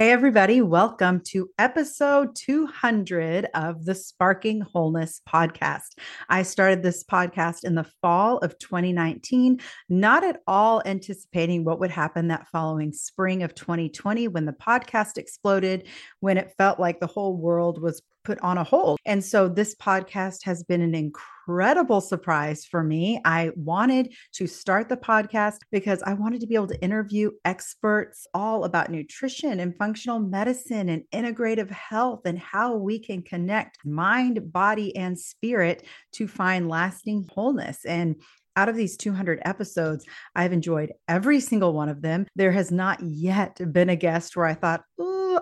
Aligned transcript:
Hey, 0.00 0.12
everybody, 0.12 0.60
welcome 0.60 1.20
to 1.22 1.50
episode 1.58 2.36
200 2.36 3.48
of 3.52 3.84
the 3.84 3.96
Sparking 3.96 4.60
Wholeness 4.60 5.20
podcast. 5.28 5.98
I 6.28 6.44
started 6.44 6.84
this 6.84 7.02
podcast 7.02 7.64
in 7.64 7.74
the 7.74 7.90
fall 8.00 8.38
of 8.38 8.56
2019, 8.60 9.58
not 9.88 10.22
at 10.22 10.40
all 10.46 10.82
anticipating 10.86 11.64
what 11.64 11.80
would 11.80 11.90
happen 11.90 12.28
that 12.28 12.46
following 12.46 12.92
spring 12.92 13.42
of 13.42 13.56
2020 13.56 14.28
when 14.28 14.44
the 14.44 14.52
podcast 14.52 15.18
exploded, 15.18 15.88
when 16.20 16.38
it 16.38 16.54
felt 16.56 16.78
like 16.78 17.00
the 17.00 17.08
whole 17.08 17.36
world 17.36 17.82
was 17.82 18.00
put 18.24 18.40
on 18.40 18.58
a 18.58 18.64
hold. 18.64 18.98
And 19.04 19.24
so 19.24 19.48
this 19.48 19.74
podcast 19.74 20.44
has 20.44 20.62
been 20.62 20.82
an 20.82 20.94
incredible 20.94 22.00
surprise 22.00 22.64
for 22.64 22.82
me. 22.82 23.20
I 23.24 23.52
wanted 23.56 24.14
to 24.34 24.46
start 24.46 24.88
the 24.88 24.96
podcast 24.96 25.58
because 25.70 26.02
I 26.02 26.12
wanted 26.14 26.40
to 26.40 26.46
be 26.46 26.54
able 26.54 26.66
to 26.68 26.82
interview 26.82 27.30
experts 27.44 28.26
all 28.34 28.64
about 28.64 28.90
nutrition 28.90 29.60
and 29.60 29.76
functional 29.76 30.18
medicine 30.18 30.88
and 30.88 31.04
integrative 31.14 31.70
health 31.70 32.22
and 32.26 32.38
how 32.38 32.74
we 32.74 32.98
can 32.98 33.22
connect 33.22 33.78
mind, 33.84 34.52
body, 34.52 34.94
and 34.96 35.18
spirit 35.18 35.84
to 36.12 36.28
find 36.28 36.68
lasting 36.68 37.26
wholeness. 37.32 37.84
And 37.84 38.16
out 38.56 38.68
of 38.68 38.74
these 38.74 38.96
200 38.96 39.40
episodes, 39.44 40.04
I've 40.34 40.52
enjoyed 40.52 40.92
every 41.06 41.38
single 41.38 41.72
one 41.72 41.88
of 41.88 42.02
them. 42.02 42.26
There 42.34 42.50
has 42.50 42.72
not 42.72 43.00
yet 43.00 43.60
been 43.72 43.88
a 43.88 43.94
guest 43.94 44.36
where 44.36 44.46
I 44.46 44.54
thought, 44.54 44.82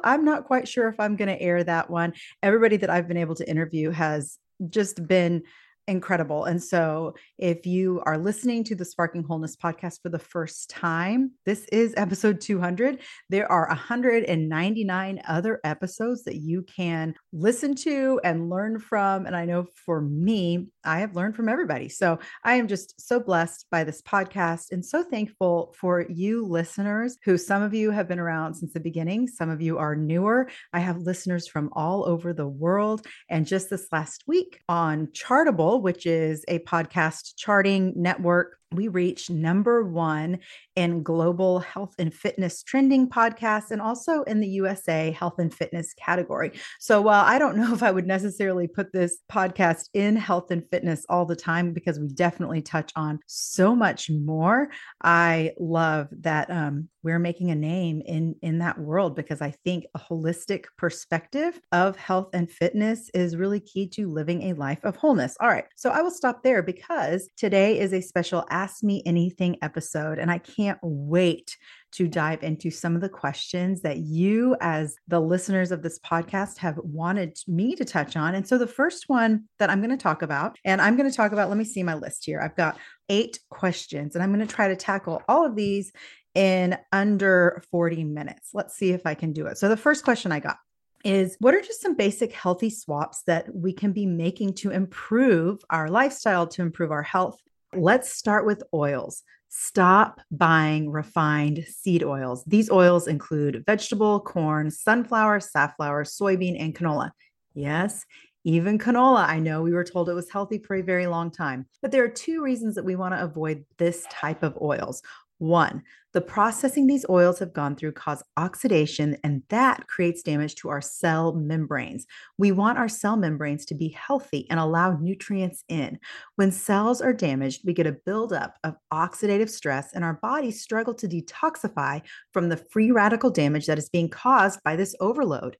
I'm 0.05 0.24
not 0.24 0.45
quite 0.45 0.68
sure 0.68 0.88
if 0.88 0.98
I'm 0.98 1.16
going 1.16 1.29
to 1.29 1.40
air 1.40 1.62
that 1.65 1.90
one. 1.90 2.15
Everybody 2.43 2.76
that 2.79 2.90
I've 2.90 3.09
been 3.09 3.16
able 3.16 3.34
to 3.37 3.48
interview 3.48 3.90
has 3.90 4.38
just 4.68 5.07
been 5.07 5.43
incredible. 5.88 6.45
And 6.45 6.62
so, 6.62 7.15
if 7.38 7.66
you 7.66 8.02
are 8.06 8.18
listening 8.18 8.65
to 8.65 8.74
the 8.74 8.84
Sparking 8.84 9.23
Wholeness 9.23 9.56
podcast 9.56 10.02
for 10.02 10.09
the 10.09 10.18
first 10.18 10.71
time, 10.71 11.32
this 11.45 11.65
is 11.66 11.95
episode 11.96 12.40
200. 12.40 13.01
There 13.30 13.51
are 13.51 13.68
199 13.68 15.23
other 15.26 15.60
episodes 15.65 16.24
that 16.24 16.37
you 16.37 16.62
can 16.62 17.15
listen 17.32 17.74
to 17.76 18.21
and 18.24 18.51
learn 18.51 18.78
from. 18.78 19.26
And 19.26 19.37
I 19.37 19.45
know 19.45 19.66
for 19.84 20.01
me, 20.01 20.68
I 20.87 21.01
have 21.01 21.16
learned 21.16 21.37
from 21.37 21.48
everybody. 21.48 21.88
So, 21.88 22.18
I 22.45 22.54
am 22.54 22.68
just 22.68 23.01
so 23.01 23.20
blessed 23.20 23.66
by 23.70 23.84
this 23.84 24.01
podcast 24.02 24.73
and 24.73 24.84
so 24.84 25.02
thankful 25.02 25.74
for 25.78 26.06
you 26.09 26.46
listeners 26.46 27.16
who 27.24 27.37
some 27.37 27.62
of 27.62 27.74
you 27.74 27.90
have 27.90 28.09
been 28.09 28.18
around 28.18 28.54
since 28.54 28.73
the 28.73 28.80
beginning, 28.80 29.28
some 29.28 29.51
of 29.51 29.60
you 29.60 29.78
are 29.78 29.96
newer. 29.96 30.48
I 30.73 30.80
have 30.80 30.98
listeners 30.98 31.48
from 31.48 31.70
all 31.73 32.06
over 32.06 32.32
the 32.32 32.48
world. 32.48 33.06
And 33.28 33.46
just 33.46 33.70
this 33.70 33.88
last 33.93 34.24
week 34.26 34.60
on 34.68 35.09
Chartable, 35.09 35.82
which 35.82 36.06
is 36.06 36.45
a 36.48 36.60
podcast 36.60 37.34
charting 37.37 37.93
network 37.96 38.59
we 38.72 38.88
reached 38.88 39.30
number 39.30 39.82
one 39.82 40.38
in 40.74 41.02
global 41.02 41.60
health 41.60 41.95
and 41.98 42.12
fitness 42.12 42.62
trending 42.62 43.09
podcasts 43.09 43.70
and 43.70 43.80
also 43.80 44.22
in 44.24 44.40
the 44.40 44.48
USA 44.48 45.12
health 45.12 45.38
and 45.38 45.54
fitness 45.54 45.95
category. 45.95 46.52
So 46.80 47.00
while 47.00 47.24
I 47.24 47.38
don't 47.38 47.56
know 47.59 47.72
if 47.72 47.82
I 47.82 47.90
would 47.90 48.06
necessarily 48.06 48.66
put 48.66 48.92
this 48.92 49.18
podcast 49.30 49.88
in 49.94 50.16
health 50.16 50.50
and 50.50 50.64
fitness 50.70 51.06
all 51.09 51.24
the 51.24 51.37
time 51.37 51.72
because 51.72 51.98
we 51.98 52.09
definitely 52.09 52.62
touch 52.62 52.92
on 52.96 53.20
so 53.26 53.74
much 53.74 54.10
more, 54.10 54.68
I 55.02 55.52
love 55.59 56.09
that 56.20 56.50
um, 56.50 56.88
we're 57.07 57.21
making 57.21 57.52
a 57.52 57.54
name 57.54 58.02
in 58.04 58.35
in 58.43 58.59
that 58.59 58.76
world 58.80 59.15
because 59.15 59.40
I 59.40 59.52
think 59.65 59.85
a 59.95 59.99
holistic 60.01 60.65
perspective 60.76 61.60
of 61.71 61.96
health 61.96 62.30
and 62.32 62.51
fitness 62.51 63.09
is 63.15 63.37
really 63.37 63.60
key 63.60 63.87
to 63.90 64.10
living 64.10 64.43
a 64.43 64.54
life 64.54 64.81
of 64.82 64.97
wholeness. 64.97 65.37
All 65.39 65.47
right, 65.47 65.67
so 65.77 65.91
I 65.91 66.03
will 66.03 66.11
stop 66.11 66.43
there 66.43 66.65
because 66.65 67.28
today 67.37 67.78
is 67.78 67.93
a 67.93 68.00
special 68.00 68.44
Ask 68.50 68.83
Me 68.83 69.05
Anything 69.06 69.56
episode. 69.62 70.19
And 70.19 70.33
I 70.33 70.39
can't 70.39 70.81
wait 70.83 71.56
to 71.93 72.09
dive 72.09 72.43
into 72.43 72.72
some 72.72 72.97
of 72.97 73.00
the 73.00 73.09
questions 73.09 73.83
that 73.83 73.99
you, 73.99 74.56
as 74.61 74.97
the 75.06 75.21
listeners 75.21 75.71
of 75.71 75.83
this 75.83 76.00
podcast, 76.00 76.59
have 76.59 76.77
wanted 76.83 77.38
me 77.47 77.77
to 77.77 77.84
touch 77.84 78.17
on. 78.17 78.34
And 78.34 78.47
so 78.47 78.59
the 78.59 78.67
first 78.67 79.09
one 79.09 79.44
that 79.61 79.71
I'm 79.71 79.81
going 79.81 79.97
to 79.97 79.97
talk 79.97 80.23
about, 80.23 80.59
and 80.65 80.83
I'm 80.83 80.97
going 80.97 81.09
to 81.09 81.17
talk 81.17 81.31
about, 81.31 81.49
let 81.50 81.56
me 81.56 81.65
see 81.65 81.84
my 81.84 81.94
list 81.94 82.25
here. 82.25 82.41
I've 82.41 82.56
got 82.56 82.77
eight 83.09 83.38
questions, 83.49 84.17
and 84.17 84.25
I'm 84.25 84.34
going 84.34 84.44
to 84.44 84.53
try 84.53 84.67
to 84.67 84.77
tackle 84.77 85.23
all 85.28 85.47
of 85.47 85.55
these 85.55 85.93
in 86.37 86.79
under 86.93 87.63
40 87.71 88.05
minutes. 88.05 88.51
Let's 88.55 88.77
see 88.77 88.93
if 88.93 89.07
I 89.07 89.15
can 89.15 89.33
do 89.33 89.47
it. 89.47 89.59
So 89.59 89.69
the 89.69 89.77
first 89.77 90.05
question 90.05 90.31
I 90.31 90.39
got 90.39 90.59
is 91.05 91.37
what 91.41 91.55
are 91.55 91.61
just 91.61 91.83
some 91.83 91.97
basic 91.97 92.33
healthy 92.33 92.71
swaps 92.71 93.23
that 93.27 93.53
we 93.55 93.73
can 93.73 93.93
be 93.93 94.07
making 94.07 94.55
to 94.55 94.71
improve 94.71 95.61
our 95.71 95.89
lifestyle, 95.89 96.47
to 96.49 96.63
improve 96.63 96.91
our 96.91 97.03
health, 97.03 97.41
Let's 97.77 98.13
start 98.13 98.47
with 98.47 98.63
oils. 98.73 99.23
Stop 99.49 100.21
buying 100.31 100.91
refined 100.91 101.65
seed 101.69 102.03
oils. 102.03 102.43
These 102.47 102.71
oils 102.71 103.07
include 103.07 103.65
vegetable, 103.67 104.21
corn, 104.21 104.71
sunflower, 104.71 105.41
safflower, 105.41 106.05
soybean, 106.05 106.57
and 106.59 106.75
canola. 106.75 107.11
Yes, 107.55 108.05
even 108.45 108.79
canola. 108.79 109.27
I 109.27 109.41
know 109.41 109.63
we 109.63 109.73
were 109.73 109.85
told 109.85 110.09
it 110.09 110.15
was 110.15 110.31
healthy 110.31 110.59
for 110.59 110.77
a 110.77 110.83
very 110.83 111.07
long 111.07 111.31
time, 111.31 111.67
but 111.83 111.91
there 111.91 112.05
are 112.05 112.09
two 112.09 112.43
reasons 112.43 112.77
that 112.77 112.85
we 112.85 112.97
want 112.97 113.15
to 113.15 113.23
avoid 113.23 113.65
this 113.79 114.07
type 114.11 114.43
of 114.43 114.57
oils. 114.63 115.03
One, 115.39 115.83
the 116.15 116.23
processing 116.23 116.87
these 116.87 117.05
oils 117.11 117.39
have 117.41 117.53
gone 117.53 117.77
through 117.77 117.93
cause 117.93 118.23
oxidation, 118.39 119.19
and 119.23 119.43
that 119.51 119.87
creates 119.87 120.23
damage 120.23 120.55
to 120.57 120.71
our 120.71 120.81
cell 120.81 121.35
membranes. 121.35 122.07
We 122.39 122.53
want 122.53 122.79
our 122.79 122.89
cell 122.89 123.17
membranes 123.17 123.67
to 123.67 123.75
be 123.75 123.89
healthy 123.89 124.47
and 124.49 124.59
allow 124.59 124.97
nutrients 124.97 125.63
in. 125.69 125.99
When 126.37 126.51
cells 126.51 127.03
are 127.03 127.13
damaged, 127.13 127.63
we 127.67 127.75
get 127.75 127.87
a 127.87 127.93
buildup 127.93 128.57
of 128.65 128.77
oxidative 128.91 129.51
stress, 129.51 129.93
and 129.93 130.03
our 130.03 130.15
bodies 130.15 130.63
struggle 130.63 130.95
to 130.95 131.09
detoxify 131.09 132.01
from 132.33 132.49
the 132.49 132.57
free 132.57 132.91
radical 132.91 133.31
damage 133.31 133.67
that 133.67 133.79
is 133.79 133.91
being 133.91 134.09
caused 134.09 134.63
by 134.63 134.75
this 134.75 134.95
overload 135.01 135.59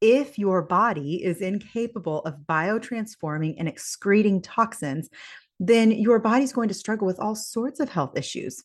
if 0.00 0.38
your 0.38 0.62
body 0.62 1.22
is 1.22 1.42
incapable 1.42 2.20
of 2.20 2.34
biotransforming 2.48 3.56
and 3.58 3.68
excreting 3.68 4.40
toxins, 4.40 5.10
then 5.58 5.90
your 5.90 6.18
body's 6.18 6.52
going 6.52 6.68
to 6.68 6.74
struggle 6.74 7.06
with 7.06 7.20
all 7.20 7.34
sorts 7.34 7.80
of 7.80 7.90
health 7.90 8.16
issues. 8.16 8.62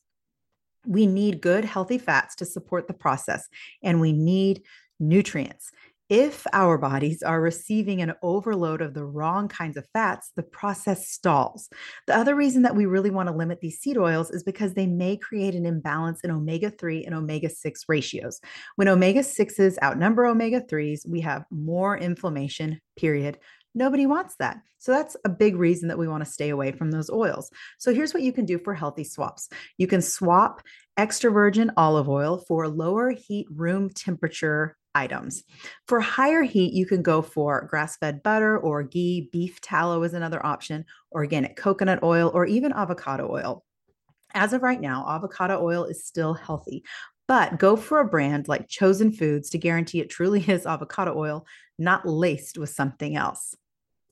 We 0.88 1.06
need 1.06 1.42
good, 1.42 1.66
healthy 1.66 1.98
fats 1.98 2.36
to 2.36 2.46
support 2.46 2.88
the 2.88 2.94
process, 2.94 3.48
and 3.84 4.00
we 4.00 4.14
need 4.14 4.62
nutrients. 5.00 5.72
If 6.08 6.46
our 6.54 6.78
bodies 6.78 7.24
are 7.24 7.42
receiving 7.42 8.00
an 8.00 8.14
overload 8.22 8.82
of 8.82 8.94
the 8.94 9.04
wrong 9.04 9.48
kinds 9.48 9.76
of 9.76 9.88
fats, 9.92 10.32
the 10.36 10.44
process 10.44 11.10
stalls. 11.10 11.68
The 12.06 12.16
other 12.16 12.36
reason 12.36 12.62
that 12.62 12.76
we 12.76 12.86
really 12.86 13.10
want 13.10 13.28
to 13.28 13.36
limit 13.36 13.60
these 13.60 13.80
seed 13.80 13.98
oils 13.98 14.30
is 14.30 14.44
because 14.44 14.76
they 14.76 14.86
may 14.86 15.18
create 15.18 15.56
an 15.56 15.66
imbalance 15.66 16.22
in 16.22 16.30
omega 16.30 16.70
3 16.70 17.06
and 17.06 17.16
omega 17.16 17.50
6 17.50 17.86
ratios. 17.88 18.40
When 18.76 18.88
omega 18.88 19.22
6s 19.22 19.78
outnumber 19.82 20.28
omega 20.28 20.62
3s, 20.62 21.08
we 21.10 21.22
have 21.22 21.46
more 21.50 21.98
inflammation, 21.98 22.80
period. 22.96 23.40
Nobody 23.76 24.06
wants 24.06 24.36
that. 24.40 24.62
So 24.80 24.94
that's 24.94 25.18
a 25.26 25.30
big 25.30 25.58
reason 25.58 25.90
that 25.90 25.98
we 25.98 26.08
want 26.08 26.24
to 26.24 26.32
stay 26.32 26.50
away 26.50 26.72
from 26.72 26.92
those 26.92 27.10
oils. 27.10 27.52
So 27.78 27.94
here's 27.94 28.14
what 28.14 28.24
you 28.24 28.32
can 28.32 28.46
do 28.46 28.58
for 28.58 28.74
healthy 28.74 29.04
swaps. 29.04 29.50
You 29.78 29.86
can 29.86 30.02
swap 30.02 30.62
extra 30.96 31.30
virgin 31.30 31.72
olive 31.76 32.08
oil 32.08 32.38
for 32.48 32.70
lower 32.70 33.10
heat 33.12 33.48
room 33.52 33.90
temperature 33.90 34.78
items. 34.96 35.44
For 35.88 36.00
higher 36.00 36.44
heat, 36.44 36.74
you 36.74 36.86
can 36.86 37.02
go 37.02 37.22
for 37.22 37.68
grass 37.70 37.98
fed 37.98 38.24
butter 38.24 38.58
or 38.58 38.82
ghee, 38.84 39.28
beef 39.34 39.60
tallow 39.60 40.02
is 40.04 40.14
another 40.14 40.44
option, 40.44 40.86
organic 41.12 41.58
coconut 41.58 42.02
oil, 42.02 42.32
or 42.34 42.46
even 42.46 42.72
avocado 42.72 43.30
oil. 43.30 43.66
As 44.34 44.54
of 44.54 44.64
right 44.64 44.80
now, 44.80 45.06
avocado 45.08 45.62
oil 45.62 45.84
is 45.84 46.06
still 46.06 46.34
healthy, 46.34 46.84
but 47.28 47.60
go 47.60 47.76
for 47.76 48.00
a 48.00 48.08
brand 48.08 48.48
like 48.48 48.70
Chosen 48.70 49.12
Foods 49.12 49.50
to 49.50 49.58
guarantee 49.58 50.00
it 50.00 50.10
truly 50.10 50.42
is 50.50 50.66
avocado 50.66 51.18
oil, 51.18 51.46
not 51.78 52.08
laced 52.08 52.58
with 52.58 52.70
something 52.70 53.18
else 53.18 53.54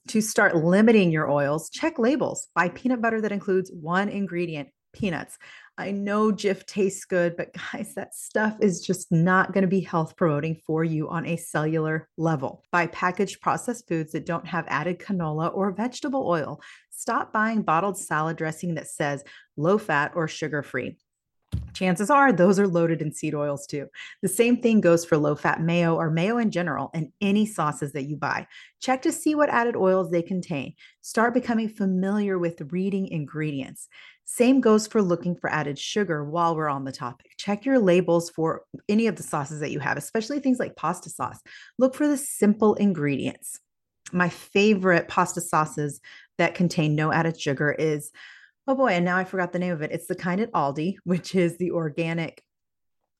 to 0.09 0.21
start 0.21 0.55
limiting 0.55 1.11
your 1.11 1.29
oils, 1.29 1.69
check 1.69 1.97
labels. 1.97 2.47
Buy 2.55 2.69
peanut 2.69 3.01
butter 3.01 3.21
that 3.21 3.31
includes 3.31 3.71
one 3.71 4.09
ingredient, 4.09 4.69
peanuts. 4.93 5.37
I 5.77 5.91
know 5.91 6.31
Jif 6.31 6.65
tastes 6.65 7.05
good, 7.05 7.35
but 7.35 7.49
guys, 7.73 7.93
that 7.95 8.13
stuff 8.13 8.57
is 8.61 8.81
just 8.81 9.11
not 9.11 9.53
going 9.53 9.63
to 9.63 9.67
be 9.67 9.79
health 9.79 10.15
promoting 10.15 10.55
for 10.65 10.83
you 10.83 11.09
on 11.09 11.25
a 11.25 11.37
cellular 11.37 12.09
level. 12.17 12.63
Buy 12.71 12.87
packaged 12.87 13.41
processed 13.41 13.87
foods 13.87 14.11
that 14.11 14.25
don't 14.25 14.47
have 14.47 14.65
added 14.67 14.99
canola 14.99 15.53
or 15.53 15.71
vegetable 15.71 16.27
oil. 16.27 16.61
Stop 16.91 17.33
buying 17.33 17.63
bottled 17.63 17.97
salad 17.97 18.37
dressing 18.37 18.75
that 18.75 18.87
says 18.87 19.23
low 19.57 19.77
fat 19.77 20.11
or 20.15 20.27
sugar 20.27 20.63
free 20.63 20.97
chances 21.73 22.09
are 22.09 22.31
those 22.31 22.59
are 22.59 22.67
loaded 22.67 23.01
in 23.01 23.11
seed 23.11 23.35
oils 23.35 23.65
too. 23.65 23.87
The 24.21 24.27
same 24.27 24.61
thing 24.61 24.81
goes 24.81 25.05
for 25.05 25.17
low 25.17 25.35
fat 25.35 25.61
mayo 25.61 25.95
or 25.95 26.09
mayo 26.09 26.37
in 26.37 26.51
general 26.51 26.89
and 26.93 27.11
any 27.21 27.45
sauces 27.45 27.93
that 27.93 28.03
you 28.03 28.15
buy. 28.15 28.47
Check 28.79 29.01
to 29.03 29.11
see 29.11 29.35
what 29.35 29.49
added 29.49 29.75
oils 29.75 30.09
they 30.09 30.21
contain. 30.21 30.73
Start 31.01 31.33
becoming 31.33 31.69
familiar 31.69 32.37
with 32.37 32.71
reading 32.71 33.07
ingredients. 33.07 33.87
Same 34.25 34.61
goes 34.61 34.87
for 34.87 35.01
looking 35.01 35.35
for 35.35 35.51
added 35.51 35.77
sugar 35.77 36.23
while 36.23 36.55
we're 36.55 36.69
on 36.69 36.85
the 36.85 36.91
topic. 36.91 37.31
Check 37.37 37.65
your 37.65 37.79
labels 37.79 38.29
for 38.29 38.61
any 38.87 39.07
of 39.07 39.15
the 39.15 39.23
sauces 39.23 39.59
that 39.59 39.71
you 39.71 39.79
have, 39.79 39.97
especially 39.97 40.39
things 40.39 40.59
like 40.59 40.75
pasta 40.75 41.09
sauce. 41.09 41.39
Look 41.77 41.93
for 41.93 42.07
the 42.07 42.17
simple 42.17 42.75
ingredients. 42.75 43.59
My 44.13 44.29
favorite 44.29 45.07
pasta 45.07 45.41
sauces 45.41 45.99
that 46.37 46.55
contain 46.55 46.95
no 46.95 47.11
added 47.11 47.39
sugar 47.39 47.71
is, 47.71 48.11
oh 48.67 48.75
boy, 48.75 48.89
and 48.89 49.05
now 49.05 49.17
I 49.17 49.23
forgot 49.23 49.51
the 49.51 49.59
name 49.59 49.73
of 49.73 49.81
it. 49.81 49.91
It's 49.91 50.07
the 50.07 50.15
kind 50.15 50.41
at 50.41 50.51
Aldi, 50.51 50.95
which 51.03 51.35
is 51.35 51.57
the 51.57 51.71
organic 51.71 52.41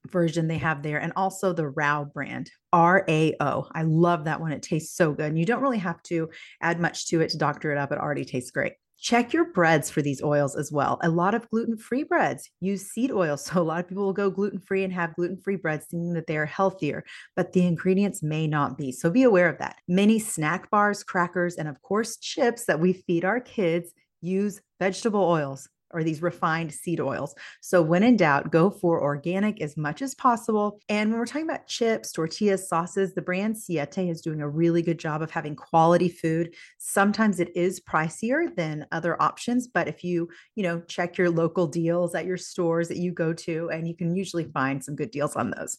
version 0.08 0.48
they 0.48 0.58
have 0.58 0.84
there, 0.84 1.00
and 1.00 1.14
also 1.16 1.54
the 1.54 1.68
Rao 1.68 2.06
brand, 2.06 2.52
R 2.72 3.06
A 3.08 3.36
O. 3.40 3.68
I 3.74 3.84
love 3.84 4.26
that 4.26 4.42
one. 4.42 4.52
It 4.52 4.62
tastes 4.62 4.96
so 4.96 5.14
good. 5.14 5.28
And 5.28 5.40
you 5.40 5.46
don't 5.46 5.62
really 5.62 5.78
have 5.78 6.02
to 6.04 6.30
add 6.62 6.80
much 6.80 7.08
to 7.08 7.22
it 7.22 7.30
to 7.30 7.38
doctor 7.38 7.72
it 7.72 7.78
up. 7.78 7.92
It 7.92 8.00
already 8.00 8.26
tastes 8.26 8.52
great. 8.52 8.74
Check 9.00 9.34
your 9.34 9.52
breads 9.52 9.90
for 9.90 10.02
these 10.02 10.24
oils 10.24 10.56
as 10.56 10.72
well. 10.72 10.98
A 11.04 11.10
lot 11.10 11.36
of 11.36 11.50
gluten 11.50 11.76
free 11.76 12.04
breads 12.04 12.50
use 12.62 12.84
seed 12.84 13.12
oil. 13.12 13.38
So, 13.44 13.62
a 13.62 13.64
lot 13.64 13.82
of 13.82 13.88
people 13.90 14.06
will 14.06 14.14
go 14.14 14.30
gluten 14.30 14.60
free 14.60 14.84
and 14.84 14.94
have 14.94 15.16
gluten 15.16 15.38
free 15.38 15.58
breads 15.58 15.88
thinking 15.90 16.14
that 16.14 16.28
they 16.28 16.38
are 16.38 16.46
healthier, 16.46 17.04
but 17.36 17.54
the 17.54 17.66
ingredients 17.66 18.24
may 18.24 18.48
not 18.48 18.78
be. 18.78 18.92
So, 18.92 19.10
be 19.10 19.24
aware 19.24 19.50
of 19.50 19.58
that. 19.60 19.78
Many 19.88 20.20
snack 20.20 20.70
bars, 20.70 21.04
crackers, 21.04 21.56
and 21.56 21.68
of 21.68 21.82
course, 21.82 22.18
chips 22.18 22.66
that 22.66 22.80
we 22.80 22.94
feed 22.94 23.26
our 23.26 23.40
kids 23.40 23.92
use 24.24 24.62
vegetable 24.80 25.24
oils 25.24 25.68
or 25.94 26.04
these 26.04 26.22
refined 26.22 26.74
seed 26.74 27.00
oils. 27.00 27.36
So 27.62 27.82
when 27.82 28.04
in 28.04 28.18
doubt, 28.18 28.52
go 28.52 28.72
for 28.72 29.02
organic 29.02 29.62
as 29.62 29.78
much 29.78 30.02
as 30.02 30.16
possible. 30.16 30.80
And 30.90 31.12
when 31.12 31.20
we're 31.20 31.28
talking 31.28 31.48
about 31.48 31.68
chips, 31.68 32.12
tortillas, 32.12 32.68
sauces, 32.68 33.14
the 33.14 33.22
brand 33.22 33.58
Siete 33.58 34.10
is 34.10 34.22
doing 34.22 34.42
a 34.42 34.50
really 34.50 34.82
good 34.82 34.98
job 34.98 35.22
of 35.22 35.30
having 35.30 35.56
quality 35.56 36.10
food. 36.10 36.56
Sometimes 36.80 37.40
it 37.40 37.56
is 37.56 37.80
pricier 37.80 38.54
than 38.56 38.88
other 38.92 39.22
options, 39.22 39.68
but 39.68 39.88
if 39.88 40.04
you, 40.04 40.30
you 40.56 40.64
know, 40.64 40.82
check 40.82 41.18
your 41.18 41.30
local 41.30 41.68
deals 41.68 42.16
at 42.16 42.26
your 42.26 42.38
stores 42.38 42.88
that 42.88 42.98
you 42.98 43.12
go 43.12 43.32
to, 43.32 43.70
and 43.70 43.88
you 43.88 43.96
can 43.96 44.16
usually 44.16 44.46
find 44.46 44.84
some 44.84 44.96
good 44.96 45.12
deals 45.12 45.36
on 45.36 45.52
those. 45.52 45.78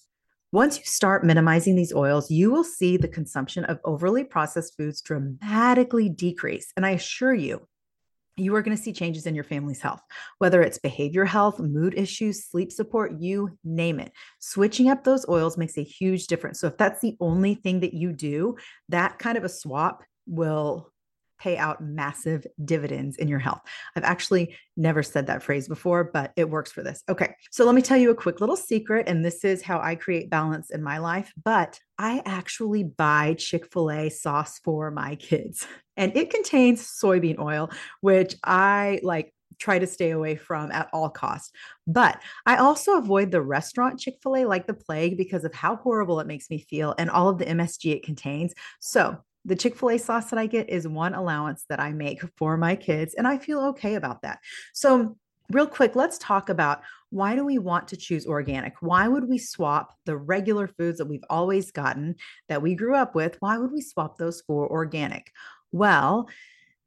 Once 0.52 0.79
you 0.79 0.85
start 0.85 1.25
minimizing 1.25 1.75
these 1.75 1.93
oils, 1.93 2.31
you 2.31 2.52
will 2.52 2.62
see 2.62 2.97
the 2.97 3.08
consumption 3.08 3.64
of 3.64 3.81
overly 3.85 4.23
processed 4.23 4.76
foods 4.76 5.02
dramatically 5.02 6.08
decrease. 6.08 6.73
And 6.76 6.87
I 6.87 6.90
assure 6.90 7.35
you, 7.35 7.67
you 8.36 8.54
are 8.54 8.62
going 8.62 8.76
to 8.76 8.82
see 8.82 8.92
changes 8.92 9.26
in 9.26 9.34
your 9.34 9.44
family's 9.44 9.81
health, 9.81 10.00
whether 10.38 10.62
it's 10.62 10.78
behavior 10.78 11.25
health, 11.25 11.58
mood 11.60 11.94
issues, 11.96 12.44
sleep 12.44 12.72
support, 12.72 13.12
you 13.20 13.56
name 13.64 14.00
it. 14.00 14.12
Switching 14.40 14.88
up 14.88 15.04
those 15.04 15.28
oils 15.28 15.56
makes 15.56 15.78
a 15.78 15.84
huge 15.84 16.26
difference. 16.26 16.60
So, 16.60 16.66
if 16.66 16.76
that's 16.76 17.00
the 17.00 17.16
only 17.20 17.54
thing 17.54 17.81
that 17.81 17.94
you 17.94 18.12
do, 18.12 18.56
that 18.88 19.19
kind 19.19 19.38
of 19.38 19.44
a 19.44 19.48
swap 19.48 20.02
will 20.26 20.92
pay 21.38 21.56
out 21.56 21.82
massive 21.82 22.46
dividends 22.64 23.16
in 23.16 23.28
your 23.28 23.38
health. 23.38 23.60
I've 23.96 24.04
actually 24.04 24.56
never 24.76 25.02
said 25.02 25.26
that 25.26 25.42
phrase 25.42 25.69
before, 25.69 26.04
but 26.04 26.32
it 26.36 26.48
works 26.48 26.72
for 26.72 26.82
this. 26.82 27.02
Okay. 27.08 27.34
So 27.50 27.64
let 27.64 27.75
me 27.75 27.82
tell 27.82 27.96
you 27.96 28.10
a 28.10 28.14
quick 28.14 28.40
little 28.40 28.56
secret. 28.56 29.08
And 29.08 29.25
this 29.25 29.44
is 29.44 29.62
how 29.62 29.81
I 29.81 29.94
create 29.94 30.31
balance 30.31 30.70
in 30.70 30.82
my 30.82 30.98
life. 30.98 31.32
But 31.42 31.78
I 31.98 32.22
actually 32.25 32.84
buy 32.84 33.34
Chick 33.34 33.72
fil 33.72 33.90
A 33.90 34.08
sauce 34.08 34.58
for 34.58 34.90
my 34.90 35.14
kids, 35.16 35.66
and 35.96 36.16
it 36.16 36.31
contains 36.31 36.82
soybean 36.82 37.38
oil, 37.38 37.70
which 38.00 38.34
I 38.42 39.00
like 39.02 39.32
try 39.58 39.78
to 39.78 39.87
stay 39.87 40.10
away 40.10 40.37
from 40.37 40.72
at 40.72 40.88
all 40.92 41.08
costs. 41.08 41.52
But 41.87 42.20
I 42.46 42.56
also 42.56 42.98
avoid 42.98 43.30
the 43.30 43.42
restaurant 43.42 44.00
Chick 44.00 44.16
fil 44.22 44.37
A 44.37 44.44
like 44.44 44.66
the 44.66 44.75
plague 44.75 45.16
because 45.16 45.44
of 45.44 45.54
how 45.54 45.76
horrible 45.76 46.20
it 46.20 46.26
makes 46.26 46.50
me 46.50 46.58
feel 46.58 46.94
and 46.98 47.10
all 47.10 47.28
of 47.28 47.38
the 47.38 47.44
MSG 47.44 47.94
it 47.94 48.02
contains. 48.02 48.54
So 48.80 49.19
the 49.44 49.56
Chick 49.56 49.76
fil 49.76 49.91
A 49.91 49.99
sauce 49.99 50.31
that 50.31 50.38
I 50.38 50.46
get 50.46 50.70
is 50.70 50.88
one 50.88 51.14
allowance 51.14 51.64
that 51.69 51.81
I 51.81 51.93
make 51.93 52.23
for 52.37 52.56
my 52.56 52.76
kids, 52.76 53.14
and 53.14 53.26
I 53.26 53.38
feel 53.38 53.61
okay 53.67 53.94
about 53.94 54.23
that. 54.23 54.38
So, 54.73 55.17
real 55.50 55.67
quick, 55.67 55.94
let's 55.94 56.19
talk 56.19 56.49
about 56.49 56.82
why 57.11 57.37
do 57.37 57.44
we 57.44 57.58
want 57.58 57.87
to 57.88 57.96
choose 57.96 58.26
organic? 58.26 58.75
Why 58.81 59.06
would 59.06 59.29
we 59.29 59.38
swap 59.38 59.94
the 60.05 60.17
regular 60.17 60.67
foods 60.67 60.99
that 60.99 61.06
we've 61.06 61.25
always 61.31 61.70
gotten 61.70 62.17
that 62.49 62.62
we 62.62 62.75
grew 62.75 62.96
up 62.96 63.14
with? 63.14 63.37
Why 63.41 63.58
would 63.58 63.70
we 63.70 63.82
swap 63.82 64.19
those 64.19 64.43
for 64.46 64.69
organic? 64.69 65.31
Well, 65.70 66.29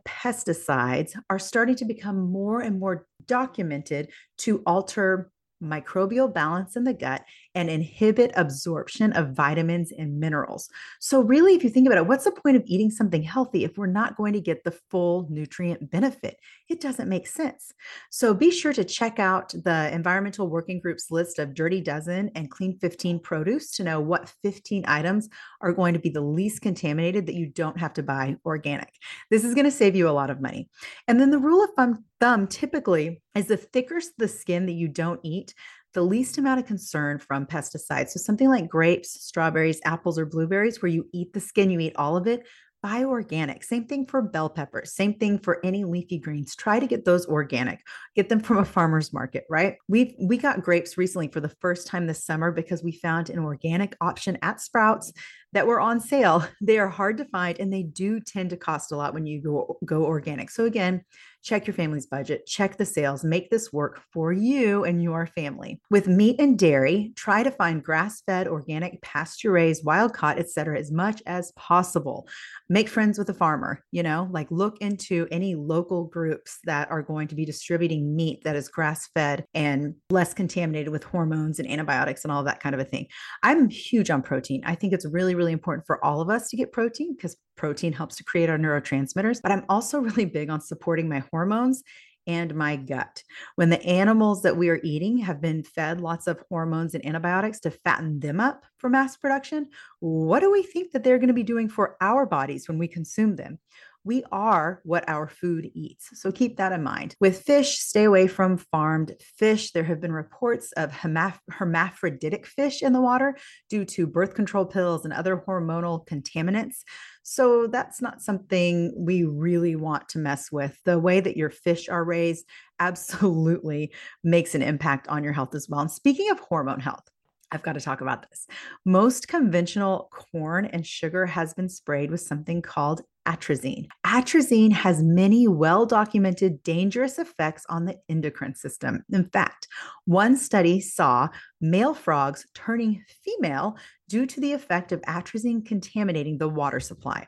pesticides 0.05 1.17
are 1.29 1.39
starting 1.39 1.75
to 1.75 1.85
become 1.85 2.31
more 2.31 2.61
and 2.61 2.79
more 2.79 3.05
documented 3.25 4.09
to 4.39 4.63
alter 4.65 5.31
microbial 5.61 6.33
balance 6.33 6.75
in 6.75 6.83
the 6.83 6.93
gut 6.93 7.23
and 7.57 7.71
inhibit 7.71 8.31
absorption 8.35 9.11
of 9.13 9.31
vitamins 9.31 9.91
and 9.91 10.19
minerals. 10.19 10.69
So, 10.99 11.21
really, 11.21 11.55
if 11.55 11.63
you 11.63 11.71
think 11.71 11.87
about 11.87 11.97
it, 11.97 12.05
what's 12.05 12.25
the 12.25 12.31
point 12.31 12.55
of 12.55 12.61
eating 12.67 12.91
something 12.91 13.23
healthy 13.23 13.63
if 13.63 13.79
we're 13.79 13.87
not 13.87 14.15
going 14.15 14.33
to 14.33 14.39
get 14.39 14.63
the 14.63 14.77
full 14.91 15.27
nutrient 15.31 15.89
benefit? 15.89 16.37
It 16.69 16.79
doesn't 16.79 17.09
make 17.09 17.25
sense. 17.25 17.73
So, 18.11 18.35
be 18.35 18.51
sure 18.51 18.73
to 18.73 18.83
check 18.83 19.17
out 19.17 19.49
the 19.49 19.91
Environmental 19.91 20.47
Working 20.47 20.79
Group's 20.79 21.09
list 21.09 21.39
of 21.39 21.55
Dirty 21.55 21.81
Dozen 21.81 22.29
and 22.35 22.51
Clean 22.51 22.77
15 22.77 23.21
produce 23.21 23.71
to 23.71 23.83
know 23.83 23.99
what 23.99 24.31
15 24.43 24.83
items 24.87 25.27
are 25.59 25.73
going 25.73 25.95
to 25.95 25.99
be 25.99 26.09
the 26.09 26.21
least 26.21 26.61
contaminated 26.61 27.25
that 27.25 27.35
you 27.35 27.47
don't 27.47 27.79
have 27.79 27.93
to 27.93 28.03
buy 28.03 28.35
organic. 28.45 28.93
This 29.31 29.43
is 29.43 29.55
going 29.55 29.65
to 29.65 29.71
save 29.71 29.95
you 29.95 30.07
a 30.07 30.11
lot 30.11 30.29
of 30.29 30.41
money. 30.41 30.69
And 31.07 31.19
then 31.19 31.31
the 31.31 31.39
rule 31.39 31.63
of 31.63 31.97
thumb, 32.19 32.47
typically 32.47 33.21
is 33.35 33.47
the 33.47 33.57
thicker 33.57 33.99
the 34.17 34.27
skin 34.27 34.65
that 34.65 34.73
you 34.73 34.87
don't 34.87 35.19
eat, 35.23 35.53
the 35.93 36.01
least 36.01 36.37
amount 36.37 36.59
of 36.59 36.65
concern 36.65 37.19
from 37.19 37.45
pesticides. 37.45 38.09
So, 38.09 38.19
something 38.19 38.49
like 38.49 38.69
grapes, 38.69 39.23
strawberries, 39.23 39.81
apples, 39.85 40.19
or 40.19 40.25
blueberries, 40.25 40.81
where 40.81 40.91
you 40.91 41.07
eat 41.13 41.33
the 41.33 41.39
skin, 41.39 41.69
you 41.69 41.79
eat 41.79 41.95
all 41.95 42.17
of 42.17 42.27
it, 42.27 42.45
buy 42.83 43.03
organic. 43.03 43.63
Same 43.63 43.85
thing 43.85 44.05
for 44.05 44.21
bell 44.21 44.49
peppers. 44.49 44.93
Same 44.93 45.15
thing 45.15 45.39
for 45.39 45.59
any 45.65 45.83
leafy 45.83 46.19
greens. 46.19 46.55
Try 46.55 46.79
to 46.79 46.87
get 46.87 47.05
those 47.05 47.25
organic. 47.25 47.81
Get 48.15 48.29
them 48.29 48.39
from 48.39 48.57
a 48.59 48.65
farmer's 48.65 49.11
market, 49.11 49.45
right? 49.49 49.75
We 49.87 50.15
we 50.19 50.37
got 50.37 50.63
grapes 50.63 50.97
recently 50.97 51.27
for 51.29 51.39
the 51.39 51.53
first 51.61 51.87
time 51.87 52.07
this 52.07 52.23
summer 52.23 52.51
because 52.51 52.83
we 52.83 52.91
found 52.91 53.29
an 53.29 53.39
organic 53.39 53.95
option 53.99 54.37
at 54.41 54.61
Sprouts 54.61 55.11
that 55.53 55.67
were 55.67 55.79
on 55.79 55.99
sale. 55.99 56.47
They 56.61 56.79
are 56.79 56.89
hard 56.89 57.17
to 57.17 57.25
find 57.25 57.59
and 57.59 57.71
they 57.71 57.83
do 57.83 58.19
tend 58.19 58.49
to 58.49 58.57
cost 58.57 58.91
a 58.91 58.97
lot 58.97 59.13
when 59.13 59.25
you 59.25 59.41
go 59.41 59.77
go 59.85 60.05
organic. 60.05 60.49
So 60.49 60.65
again, 60.65 61.03
check 61.47 61.65
your 61.65 61.73
family's 61.73 62.05
budget, 62.05 62.45
check 62.45 62.75
the 62.75 62.85
sales, 62.85 63.23
make 63.23 63.49
this 63.49 63.71
work 63.71 64.01
for 64.11 64.33
you 64.33 64.83
and 64.83 65.01
your 65.01 65.27
family. 65.27 65.79
With 65.89 66.07
meat 66.07 66.35
and 66.39 66.59
dairy, 66.59 67.13
try 67.15 67.41
to 67.41 67.51
find 67.51 67.81
grass-fed, 67.81 68.49
organic, 68.49 69.01
pasture-raised, 69.01 69.85
wild 69.85 70.13
caught, 70.13 70.39
etc. 70.39 70.77
as 70.77 70.91
much 70.91 71.23
as 71.25 71.53
possible. 71.53 72.27
Make 72.67 72.89
friends 72.89 73.17
with 73.17 73.29
a 73.29 73.33
farmer, 73.33 73.81
you 73.91 74.03
know, 74.03 74.27
like 74.31 74.51
look 74.51 74.77
into 74.81 75.25
any 75.31 75.55
local 75.55 76.03
groups 76.05 76.59
that 76.65 76.91
are 76.91 77.01
going 77.01 77.29
to 77.29 77.35
be 77.35 77.45
distributing 77.45 78.13
meat 78.13 78.43
that 78.43 78.57
is 78.57 78.67
grass-fed 78.67 79.45
and 79.53 79.95
less 80.09 80.33
contaminated 80.33 80.91
with 80.91 81.05
hormones 81.05 81.59
and 81.59 81.69
antibiotics 81.69 82.25
and 82.25 82.31
all 82.31 82.43
that 82.43 82.59
kind 82.59 82.75
of 82.75 82.81
a 82.81 82.85
thing. 82.85 83.07
I'm 83.41 83.69
huge 83.69 84.09
on 84.09 84.21
protein. 84.21 84.63
I 84.65 84.75
think 84.75 84.91
it's 84.91 85.05
really 85.05 85.35
really 85.35 85.53
important 85.53 85.87
for 85.87 86.03
all 86.03 86.19
of 86.19 86.29
us 86.29 86.49
to 86.49 86.57
get 86.57 86.73
protein 86.73 87.15
because 87.15 87.37
protein 87.57 87.91
helps 87.91 88.15
to 88.17 88.23
create 88.23 88.49
our 88.49 88.57
neurotransmitters. 88.57 89.41
But 89.41 89.51
I'm 89.51 89.65
also 89.67 89.99
really 90.07 90.25
big 90.25 90.49
on 90.49 90.61
supporting 90.61 91.09
my 91.09 91.19
hormones 91.31 91.83
and 92.27 92.53
my 92.53 92.75
gut. 92.75 93.23
When 93.55 93.69
the 93.69 93.81
animals 93.83 94.43
that 94.43 94.57
we 94.57 94.69
are 94.69 94.81
eating 94.83 95.17
have 95.19 95.41
been 95.41 95.63
fed 95.63 96.01
lots 96.01 96.27
of 96.27 96.43
hormones 96.49 96.93
and 96.93 97.05
antibiotics 97.05 97.61
to 97.61 97.71
fatten 97.71 98.19
them 98.19 98.39
up 98.39 98.65
for 98.77 98.89
mass 98.89 99.15
production, 99.15 99.69
what 99.99 100.41
do 100.41 100.51
we 100.51 100.61
think 100.61 100.91
that 100.91 101.03
they're 101.03 101.17
going 101.17 101.29
to 101.29 101.33
be 101.33 101.43
doing 101.43 101.69
for 101.69 101.95
our 102.01 102.25
bodies 102.25 102.67
when 102.67 102.77
we 102.77 102.87
consume 102.87 103.37
them? 103.37 103.59
We 104.07 104.23
are 104.31 104.81
what 104.83 105.07
our 105.07 105.27
food 105.27 105.69
eats. 105.75 106.09
So 106.19 106.31
keep 106.31 106.57
that 106.57 106.71
in 106.71 106.81
mind. 106.81 107.15
With 107.19 107.43
fish, 107.43 107.79
stay 107.79 108.05
away 108.05 108.27
from 108.27 108.57
farmed 108.57 109.13
fish. 109.19 109.71
There 109.71 109.83
have 109.83 109.99
been 109.99 110.13
reports 110.13 110.71
of 110.71 110.91
hermaphroditic 110.91 112.47
fish 112.47 112.81
in 112.81 112.93
the 112.93 113.01
water 113.01 113.37
due 113.69 113.83
to 113.85 114.07
birth 114.07 114.33
control 114.33 114.65
pills 114.65 115.03
and 115.03 115.13
other 115.13 115.43
hormonal 115.45 116.07
contaminants. 116.07 116.77
So 117.23 117.67
that's 117.67 118.01
not 118.01 118.21
something 118.21 118.93
we 118.97 119.25
really 119.25 119.75
want 119.75 120.07
to 120.09 120.19
mess 120.19 120.49
with. 120.49 120.79
The 120.85 120.97
way 120.97 121.19
that 121.19 121.35
your 121.35 121.49
fish 121.49 121.89
are 121.89 122.03
raised 122.03 122.45
absolutely 122.79 123.91
makes 124.23 124.55
an 124.55 124.61
impact 124.61 125.09
on 125.09 125.25
your 125.25 125.33
health 125.33 125.53
as 125.53 125.67
well. 125.67 125.81
And 125.81 125.91
speaking 125.91 126.31
of 126.31 126.39
hormone 126.39 126.79
health, 126.79 127.03
I've 127.51 127.63
got 127.63 127.73
to 127.73 127.81
talk 127.81 128.01
about 128.01 128.29
this. 128.29 128.47
Most 128.85 129.27
conventional 129.27 130.09
corn 130.11 130.65
and 130.65 130.85
sugar 130.85 131.25
has 131.25 131.53
been 131.53 131.69
sprayed 131.69 132.11
with 132.11 132.21
something 132.21 132.61
called 132.61 133.01
atrazine. 133.25 133.87
Atrazine 134.05 134.71
has 134.71 135.03
many 135.03 135.47
well 135.47 135.85
documented 135.85 136.63
dangerous 136.63 137.19
effects 137.19 137.65
on 137.69 137.85
the 137.85 137.97
endocrine 138.09 138.55
system. 138.55 139.03
In 139.11 139.29
fact, 139.29 139.67
one 140.05 140.35
study 140.37 140.79
saw 140.79 141.27
male 141.61 141.93
frogs 141.93 142.45
turning 142.53 143.03
female 143.23 143.77
due 144.09 144.25
to 144.25 144.39
the 144.39 144.53
effect 144.53 144.91
of 144.91 145.01
atrazine 145.01 145.65
contaminating 145.65 146.37
the 146.37 146.49
water 146.49 146.79
supply. 146.79 147.27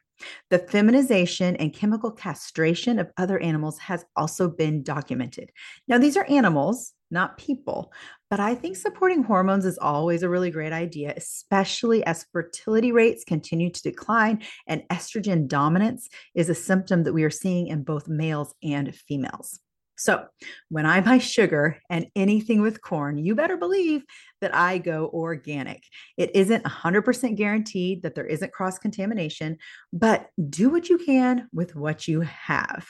The 0.49 0.59
feminization 0.59 1.55
and 1.57 1.73
chemical 1.73 2.11
castration 2.11 2.99
of 2.99 3.11
other 3.17 3.39
animals 3.39 3.79
has 3.79 4.05
also 4.15 4.49
been 4.49 4.83
documented. 4.83 5.51
Now, 5.87 5.97
these 5.97 6.17
are 6.17 6.25
animals, 6.29 6.93
not 7.11 7.37
people, 7.37 7.91
but 8.29 8.39
I 8.39 8.55
think 8.55 8.75
mm-hmm. 8.75 8.81
supporting 8.81 9.23
hormones 9.23 9.65
is 9.65 9.77
always 9.77 10.23
a 10.23 10.29
really 10.29 10.51
great 10.51 10.73
idea, 10.73 11.13
especially 11.15 12.05
as 12.05 12.25
fertility 12.31 12.91
rates 12.91 13.23
continue 13.23 13.69
to 13.71 13.81
decline 13.81 14.43
and 14.67 14.83
estrogen 14.89 15.47
dominance 15.47 16.09
is 16.35 16.49
a 16.49 16.55
symptom 16.55 17.03
that 17.03 17.13
we 17.13 17.23
are 17.23 17.29
seeing 17.29 17.67
in 17.67 17.83
both 17.83 18.07
males 18.07 18.53
and 18.63 18.93
females. 18.95 19.59
So, 19.99 20.25
when 20.69 20.85
I 20.85 21.01
buy 21.01 21.17
sugar 21.17 21.77
and 21.89 22.07
anything 22.15 22.61
with 22.61 22.81
corn, 22.81 23.17
you 23.17 23.35
better 23.35 23.57
believe 23.57 24.05
that 24.39 24.55
I 24.55 24.77
go 24.77 25.09
organic. 25.13 25.83
It 26.15 26.31
isn't 26.33 26.63
100% 26.63 27.35
guaranteed 27.35 28.03
that 28.03 28.15
there 28.15 28.25
isn't 28.25 28.53
cross 28.53 28.79
contamination, 28.79 29.57
but 29.91 30.29
do 30.49 30.69
what 30.69 30.87
you 30.87 30.99
can 30.99 31.49
with 31.51 31.75
what 31.75 32.07
you 32.07 32.21
have. 32.21 32.87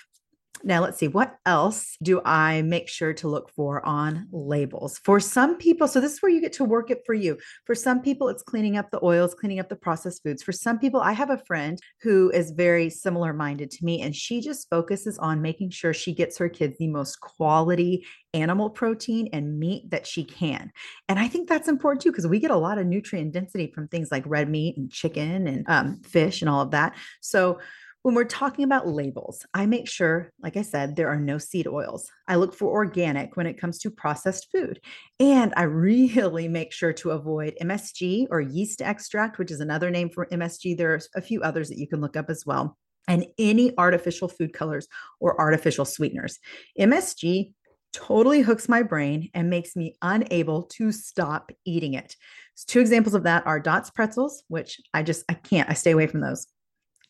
Now, 0.63 0.81
let's 0.81 0.97
see, 0.97 1.07
what 1.07 1.37
else 1.45 1.95
do 2.03 2.21
I 2.25 2.61
make 2.63 2.89
sure 2.89 3.13
to 3.13 3.27
look 3.27 3.49
for 3.51 3.85
on 3.85 4.27
labels? 4.31 4.99
For 4.99 5.19
some 5.19 5.57
people, 5.57 5.87
so 5.87 6.01
this 6.01 6.13
is 6.13 6.21
where 6.21 6.31
you 6.31 6.41
get 6.41 6.53
to 6.53 6.65
work 6.65 6.91
it 6.91 7.03
for 7.05 7.13
you. 7.13 7.37
For 7.65 7.75
some 7.75 8.01
people, 8.01 8.27
it's 8.27 8.43
cleaning 8.43 8.75
up 8.75 8.91
the 8.91 9.03
oils, 9.03 9.33
cleaning 9.33 9.59
up 9.59 9.69
the 9.69 9.75
processed 9.75 10.21
foods. 10.23 10.43
For 10.43 10.51
some 10.51 10.77
people, 10.77 10.99
I 10.99 11.13
have 11.13 11.29
a 11.29 11.43
friend 11.45 11.79
who 12.01 12.29
is 12.31 12.51
very 12.51 12.89
similar 12.89 13.33
minded 13.33 13.71
to 13.71 13.85
me, 13.85 14.01
and 14.01 14.15
she 14.15 14.41
just 14.41 14.69
focuses 14.69 15.17
on 15.17 15.41
making 15.41 15.69
sure 15.69 15.93
she 15.93 16.13
gets 16.13 16.37
her 16.37 16.49
kids 16.49 16.77
the 16.77 16.87
most 16.87 17.21
quality 17.21 18.05
animal 18.33 18.69
protein 18.69 19.29
and 19.33 19.59
meat 19.59 19.89
that 19.89 20.05
she 20.05 20.23
can. 20.23 20.71
And 21.07 21.19
I 21.19 21.27
think 21.27 21.49
that's 21.49 21.67
important 21.67 22.01
too, 22.01 22.11
because 22.11 22.27
we 22.27 22.39
get 22.39 22.51
a 22.51 22.57
lot 22.57 22.77
of 22.77 22.85
nutrient 22.85 23.31
density 23.31 23.71
from 23.73 23.87
things 23.87 24.11
like 24.11 24.23
red 24.25 24.49
meat 24.49 24.77
and 24.77 24.91
chicken 24.91 25.47
and 25.47 25.65
um, 25.67 26.01
fish 26.01 26.41
and 26.41 26.49
all 26.49 26.61
of 26.61 26.71
that. 26.71 26.95
So, 27.21 27.59
when 28.03 28.15
we're 28.15 28.23
talking 28.23 28.63
about 28.63 28.87
labels, 28.87 29.45
I 29.53 29.65
make 29.65 29.87
sure, 29.87 30.31
like 30.41 30.55
I 30.55 30.61
said, 30.61 30.95
there 30.95 31.09
are 31.09 31.19
no 31.19 31.37
seed 31.37 31.67
oils. 31.67 32.09
I 32.27 32.35
look 32.35 32.53
for 32.53 32.71
organic 32.71 33.35
when 33.35 33.45
it 33.45 33.59
comes 33.59 33.77
to 33.79 33.91
processed 33.91 34.47
food. 34.51 34.79
And 35.19 35.53
I 35.57 35.63
really 35.63 36.47
make 36.47 36.71
sure 36.71 36.93
to 36.93 37.11
avoid 37.11 37.55
MSG 37.61 38.27
or 38.31 38.39
yeast 38.39 38.81
extract, 38.81 39.37
which 39.37 39.51
is 39.51 39.59
another 39.59 39.89
name 39.89 40.09
for 40.09 40.27
MSG. 40.27 40.77
There's 40.77 41.09
a 41.15 41.21
few 41.21 41.41
others 41.41 41.67
that 41.69 41.77
you 41.77 41.87
can 41.87 41.99
look 41.99 42.15
up 42.15 42.29
as 42.29 42.45
well. 42.45 42.77
And 43.07 43.25
any 43.37 43.73
artificial 43.77 44.27
food 44.27 44.53
colors 44.53 44.87
or 45.19 45.39
artificial 45.39 45.83
sweeteners. 45.83 46.37
MSG 46.79 47.53
totally 47.91 48.41
hooks 48.41 48.69
my 48.69 48.83
brain 48.83 49.29
and 49.33 49.49
makes 49.49 49.75
me 49.75 49.95
unable 50.01 50.63
to 50.63 50.91
stop 50.91 51.51
eating 51.65 51.95
it. 51.95 52.15
So 52.55 52.65
two 52.67 52.79
examples 52.79 53.15
of 53.15 53.23
that 53.23 53.45
are 53.47 53.59
Dots 53.59 53.89
pretzels, 53.89 54.43
which 54.47 54.79
I 54.93 55.01
just 55.01 55.25
I 55.27 55.33
can't. 55.33 55.69
I 55.69 55.73
stay 55.73 55.91
away 55.91 56.07
from 56.07 56.21
those 56.21 56.45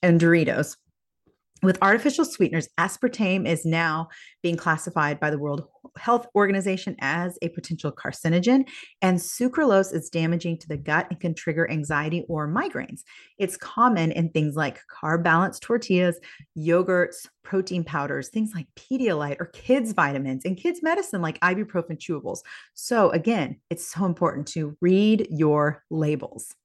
and 0.02 0.20
Doritos. 0.20 0.76
With 1.62 1.78
artificial 1.82 2.24
sweeteners, 2.24 2.70
aspartame 2.80 3.46
is 3.46 3.66
now 3.66 4.08
being 4.42 4.56
classified 4.56 5.20
by 5.20 5.30
the 5.30 5.38
World 5.38 5.68
Health 5.98 6.26
Organization 6.34 6.96
as 7.02 7.38
a 7.42 7.50
potential 7.50 7.92
carcinogen, 7.92 8.66
and 9.02 9.18
sucralose 9.18 9.94
is 9.94 10.10
damaging 10.10 10.58
to 10.60 10.70
the 10.70 10.78
gut 10.78 11.08
and 11.10 11.20
can 11.20 11.34
trigger 11.34 11.70
anxiety 11.70 12.24
or 12.30 12.48
migraines. 12.48 13.02
It's 13.38 13.58
common 13.58 14.14
in 14.14 14.30
things 14.30 14.56
like 14.56 14.80
carb 14.90 15.24
balanced 15.24 15.62
tortillas, 15.62 16.18
yogurts, 16.58 17.28
protein 17.44 17.84
powders, 17.84 18.30
things 18.30 18.54
like 18.56 18.68
Pedialyte 18.78 19.38
or 19.42 19.48
kids' 19.48 19.92
vitamins, 19.92 20.46
and 20.46 20.56
kids' 20.56 20.82
medicine 20.82 21.22
like 21.22 21.42
ibuprofen 21.42 21.98
chewables. 21.98 22.40
So, 22.74 23.10
again, 23.10 23.60
it's 23.70 23.86
so 23.86 24.06
important 24.06 24.48
to 24.50 24.78
read 24.80 25.28
your 25.30 25.84
labels. 25.90 26.56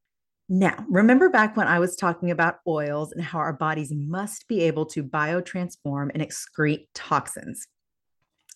Now, 0.48 0.84
remember 0.90 1.30
back 1.30 1.56
when 1.56 1.66
I 1.68 1.78
was 1.78 1.96
talking 1.96 2.30
about 2.30 2.58
oils 2.66 3.12
and 3.12 3.22
how 3.22 3.38
our 3.38 3.54
bodies 3.54 3.92
must 3.94 4.46
be 4.46 4.60
able 4.62 4.84
to 4.86 5.02
biotransform 5.02 6.10
and 6.12 6.22
excrete 6.22 6.86
toxins. 6.94 7.66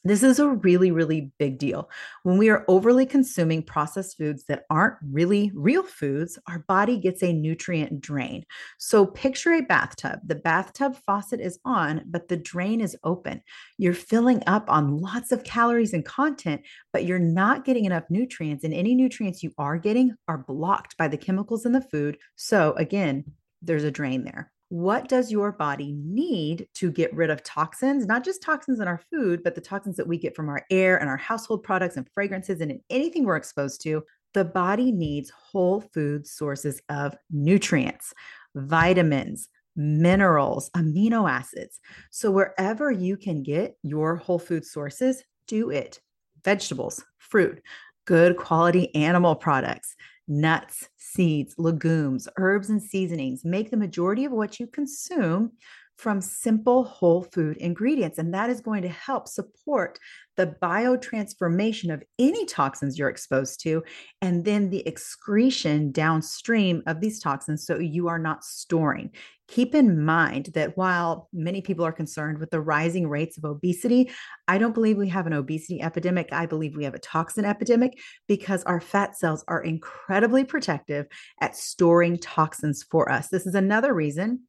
This 0.08 0.22
is 0.22 0.38
a 0.38 0.48
really, 0.48 0.90
really 0.90 1.32
big 1.38 1.58
deal. 1.58 1.90
When 2.22 2.38
we 2.38 2.48
are 2.48 2.64
overly 2.66 3.04
consuming 3.04 3.62
processed 3.62 4.16
foods 4.16 4.44
that 4.44 4.64
aren't 4.70 4.96
really 5.02 5.52
real 5.54 5.82
foods, 5.82 6.38
our 6.48 6.60
body 6.60 6.96
gets 6.96 7.22
a 7.22 7.30
nutrient 7.30 8.00
drain. 8.00 8.46
So 8.78 9.04
picture 9.04 9.52
a 9.52 9.60
bathtub. 9.60 10.20
The 10.24 10.36
bathtub 10.36 10.96
faucet 11.04 11.40
is 11.40 11.58
on, 11.66 12.04
but 12.06 12.28
the 12.28 12.38
drain 12.38 12.80
is 12.80 12.96
open. 13.04 13.42
You're 13.76 13.92
filling 13.92 14.42
up 14.46 14.64
on 14.70 14.96
lots 14.96 15.30
of 15.30 15.44
calories 15.44 15.92
and 15.92 16.06
content, 16.06 16.62
but 16.90 17.04
you're 17.04 17.18
not 17.18 17.66
getting 17.66 17.84
enough 17.84 18.04
nutrients. 18.08 18.64
And 18.64 18.72
any 18.72 18.94
nutrients 18.94 19.42
you 19.42 19.52
are 19.58 19.76
getting 19.76 20.14
are 20.26 20.38
blocked 20.38 20.96
by 20.96 21.08
the 21.08 21.18
chemicals 21.18 21.66
in 21.66 21.72
the 21.72 21.82
food. 21.82 22.16
So 22.34 22.72
again, 22.78 23.24
there's 23.60 23.84
a 23.84 23.90
drain 23.90 24.24
there 24.24 24.50
what 24.70 25.08
does 25.08 25.30
your 25.30 25.52
body 25.52 25.92
need 25.92 26.68
to 26.74 26.90
get 26.90 27.14
rid 27.14 27.30
of 27.30 27.42
toxins, 27.42 28.06
not 28.06 28.24
just 28.24 28.42
toxins 28.42 28.80
in 28.80 28.88
our 28.88 29.00
food, 29.10 29.42
but 29.42 29.54
the 29.54 29.60
toxins 29.60 29.96
that 29.96 30.06
we 30.06 30.18
get 30.18 30.36
from 30.36 30.48
our 30.48 30.64
air 30.70 30.98
and 30.98 31.08
our 31.08 31.16
household 31.16 31.62
products 31.62 31.96
and 31.96 32.08
fragrances 32.12 32.60
and 32.60 32.78
anything 32.90 33.24
we're 33.24 33.36
exposed 33.36 33.80
to? 33.82 34.04
The 34.34 34.44
body 34.44 34.92
needs 34.92 35.30
whole 35.30 35.80
food 35.80 36.26
sources 36.26 36.82
of 36.90 37.16
nutrients, 37.30 38.12
vitamins, 38.54 39.48
minerals, 39.74 40.70
amino 40.76 41.30
acids. 41.30 41.80
So, 42.10 42.30
wherever 42.30 42.90
you 42.90 43.16
can 43.16 43.42
get 43.42 43.78
your 43.82 44.16
whole 44.16 44.38
food 44.38 44.66
sources, 44.66 45.22
do 45.46 45.70
it. 45.70 46.00
Vegetables, 46.44 47.02
fruit, 47.16 47.62
good 48.04 48.36
quality 48.36 48.94
animal 48.94 49.34
products, 49.34 49.96
nuts, 50.28 50.88
seeds, 50.96 51.54
legumes, 51.58 52.28
herbs, 52.36 52.70
and 52.70 52.82
seasonings. 52.82 53.44
Make 53.44 53.70
the 53.70 53.76
majority 53.76 54.24
of 54.24 54.32
what 54.32 54.60
you 54.60 54.66
consume 54.66 55.52
from 55.98 56.20
simple 56.20 56.84
whole 56.84 57.24
food 57.24 57.56
ingredients. 57.56 58.18
And 58.18 58.32
that 58.32 58.50
is 58.50 58.60
going 58.60 58.82
to 58.82 58.88
help 58.88 59.26
support 59.26 59.98
the 60.36 60.54
biotransformation 60.62 61.92
of 61.92 62.04
any 62.20 62.46
toxins 62.46 62.96
you're 62.96 63.08
exposed 63.08 63.60
to, 63.60 63.82
and 64.22 64.44
then 64.44 64.70
the 64.70 64.86
excretion 64.86 65.90
downstream 65.90 66.82
of 66.86 67.00
these 67.00 67.18
toxins 67.18 67.66
so 67.66 67.78
you 67.78 68.06
are 68.06 68.20
not 68.20 68.44
storing. 68.44 69.10
Keep 69.48 69.74
in 69.74 70.04
mind 70.04 70.50
that 70.54 70.76
while 70.76 71.28
many 71.32 71.60
people 71.60 71.84
are 71.84 71.90
concerned 71.90 72.38
with 72.38 72.50
the 72.50 72.60
rising 72.60 73.08
rates 73.08 73.36
of 73.36 73.44
obesity, 73.44 74.10
I 74.46 74.58
don't 74.58 74.74
believe 74.74 74.96
we 74.96 75.08
have 75.08 75.26
an 75.26 75.32
obesity 75.32 75.82
epidemic. 75.82 76.28
I 76.30 76.46
believe 76.46 76.76
we 76.76 76.84
have 76.84 76.94
a 76.94 77.00
toxin 77.00 77.44
epidemic 77.44 77.98
because 78.28 78.62
our 78.64 78.80
fat 78.80 79.16
cells 79.16 79.42
are 79.48 79.62
incredibly 79.62 80.44
protective 80.44 81.06
at 81.40 81.56
storing 81.56 82.18
toxins 82.18 82.84
for 82.84 83.10
us. 83.10 83.28
This 83.28 83.46
is 83.46 83.54
another 83.54 83.92
reason 83.94 84.42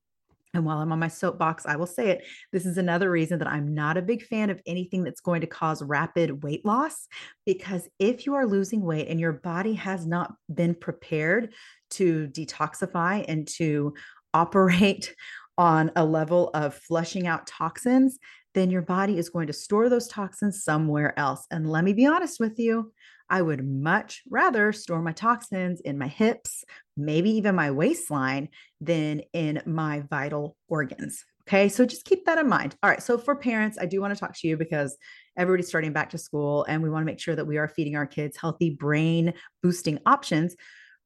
and 0.54 0.66
while 0.66 0.80
I'm 0.80 0.92
on 0.92 1.00
my 1.00 1.08
soapbox, 1.08 1.66
I 1.66 1.76
will 1.76 1.88
say 1.88 2.10
it. 2.10 2.26
This 2.52 2.66
is 2.66 2.78
another 2.78 3.12
reason 3.12 3.38
that 3.40 3.48
I'm 3.48 3.74
not 3.74 3.98
a 3.98 4.02
big 4.02 4.24
fan 4.24 4.50
of 4.50 4.60
anything 4.66 5.04
that's 5.04 5.22
going 5.22 5.42
to 5.42 5.48
cause 5.48 5.84
rapid 5.84 6.44
weight 6.44 6.66
loss. 6.66 7.08
Because 7.46 7.88
if 8.00 8.26
you 8.26 8.34
are 8.34 8.48
losing 8.48 8.82
weight 8.82 9.08
and 9.10 9.20
your 9.20 9.34
body 9.34 9.74
has 9.74 10.08
not 10.08 10.34
been 10.54 10.74
prepared 10.74 11.54
to 11.92 12.28
detoxify 12.30 13.26
and 13.28 13.48
to 13.58 13.94
operate 14.34 15.16
on 15.58 15.92
a 15.96 16.06
level 16.06 16.50
of 16.54 16.74
flushing 16.74 17.28
out 17.28 17.46
toxins, 17.46 18.18
then 18.54 18.72
your 18.72 18.82
body 18.82 19.18
is 19.18 19.30
going 19.30 19.48
to 19.48 19.54
store 19.54 19.90
those 19.90 20.08
toxins 20.08 20.64
somewhere 20.64 21.18
else. 21.20 21.46
And 21.52 21.70
let 21.70 21.84
me 21.84 21.94
be 21.94 22.06
honest 22.06 22.40
with 22.40 22.58
you, 22.58 22.92
I 23.30 23.42
would 23.42 23.66
much 23.66 24.24
rather 24.30 24.72
store 24.72 25.02
my 25.02 25.12
toxins 25.12 25.82
in 25.82 25.98
my 25.98 26.08
hips, 26.08 26.64
maybe 26.98 27.30
even 27.32 27.56
my 27.56 27.72
waistline, 27.72 28.50
than 28.82 29.22
in 29.34 29.62
my 29.66 30.04
vital 30.10 30.56
organs. 30.68 31.24
Okay, 31.48 31.68
so 31.68 31.86
just 31.86 32.06
keep 32.06 32.26
that 32.26 32.38
in 32.38 32.48
mind. 32.48 32.76
All 32.84 32.90
right, 32.90 33.02
so 33.02 33.18
for 33.18 33.36
parents, 33.36 33.78
I 33.80 33.88
do 33.88 34.02
want 34.02 34.14
to 34.14 34.20
talk 34.20 34.38
to 34.38 34.48
you 34.48 34.56
because 34.56 34.98
everybody's 35.36 35.68
starting 35.68 35.94
back 35.94 36.12
to 36.12 36.18
school 36.18 36.64
and 36.66 36.84
we 36.84 36.90
want 36.90 37.02
to 37.02 37.06
make 37.06 37.20
sure 37.20 37.36
that 37.36 37.48
we 37.48 37.58
are 37.58 37.68
feeding 37.68 37.96
our 37.96 38.06
kids 38.06 38.38
healthy 38.38 38.70
brain 38.70 39.34
boosting 39.64 40.00
options. 40.06 40.56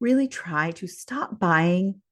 Really 0.00 0.28
try 0.28 0.72
to 0.72 0.86
stop 0.86 1.38
buying 1.38 2.02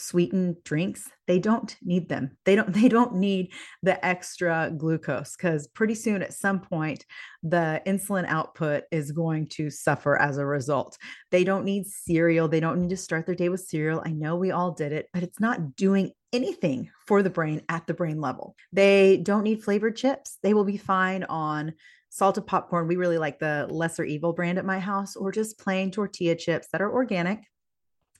sweetened 0.00 0.56
drinks 0.64 1.10
they 1.30 1.38
don't 1.38 1.76
need 1.80 2.08
them. 2.08 2.36
They 2.44 2.56
don't 2.56 2.72
they 2.80 2.88
don't 2.88 3.14
need 3.14 3.52
the 3.84 4.04
extra 4.04 4.72
glucose 4.76 5.36
because 5.36 5.68
pretty 5.68 5.94
soon 5.94 6.22
at 6.22 6.32
some 6.32 6.58
point 6.58 7.06
the 7.44 7.80
insulin 7.86 8.26
output 8.26 8.82
is 8.90 9.12
going 9.12 9.46
to 9.50 9.70
suffer 9.70 10.20
as 10.20 10.38
a 10.38 10.44
result. 10.44 10.98
They 11.30 11.44
don't 11.44 11.64
need 11.64 11.86
cereal 11.86 12.48
they 12.48 12.58
don't 12.58 12.80
need 12.80 12.90
to 12.90 12.96
start 12.96 13.26
their 13.26 13.36
day 13.36 13.48
with 13.48 13.60
cereal. 13.60 14.02
I 14.04 14.10
know 14.10 14.34
we 14.34 14.50
all 14.50 14.72
did 14.72 14.90
it 14.90 15.06
but 15.12 15.22
it's 15.22 15.38
not 15.38 15.76
doing 15.76 16.10
anything 16.32 16.90
for 17.06 17.22
the 17.22 17.30
brain 17.30 17.62
at 17.68 17.86
the 17.86 17.94
brain 17.94 18.20
level. 18.20 18.56
They 18.72 19.18
don't 19.18 19.44
need 19.44 19.62
flavored 19.62 19.96
chips. 19.96 20.38
They 20.42 20.52
will 20.52 20.64
be 20.64 20.76
fine 20.78 21.22
on 21.24 21.74
salted 22.08 22.46
popcorn. 22.46 22.88
We 22.88 22.96
really 22.96 23.18
like 23.18 23.38
the 23.38 23.68
lesser 23.70 24.02
evil 24.02 24.32
brand 24.32 24.58
at 24.58 24.64
my 24.64 24.80
house 24.80 25.14
or 25.14 25.30
just 25.30 25.60
plain 25.60 25.92
tortilla 25.92 26.34
chips 26.34 26.66
that 26.72 26.82
are 26.82 26.92
organic 26.92 27.44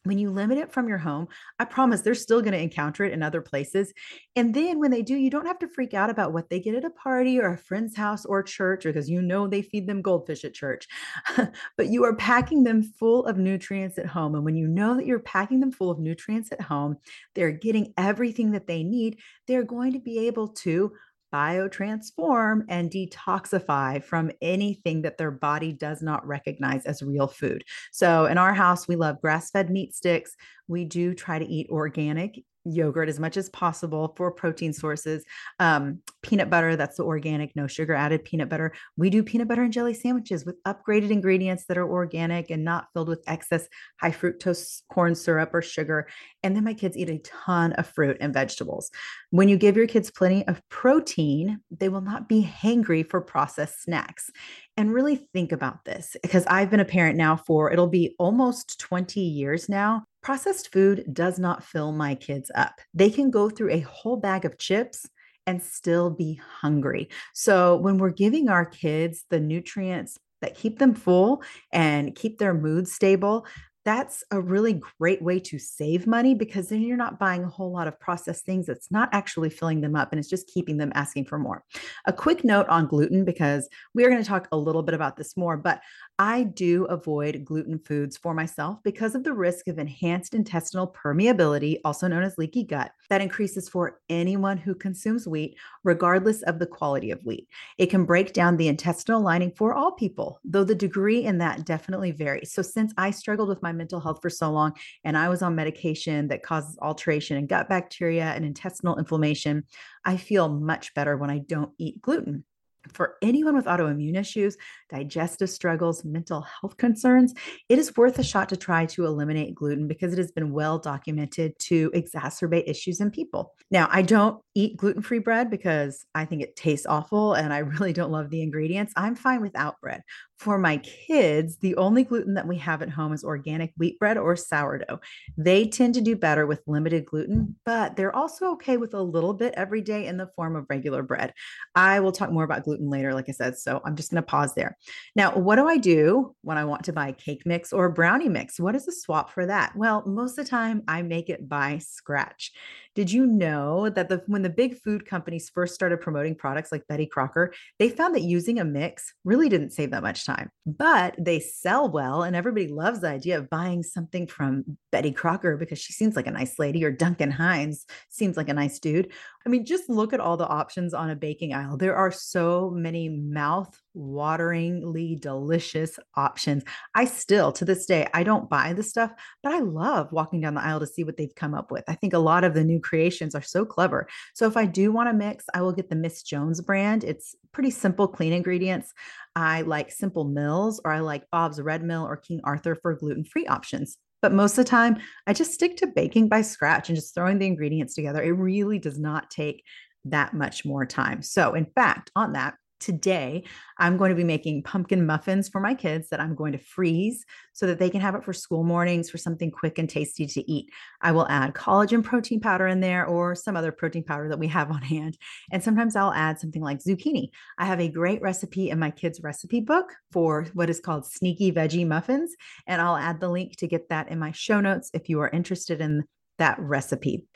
when 0.04 0.18
you 0.18 0.30
limit 0.30 0.56
it 0.56 0.72
from 0.72 0.88
your 0.88 0.98
home, 0.98 1.28
I 1.58 1.64
promise 1.66 2.00
they're 2.00 2.14
still 2.14 2.40
going 2.40 2.52
to 2.52 2.60
encounter 2.60 3.04
it 3.04 3.12
in 3.12 3.22
other 3.22 3.42
places. 3.42 3.92
And 4.34 4.54
then 4.54 4.78
when 4.78 4.90
they 4.90 5.02
do, 5.02 5.14
you 5.14 5.28
don't 5.28 5.46
have 5.46 5.58
to 5.58 5.68
freak 5.68 5.92
out 5.92 6.08
about 6.08 6.32
what 6.32 6.48
they 6.48 6.58
get 6.58 6.74
at 6.74 6.84
a 6.84 6.90
party 6.90 7.38
or 7.38 7.52
a 7.52 7.58
friend's 7.58 7.96
house 7.96 8.24
or 8.24 8.42
church, 8.42 8.84
because 8.84 9.10
you 9.10 9.20
know 9.20 9.46
they 9.46 9.62
feed 9.62 9.86
them 9.86 10.00
goldfish 10.00 10.44
at 10.44 10.54
church. 10.54 10.88
but 11.76 11.88
you 11.88 12.04
are 12.04 12.16
packing 12.16 12.64
them 12.64 12.82
full 12.82 13.26
of 13.26 13.36
nutrients 13.36 13.98
at 13.98 14.06
home. 14.06 14.34
And 14.34 14.44
when 14.44 14.56
you 14.56 14.68
know 14.68 14.96
that 14.96 15.06
you're 15.06 15.20
packing 15.20 15.60
them 15.60 15.72
full 15.72 15.90
of 15.90 15.98
nutrients 15.98 16.50
at 16.50 16.62
home, 16.62 16.96
they're 17.34 17.52
getting 17.52 17.92
everything 17.98 18.52
that 18.52 18.66
they 18.66 18.82
need, 18.82 19.18
they're 19.46 19.64
going 19.64 19.92
to 19.92 20.00
be 20.00 20.26
able 20.26 20.48
to 20.48 20.92
biotransform 21.32 22.64
and 22.68 22.90
detoxify 22.90 24.02
from 24.02 24.30
anything 24.40 25.02
that 25.02 25.18
their 25.18 25.30
body 25.30 25.72
does 25.72 26.02
not 26.02 26.26
recognize 26.26 26.84
as 26.86 27.02
real 27.02 27.26
food. 27.26 27.64
So, 27.92 28.26
in 28.26 28.38
our 28.38 28.54
house, 28.54 28.88
we 28.88 28.96
love 28.96 29.20
grass 29.20 29.50
fed 29.50 29.70
meat 29.70 29.94
sticks. 29.94 30.34
We 30.68 30.84
do 30.84 31.14
try 31.14 31.38
to 31.38 31.46
eat 31.46 31.68
organic 31.70 32.44
yogurt 32.64 33.08
as 33.08 33.18
much 33.18 33.36
as 33.36 33.48
possible 33.50 34.14
for 34.16 34.30
protein 34.30 34.72
sources. 34.72 35.24
Um, 35.58 36.00
peanut 36.22 36.50
butter, 36.50 36.76
that's 36.76 36.96
the 36.96 37.04
organic, 37.04 37.54
no 37.56 37.66
sugar 37.66 37.94
added 37.94 38.24
peanut 38.24 38.48
butter. 38.48 38.72
We 38.96 39.10
do 39.10 39.22
peanut 39.22 39.48
butter 39.48 39.62
and 39.62 39.72
jelly 39.72 39.94
sandwiches 39.94 40.44
with 40.44 40.62
upgraded 40.64 41.10
ingredients 41.10 41.64
that 41.66 41.78
are 41.78 41.88
organic 41.88 42.50
and 42.50 42.64
not 42.64 42.88
filled 42.92 43.08
with 43.08 43.24
excess 43.26 43.68
high 44.00 44.10
fructose 44.10 44.82
corn 44.92 45.14
syrup 45.14 45.54
or 45.54 45.62
sugar. 45.62 46.08
And 46.42 46.54
then 46.54 46.64
my 46.64 46.74
kids 46.74 46.96
eat 46.96 47.10
a 47.10 47.18
ton 47.18 47.72
of 47.74 47.86
fruit 47.86 48.16
and 48.20 48.34
vegetables. 48.34 48.90
When 49.30 49.48
you 49.48 49.56
give 49.56 49.76
your 49.76 49.86
kids 49.86 50.10
plenty 50.10 50.46
of 50.46 50.60
protein, 50.68 51.60
they 51.70 51.88
will 51.88 52.00
not 52.00 52.28
be 52.28 52.42
hangry 52.42 53.08
for 53.08 53.20
processed 53.20 53.82
snacks. 53.82 54.30
And 54.76 54.92
really 54.92 55.16
think 55.16 55.52
about 55.52 55.84
this 55.84 56.16
because 56.22 56.46
I've 56.46 56.70
been 56.70 56.80
a 56.80 56.84
parent 56.84 57.16
now 57.16 57.36
for 57.36 57.70
it'll 57.70 57.86
be 57.86 58.14
almost 58.18 58.78
20 58.80 59.20
years 59.20 59.68
now. 59.68 60.04
Processed 60.22 60.72
food 60.72 61.04
does 61.12 61.38
not 61.38 61.64
fill 61.64 61.92
my 61.92 62.14
kids 62.14 62.50
up. 62.54 62.80
They 62.92 63.10
can 63.10 63.30
go 63.30 63.48
through 63.48 63.70
a 63.70 63.80
whole 63.80 64.16
bag 64.16 64.44
of 64.44 64.58
chips 64.58 65.06
and 65.46 65.62
still 65.62 66.10
be 66.10 66.34
hungry. 66.34 67.08
So 67.32 67.76
when 67.76 67.98
we're 67.98 68.10
giving 68.10 68.48
our 68.48 68.66
kids 68.66 69.24
the 69.30 69.40
nutrients 69.40 70.18
that 70.42 70.56
keep 70.56 70.78
them 70.78 70.94
full 70.94 71.42
and 71.72 72.14
keep 72.14 72.38
their 72.38 72.54
mood 72.54 72.86
stable, 72.86 73.46
that's 73.84 74.22
a 74.30 74.40
really 74.40 74.80
great 74.98 75.22
way 75.22 75.38
to 75.40 75.58
save 75.58 76.06
money 76.06 76.34
because 76.34 76.68
then 76.68 76.82
you're 76.82 76.96
not 76.96 77.18
buying 77.18 77.44
a 77.44 77.48
whole 77.48 77.72
lot 77.72 77.88
of 77.88 77.98
processed 77.98 78.44
things 78.44 78.68
It's 78.68 78.90
not 78.90 79.08
actually 79.12 79.50
filling 79.50 79.80
them 79.80 79.96
up 79.96 80.12
and 80.12 80.18
it's 80.18 80.28
just 80.28 80.46
keeping 80.48 80.76
them 80.76 80.92
asking 80.94 81.24
for 81.24 81.38
more. 81.38 81.64
A 82.06 82.12
quick 82.12 82.44
note 82.44 82.68
on 82.68 82.86
gluten 82.86 83.24
because 83.24 83.68
we 83.94 84.04
are 84.04 84.10
going 84.10 84.22
to 84.22 84.28
talk 84.28 84.48
a 84.52 84.56
little 84.56 84.82
bit 84.82 84.94
about 84.94 85.16
this 85.16 85.36
more, 85.36 85.56
but 85.56 85.80
I 86.18 86.42
do 86.42 86.84
avoid 86.84 87.46
gluten 87.46 87.78
foods 87.78 88.18
for 88.18 88.34
myself 88.34 88.78
because 88.82 89.14
of 89.14 89.24
the 89.24 89.32
risk 89.32 89.68
of 89.68 89.78
enhanced 89.78 90.34
intestinal 90.34 90.86
permeability, 90.86 91.78
also 91.82 92.08
known 92.08 92.22
as 92.22 92.36
leaky 92.36 92.62
gut, 92.62 92.92
that 93.08 93.22
increases 93.22 93.70
for 93.70 94.00
anyone 94.10 94.58
who 94.58 94.74
consumes 94.74 95.26
wheat, 95.26 95.56
regardless 95.82 96.42
of 96.42 96.58
the 96.58 96.66
quality 96.66 97.10
of 97.10 97.24
wheat. 97.24 97.48
It 97.78 97.86
can 97.86 98.04
break 98.04 98.34
down 98.34 98.58
the 98.58 98.68
intestinal 98.68 99.22
lining 99.22 99.52
for 99.56 99.74
all 99.74 99.92
people, 99.92 100.40
though 100.44 100.64
the 100.64 100.74
degree 100.74 101.24
in 101.24 101.38
that 101.38 101.64
definitely 101.64 102.10
varies. 102.10 102.52
So, 102.52 102.60
since 102.60 102.92
I 102.98 103.10
struggled 103.12 103.48
with 103.48 103.62
my 103.62 103.69
mental 103.76 104.00
health 104.00 104.18
for 104.22 104.30
so 104.30 104.50
long 104.50 104.72
and 105.04 105.16
I 105.16 105.28
was 105.28 105.42
on 105.42 105.54
medication 105.54 106.28
that 106.28 106.42
causes 106.42 106.78
alteration 106.80 107.36
in 107.36 107.46
gut 107.46 107.68
bacteria 107.68 108.24
and 108.24 108.44
intestinal 108.44 108.98
inflammation, 108.98 109.64
I 110.04 110.16
feel 110.16 110.48
much 110.48 110.94
better 110.94 111.16
when 111.16 111.30
I 111.30 111.38
don't 111.38 111.72
eat 111.78 112.00
gluten 112.00 112.44
for 112.92 113.16
anyone 113.22 113.54
with 113.54 113.66
autoimmune 113.66 114.18
issues, 114.18 114.56
digestive 114.88 115.50
struggles, 115.50 116.04
mental 116.04 116.42
health 116.42 116.76
concerns, 116.76 117.34
it 117.68 117.78
is 117.78 117.96
worth 117.96 118.18
a 118.18 118.22
shot 118.22 118.48
to 118.48 118.56
try 118.56 118.86
to 118.86 119.04
eliminate 119.04 119.54
gluten 119.54 119.86
because 119.86 120.12
it 120.12 120.18
has 120.18 120.32
been 120.32 120.52
well 120.52 120.78
documented 120.78 121.58
to 121.58 121.90
exacerbate 121.90 122.68
issues 122.68 123.00
in 123.00 123.10
people. 123.10 123.54
Now, 123.70 123.88
I 123.90 124.02
don't 124.02 124.42
eat 124.54 124.76
gluten 124.76 125.02
free 125.02 125.18
bread 125.18 125.50
because 125.50 126.04
I 126.14 126.24
think 126.24 126.42
it 126.42 126.56
tastes 126.56 126.86
awful 126.86 127.34
and 127.34 127.52
I 127.52 127.58
really 127.58 127.92
don't 127.92 128.12
love 128.12 128.30
the 128.30 128.42
ingredients. 128.42 128.92
I'm 128.96 129.14
fine 129.14 129.42
without 129.42 129.80
bread. 129.80 130.02
For 130.40 130.56
my 130.56 130.78
kids, 130.78 131.58
the 131.58 131.76
only 131.76 132.02
gluten 132.02 132.32
that 132.32 132.48
we 132.48 132.56
have 132.56 132.80
at 132.80 132.88
home 132.88 133.12
is 133.12 133.24
organic 133.24 133.74
wheat 133.76 133.98
bread 133.98 134.16
or 134.16 134.36
sourdough. 134.36 135.00
They 135.36 135.66
tend 135.66 135.92
to 135.96 136.00
do 136.00 136.16
better 136.16 136.46
with 136.46 136.62
limited 136.66 137.04
gluten, 137.04 137.56
but 137.66 137.94
they're 137.94 138.16
also 138.16 138.52
okay 138.52 138.78
with 138.78 138.94
a 138.94 139.02
little 139.02 139.34
bit 139.34 139.52
every 139.58 139.82
day 139.82 140.06
in 140.06 140.16
the 140.16 140.30
form 140.34 140.56
of 140.56 140.64
regular 140.70 141.02
bread. 141.02 141.34
I 141.74 142.00
will 142.00 142.10
talk 142.10 142.32
more 142.32 142.44
about 142.44 142.64
gluten 142.64 142.88
later, 142.88 143.12
like 143.12 143.28
I 143.28 143.32
said. 143.32 143.58
So 143.58 143.82
I'm 143.84 143.96
just 143.96 144.10
going 144.10 144.22
to 144.22 144.26
pause 144.26 144.54
there. 144.54 144.78
Now, 145.14 145.36
what 145.36 145.56
do 145.56 145.68
I 145.68 145.76
do 145.76 146.34
when 146.40 146.56
I 146.56 146.64
want 146.64 146.84
to 146.84 146.94
buy 146.94 147.12
cake 147.12 147.42
mix 147.44 147.70
or 147.70 147.90
brownie 147.90 148.30
mix? 148.30 148.58
What 148.58 148.74
is 148.74 148.86
the 148.86 148.92
swap 148.92 149.34
for 149.34 149.44
that? 149.44 149.76
Well, 149.76 150.02
most 150.06 150.38
of 150.38 150.46
the 150.46 150.50
time 150.50 150.84
I 150.88 151.02
make 151.02 151.28
it 151.28 151.50
by 151.50 151.80
scratch. 151.82 152.52
Did 152.94 153.12
you 153.12 153.24
know 153.24 153.88
that 153.88 154.08
the 154.08 154.22
when 154.26 154.42
the 154.42 154.50
big 154.50 154.76
food 154.76 155.06
companies 155.06 155.48
first 155.48 155.74
started 155.74 156.00
promoting 156.00 156.34
products 156.34 156.72
like 156.72 156.86
Betty 156.88 157.06
Crocker, 157.06 157.52
they 157.78 157.88
found 157.88 158.14
that 158.14 158.22
using 158.22 158.58
a 158.58 158.64
mix 158.64 159.14
really 159.24 159.48
didn't 159.48 159.70
save 159.70 159.92
that 159.92 160.02
much 160.02 160.24
time, 160.34 160.50
but 160.66 161.14
they 161.18 161.40
sell 161.40 161.90
well 161.90 162.22
and 162.22 162.36
everybody 162.36 162.68
loves 162.68 163.00
the 163.00 163.08
idea 163.08 163.38
of 163.38 163.50
buying 163.50 163.82
something 163.82 164.26
from 164.26 164.64
Betty 164.92 165.12
Crocker 165.12 165.56
because 165.56 165.78
she 165.78 165.92
seems 165.92 166.16
like 166.16 166.26
a 166.26 166.32
nice 166.32 166.58
lady 166.58 166.84
or 166.84 166.90
Duncan 166.90 167.30
Hines 167.30 167.86
seems 168.08 168.36
like 168.36 168.48
a 168.48 168.54
nice 168.54 168.78
dude. 168.78 169.12
I 169.46 169.48
mean, 169.48 169.64
just 169.64 169.88
look 169.88 170.12
at 170.12 170.20
all 170.20 170.36
the 170.36 170.46
options 170.46 170.92
on 170.92 171.10
a 171.10 171.16
baking 171.16 171.54
aisle. 171.54 171.76
There 171.76 171.96
are 171.96 172.12
so 172.12 172.70
many 172.70 173.08
mouth 173.08 173.74
wateringly 173.96 175.20
delicious 175.20 175.98
options. 176.14 176.62
I 176.94 177.06
still, 177.06 177.50
to 177.52 177.64
this 177.64 177.86
day, 177.86 178.06
I 178.12 178.22
don't 178.22 178.50
buy 178.50 178.72
the 178.72 178.82
stuff, 178.82 179.12
but 179.42 179.52
I 179.52 179.60
love 179.60 180.12
walking 180.12 180.40
down 180.40 180.54
the 180.54 180.62
aisle 180.62 180.80
to 180.80 180.86
see 180.86 181.04
what 181.04 181.16
they've 181.16 181.34
come 181.34 181.54
up 181.54 181.70
with. 181.70 181.84
I 181.88 181.94
think 181.94 182.12
a 182.12 182.18
lot 182.18 182.44
of 182.44 182.54
the 182.54 182.64
new 182.64 182.80
creations 182.80 183.34
are 183.34 183.42
so 183.42 183.64
clever. 183.64 184.08
So 184.34 184.46
if 184.46 184.56
I 184.56 184.66
do 184.66 184.92
want 184.92 185.08
to 185.08 185.14
mix, 185.14 185.44
I 185.54 185.62
will 185.62 185.72
get 185.72 185.88
the 185.88 185.96
Miss 185.96 186.22
Jones 186.22 186.60
brand. 186.60 187.02
It's 187.02 187.34
pretty 187.52 187.70
simple, 187.70 188.06
clean 188.06 188.32
ingredients. 188.32 188.92
I 189.40 189.62
like 189.62 189.90
Simple 189.90 190.24
Mills 190.24 190.80
or 190.84 190.92
I 190.92 191.00
like 191.00 191.24
Bob's 191.32 191.60
Red 191.60 191.82
Mill 191.82 192.04
or 192.04 192.16
King 192.16 192.40
Arthur 192.44 192.74
for 192.74 192.94
gluten 192.94 193.24
free 193.24 193.46
options. 193.46 193.96
But 194.20 194.32
most 194.32 194.52
of 194.52 194.64
the 194.66 194.70
time, 194.70 194.98
I 195.26 195.32
just 195.32 195.54
stick 195.54 195.78
to 195.78 195.86
baking 195.86 196.28
by 196.28 196.42
scratch 196.42 196.90
and 196.90 196.96
just 196.96 197.14
throwing 197.14 197.38
the 197.38 197.46
ingredients 197.46 197.94
together. 197.94 198.22
It 198.22 198.32
really 198.32 198.78
does 198.78 198.98
not 198.98 199.30
take 199.30 199.64
that 200.04 200.34
much 200.34 200.66
more 200.66 200.84
time. 200.84 201.22
So, 201.22 201.54
in 201.54 201.66
fact, 201.74 202.10
on 202.14 202.34
that, 202.34 202.54
today 202.80 203.44
I'm 203.78 203.96
going 203.96 204.10
to 204.10 204.16
be 204.16 204.24
making 204.24 204.62
pumpkin 204.62 205.06
muffins 205.06 205.48
for 205.48 205.60
my 205.60 205.74
kids 205.74 206.08
that 206.08 206.20
I'm 206.20 206.34
going 206.34 206.52
to 206.52 206.58
freeze 206.58 207.24
so 207.52 207.66
that 207.66 207.78
they 207.78 207.90
can 207.90 208.00
have 208.00 208.14
it 208.14 208.24
for 208.24 208.32
school 208.32 208.64
mornings 208.64 209.10
for 209.10 209.18
something 209.18 209.50
quick 209.50 209.78
and 209.78 209.88
tasty 209.88 210.26
to 210.26 210.50
eat. 210.50 210.70
I 211.00 211.12
will 211.12 211.28
add 211.28 211.54
collagen 211.54 212.02
protein 212.02 212.40
powder 212.40 212.66
in 212.66 212.80
there 212.80 213.06
or 213.06 213.34
some 213.34 213.56
other 213.56 213.72
protein 213.72 214.04
powder 214.04 214.28
that 214.28 214.38
we 214.38 214.48
have 214.48 214.70
on 214.70 214.82
hand. 214.82 215.16
And 215.52 215.62
sometimes 215.62 215.94
I'll 215.94 216.12
add 216.12 216.40
something 216.40 216.62
like 216.62 216.82
zucchini. 216.82 217.28
I 217.58 217.66
have 217.66 217.80
a 217.80 217.88
great 217.88 218.22
recipe 218.22 218.70
in 218.70 218.78
my 218.78 218.90
kids' 218.90 219.20
recipe 219.22 219.60
book 219.60 219.94
for 220.10 220.46
what 220.54 220.70
is 220.70 220.80
called 220.80 221.06
sneaky 221.06 221.52
veggie 221.52 221.86
muffins. 221.86 222.34
And 222.66 222.80
I'll 222.80 222.96
add 222.96 223.20
the 223.20 223.28
link 223.28 223.56
to 223.56 223.68
get 223.68 223.88
that 223.90 224.08
in 224.08 224.18
my 224.18 224.32
show 224.32 224.60
notes 224.60 224.90
if 224.94 225.08
you 225.08 225.20
are 225.20 225.28
interested 225.28 225.80
in 225.80 226.04
that 226.38 226.58
recipe. 226.58 227.26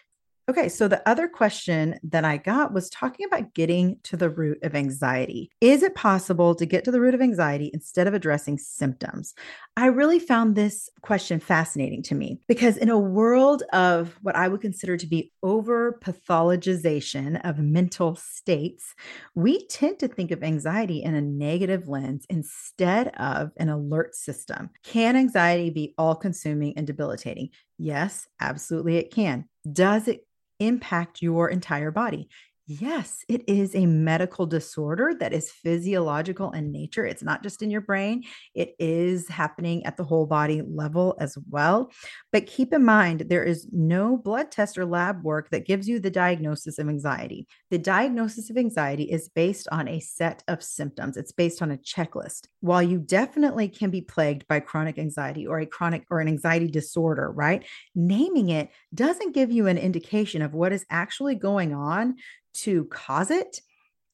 Okay, 0.47 0.69
so 0.69 0.89
the 0.89 1.07
other 1.09 1.27
question 1.27 1.99
that 2.03 2.25
I 2.25 2.37
got 2.37 2.75
was 2.75 2.91
talking 2.91 3.25
about 3.25 3.55
getting 3.55 3.97
to 4.03 4.17
the 4.17 4.29
root 4.29 4.59
of 4.63 4.75
anxiety. 4.75 5.51
Is 5.63 5.83
it 5.83 5.95
possible 5.95 6.55
to 6.57 6.67
get 6.67 6.85
to 6.85 6.91
the 6.91 7.01
root 7.01 7.15
of 7.15 7.23
anxiety 7.23 7.71
instead 7.73 8.07
of 8.07 8.13
addressing 8.13 8.59
symptoms? 8.59 9.33
I 9.79 9.87
really 9.87 10.19
found 10.19 10.55
this 10.55 10.91
question 11.01 11.41
fascinating 11.41 12.03
to 12.05 12.15
me 12.15 12.41
because, 12.47 12.77
in 12.77 12.91
a 12.91 12.99
world 12.99 13.63
of 13.73 14.19
what 14.21 14.37
I 14.37 14.49
would 14.49 14.61
consider 14.61 14.99
to 14.99 15.07
be 15.07 15.33
over 15.43 15.99
pathologization 16.05 17.41
of 17.43 17.59
mental 17.59 18.15
states, 18.15 18.95
we 19.35 19.67
tend 19.69 19.99
to 20.01 20.09
think 20.09 20.31
of 20.31 20.43
anxiety 20.43 21.03
in 21.03 21.15
a 21.15 21.23
negative 21.23 21.89
lens 21.89 22.27
instead 22.29 23.09
of 23.17 23.51
an 23.57 23.71
alert 23.71 24.15
system. 24.15 24.69
Can 24.83 25.17
anxiety 25.17 25.71
be 25.71 25.95
all 25.97 26.15
consuming 26.15 26.77
and 26.77 26.87
debilitating? 26.87 27.49
Yes, 27.79 28.29
absolutely, 28.41 28.99
it 28.99 29.11
can. 29.11 29.49
Does 29.73 30.07
it 30.07 30.27
impact 30.61 31.23
your 31.23 31.49
entire 31.49 31.91
body. 31.91 32.29
Yes, 32.67 33.27
it 33.29 33.47
is 33.47 33.75
a 33.75 33.85
medical 33.85 34.47
disorder 34.47 35.13
that 35.21 35.35
is 35.35 35.51
physiological 35.51 36.51
in 36.53 36.73
nature. 36.73 37.05
It's 37.05 37.23
not 37.23 37.43
just 37.43 37.61
in 37.61 37.71
your 37.71 37.83
brain, 37.83 38.25
it 38.55 38.75
is 38.79 39.29
happening 39.29 39.85
at 39.85 39.99
the 39.99 40.05
whole 40.05 40.25
body 40.25 40.63
level 40.63 41.15
as 41.21 41.37
well. 41.51 41.91
But 42.33 42.47
keep 42.47 42.73
in 42.73 42.83
mind, 42.83 43.27
there 43.29 43.45
is 43.45 43.69
no 43.71 44.17
blood 44.17 44.51
test 44.51 44.79
or 44.79 44.87
lab 44.87 45.23
work 45.23 45.51
that 45.51 45.67
gives 45.67 45.87
you 45.87 46.01
the 46.01 46.11
diagnosis 46.11 46.79
of 46.79 46.89
anxiety. 46.89 47.47
The 47.69 47.77
diagnosis 47.77 48.49
of 48.49 48.57
anxiety 48.57 49.05
is 49.13 49.29
based 49.29 49.69
on 49.71 49.87
a 49.87 50.01
set 50.01 50.43
of 50.49 50.63
symptoms, 50.63 51.19
it's 51.19 51.33
based 51.33 51.61
on 51.61 51.71
a 51.71 51.77
checklist. 51.77 52.49
While 52.61 52.83
you 52.83 52.99
definitely 52.99 53.69
can 53.69 53.91
be 53.91 54.01
plagued 54.01 54.49
by 54.49 54.61
chronic 54.61 54.99
anxiety 54.99 55.47
or 55.47 55.59
a 55.61 55.67
chronic 55.67 56.07
or 56.09 56.21
an 56.21 56.29
anxiety 56.29 56.69
disorder, 56.69 57.31
right? 57.31 57.63
Naming 57.95 58.49
it 58.49 58.71
doesn't 58.95 59.35
give 59.35 59.53
you 59.53 59.67
an 59.67 59.77
indication 59.77 60.41
of 60.41 60.55
what 60.55 60.73
is 60.73 60.87
actually 60.89 61.35
going 61.35 61.75
on 61.75 62.17
to 62.55 62.85
cause 62.87 63.31
it. 63.31 63.61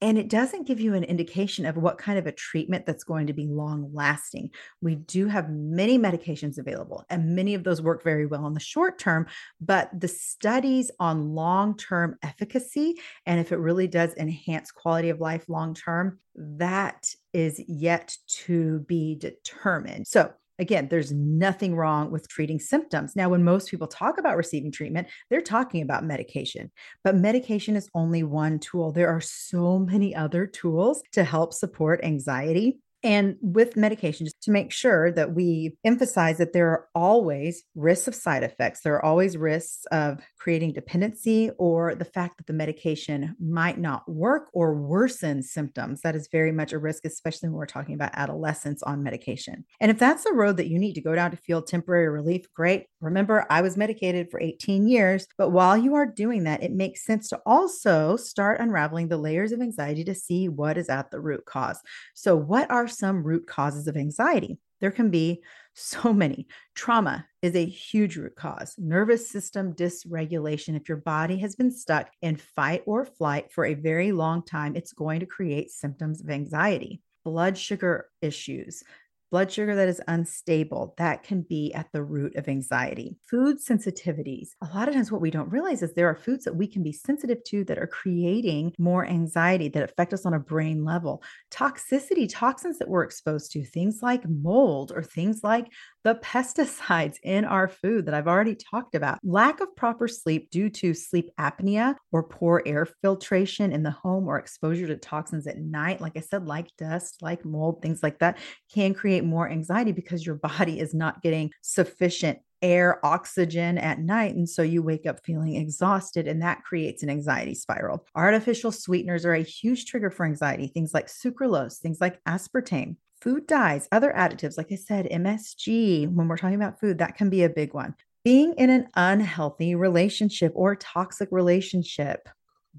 And 0.03 0.17
it 0.17 0.31
doesn't 0.31 0.67
give 0.67 0.81
you 0.81 0.95
an 0.95 1.05
indication 1.05 1.67
of 1.67 1.77
what 1.77 1.99
kind 1.99 2.19
of 2.19 2.27
a 2.27 2.33
treatment 2.33 2.87
that's 2.87 3.05
going 3.05 3.27
to 3.27 3.35
be 3.35 3.47
long 3.47 3.91
lasting. 3.93 4.51
We 4.81 4.95
do 4.95 5.27
have 5.27 5.51
many 5.51 5.99
medications 5.99 6.57
available, 6.57 7.05
and 7.11 7.37
many 7.37 7.53
of 7.53 7.65
those 7.65 7.83
work 7.83 8.03
very 8.03 8.25
well 8.25 8.47
in 8.47 8.55
the 8.55 8.61
short 8.61 8.99
term. 8.99 9.27
But 9.61 9.91
the 9.93 10.09
studies 10.09 10.91
on 10.99 11.35
long 11.35 11.77
term 11.77 12.17
efficacy 12.23 12.95
and 13.27 13.39
if 13.39 13.53
it 13.53 13.59
really 13.59 13.89
does 13.89 14.15
enhance 14.15 14.71
quality 14.71 15.11
of 15.11 15.21
life 15.21 15.49
long 15.49 15.75
term, 15.75 16.19
that 16.35 17.15
is 17.35 17.61
yet 17.69 18.17
to 18.47 18.81
be 18.81 19.17
determined. 19.17 20.07
So, 20.07 20.33
Again, 20.61 20.89
there's 20.89 21.11
nothing 21.11 21.75
wrong 21.75 22.11
with 22.11 22.29
treating 22.29 22.61
symptoms. 22.61 23.17
Now, 23.17 23.31
when 23.31 23.43
most 23.43 23.71
people 23.71 23.87
talk 23.87 24.19
about 24.19 24.37
receiving 24.37 24.71
treatment, 24.71 25.09
they're 25.31 25.41
talking 25.41 25.81
about 25.81 26.05
medication, 26.05 26.71
but 27.03 27.17
medication 27.17 27.77
is 27.77 27.89
only 27.95 28.23
one 28.23 28.59
tool. 28.59 28.93
There 28.93 29.09
are 29.09 29.23
so 29.23 29.79
many 29.79 30.15
other 30.15 30.47
tools 30.47 31.03
to 31.13 31.25
help 31.25 31.55
support 31.55 32.05
anxiety 32.05 32.79
And 33.03 33.37
with 33.41 33.77
medication, 33.77 34.27
just 34.27 34.43
to 34.43 34.51
make 34.51 34.73
sure 34.73 35.11
that 35.13 35.35
we 35.35 35.77
emphasize 35.85 36.39
that 36.39 36.53
there 36.53 36.69
are 36.69 36.89
always 36.95 37.63
risks 37.75 38.09
of 38.09 38.15
side 38.15 38.43
effects, 38.43 38.81
there 38.81 38.95
are 38.95 39.05
always 39.05 39.37
risks 39.37 39.87
of 39.87 40.21
creating 40.39 40.73
dependency 40.73 41.51
or 41.59 41.95
the 41.95 42.05
fact 42.05 42.37
that 42.37 42.47
the 42.47 42.53
medication 42.53 43.37
might 43.41 43.79
not 43.79 44.09
work 44.09 44.49
or 44.53 44.75
worsen 44.75 45.43
symptoms. 45.43 46.03
That 46.03 46.15
is 46.15 46.29
very 46.31 46.53
much 46.53 46.73
a 46.73 46.79
risk, 46.79 47.05
especially 47.05 47.49
when 47.49 47.57
we're 47.57 47.67
talking 47.67 47.95
about 47.95 48.11
adolescents 48.15 48.83
on 48.83 49.03
medication. 49.03 49.65
And 49.81 49.91
if 49.91 49.99
that's 49.99 50.25
the 50.25 50.33
road 50.33 50.59
that 50.59 50.69
you 50.69 50.79
need 50.79 50.95
to 50.95 51.01
go 51.01 51.15
down 51.15 51.31
to 51.31 51.37
feel 51.37 51.63
temporary 51.63 52.09
relief, 52.09 52.53
great. 52.53 52.87
Remember, 53.01 53.47
I 53.49 53.63
was 53.63 53.77
medicated 53.77 54.31
for 54.31 54.41
18 54.41 54.89
years, 54.89 55.27
but 55.39 55.51
while 55.51 55.77
you 55.77 55.95
are 55.95 56.07
doing 56.07 56.45
that, 56.45 56.63
it 56.63 56.73
makes 56.73 57.05
sense 57.05 57.29
to 57.31 57.41
also 57.47 58.17
start 58.17 58.61
unraveling 58.61 59.09
the 59.09 59.17
layers 59.17 59.53
of 59.53 59.61
anxiety 59.61 60.05
to 60.05 60.15
see 60.15 60.49
what 60.49 60.77
is 60.77 60.89
at 60.89 61.11
the 61.11 61.21
root 61.21 61.45
cause. 61.47 61.81
So, 62.15 62.37
what 62.37 62.71
are 62.71 62.89
some 62.91 63.23
root 63.23 63.47
causes 63.47 63.87
of 63.87 63.97
anxiety? 63.97 64.59
There 64.81 64.91
can 64.91 65.11
be 65.11 65.43
so 65.75 66.13
many. 66.13 66.47
Trauma 66.75 67.27
is 67.43 67.55
a 67.55 67.65
huge 67.65 68.17
root 68.17 68.35
cause. 68.37 68.75
Nervous 68.79 69.29
system 69.31 69.75
dysregulation. 69.75 70.77
If 70.77 70.89
your 70.89 70.99
body 70.99 71.39
has 71.39 71.57
been 71.57 71.71
stuck 71.71 72.11
in 72.23 72.37
fight 72.37 72.83
or 72.87 73.05
flight 73.05 73.53
for 73.53 73.65
a 73.65 73.75
very 73.75 74.13
long 74.13 74.45
time, 74.45 74.77
it's 74.77 74.93
going 74.93 75.21
to 75.21 75.27
create 75.27 75.71
symptoms 75.71 76.21
of 76.21 76.31
anxiety. 76.31 77.03
Blood 77.25 77.59
sugar 77.59 78.07
issues, 78.23 78.83
blood 79.31 79.51
sugar 79.51 79.75
that 79.75 79.89
is 79.89 80.01
unstable, 80.09 80.95
that 80.99 81.23
can 81.23 81.43
be 81.43 81.73
at 81.75 81.87
the 81.93 82.03
root 82.03 82.35
of 82.37 82.49
anxiety. 82.49 83.17
Food 83.29 83.59
sensitivities. 83.59 84.51
A 84.63 84.75
lot 84.75 84.89
of 84.89 84.95
times, 84.95 85.13
what 85.13 85.21
we 85.21 85.31
don't 85.31 85.51
realize 85.51 85.83
is 85.83 85.95
there 85.95 86.09
are 86.09 86.17
foods 86.17 86.45
that 86.45 86.57
we 86.57 86.67
can 86.67 86.83
be 86.83 86.93
sensitive 86.93 87.43
to 87.45 87.65
that 87.65 87.79
are 87.79 87.87
creating 87.87 88.75
more 88.79 89.07
anxiety 89.07 89.69
that 89.69 89.83
affect 89.83 90.13
us 90.13 90.27
on 90.27 90.35
a 90.35 90.41
brain 90.41 90.85
level. 90.85 91.23
Toxicity, 91.51 92.29
toxins 92.31 92.79
that 92.79 92.89
we're 92.89 93.05
exposed 93.05 93.53
to, 93.53 93.65
things 93.65 94.01
like 94.03 94.29
mold 94.29 94.93
or 94.95 95.03
things 95.03 95.41
like 95.43 95.67
the 96.03 96.15
pesticides 96.17 97.17
in 97.23 97.45
our 97.45 97.69
food 97.69 98.07
that 98.07 98.15
I've 98.15 98.29
already 98.29 98.55
talked 98.55 98.95
about. 98.95 99.19
Lack 99.23 99.61
of 99.61 99.75
proper 99.77 100.09
sleep 100.09 100.51
due 100.51 100.71
to 100.71 100.95
sleep 100.95 101.31
apnea 101.39 101.97
or 102.13 102.23
poor 102.23 102.63
air 102.65 102.87
filtration 103.03 103.73
in 103.73 103.83
the 103.83 103.91
home 103.91 104.27
or 104.27 104.39
exposure 104.39 104.87
to 104.87 104.97
toxins 104.97 105.47
at 105.47 105.59
night, 105.59 106.01
like 106.01 106.17
I 106.17 106.21
said, 106.21 106.47
like 106.47 106.75
dust, 106.77 107.19
like 107.21 107.45
mold, 107.45 107.83
things 107.83 108.03
like 108.03 108.19
that, 108.21 108.39
can 108.73 108.95
create 108.95 109.25
more 109.25 109.49
anxiety 109.49 109.93
because 109.93 110.25
your 110.25 110.37
body 110.37 110.81
is 110.81 110.95
not 110.95 111.23
getting 111.23 111.51
sufficient 111.63 112.39
air, 112.63 113.05
oxygen 113.05 113.79
at 113.79 113.99
night. 113.99 114.35
And 114.35 114.49
so 114.49 114.63
you 114.63 114.83
wake 114.83 115.07
up 115.07 115.25
feeling 115.25 115.57
exhausted, 115.57 116.27
and 116.29 116.43
that 116.43 116.63
creates 116.63 117.03
an 117.03 117.11
anxiety 117.11 117.55
spiral. 117.55 118.07
Artificial 118.15 118.73
sweeteners 118.73 119.25
are 119.25 119.33
a 119.33 119.43
huge 119.43 119.87
trigger 119.87 120.11
for 120.11 120.27
anxiety, 120.27 120.67
things 120.67 120.93
like 120.93 121.07
sucralose, 121.07 121.79
things 121.79 122.01
like 122.01 122.23
aspartame 122.25 122.97
food 123.21 123.47
dyes, 123.47 123.89
other 123.93 124.13
additives, 124.17 124.57
like 124.57 124.73
I 124.73 124.77
said, 124.77 125.09
MSG, 125.11 126.09
when 126.09 126.29
we're 126.29 126.37
talking 126.37 126.57
about 126.57 126.81
food, 126.81 126.99
that 126.99 127.17
can 127.17 127.31
be 127.31 127.43
a 127.43 127.51
big 127.51 127.75
one. 127.75 127.95
Being 128.25 128.55
in 128.55 128.71
an 128.71 128.89
unhealthy 128.95 129.75
relationship 129.75 130.53
or 130.55 130.77
toxic 130.77 131.29
relationship, 131.31 132.29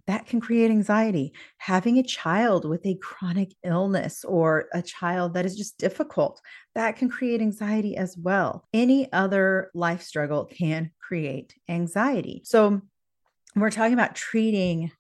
that 0.08 0.26
can 0.26 0.40
create 0.40 0.72
anxiety. 0.72 1.34
Having 1.58 1.98
a 1.98 2.04
child 2.04 2.68
with 2.68 2.86
a 2.86 2.96
chronic 2.96 3.54
illness 3.64 4.24
or 4.24 4.68
a 4.74 4.82
child 4.82 5.34
that 5.34 5.46
is 5.46 5.56
just 5.56 5.78
difficult, 5.78 6.42
that 6.76 6.96
can 6.96 7.10
create 7.10 7.42
anxiety 7.42 7.98
as 7.98 8.18
well. 8.18 8.66
Any 8.74 9.12
other 9.12 9.70
life 9.74 10.02
struggle 10.02 10.46
can 10.46 10.92
create 11.00 11.54
anxiety. 11.68 12.42
So, 12.46 12.82
we're 13.56 13.70
talking 13.70 13.94
about 13.94 14.16
treating 14.16 14.92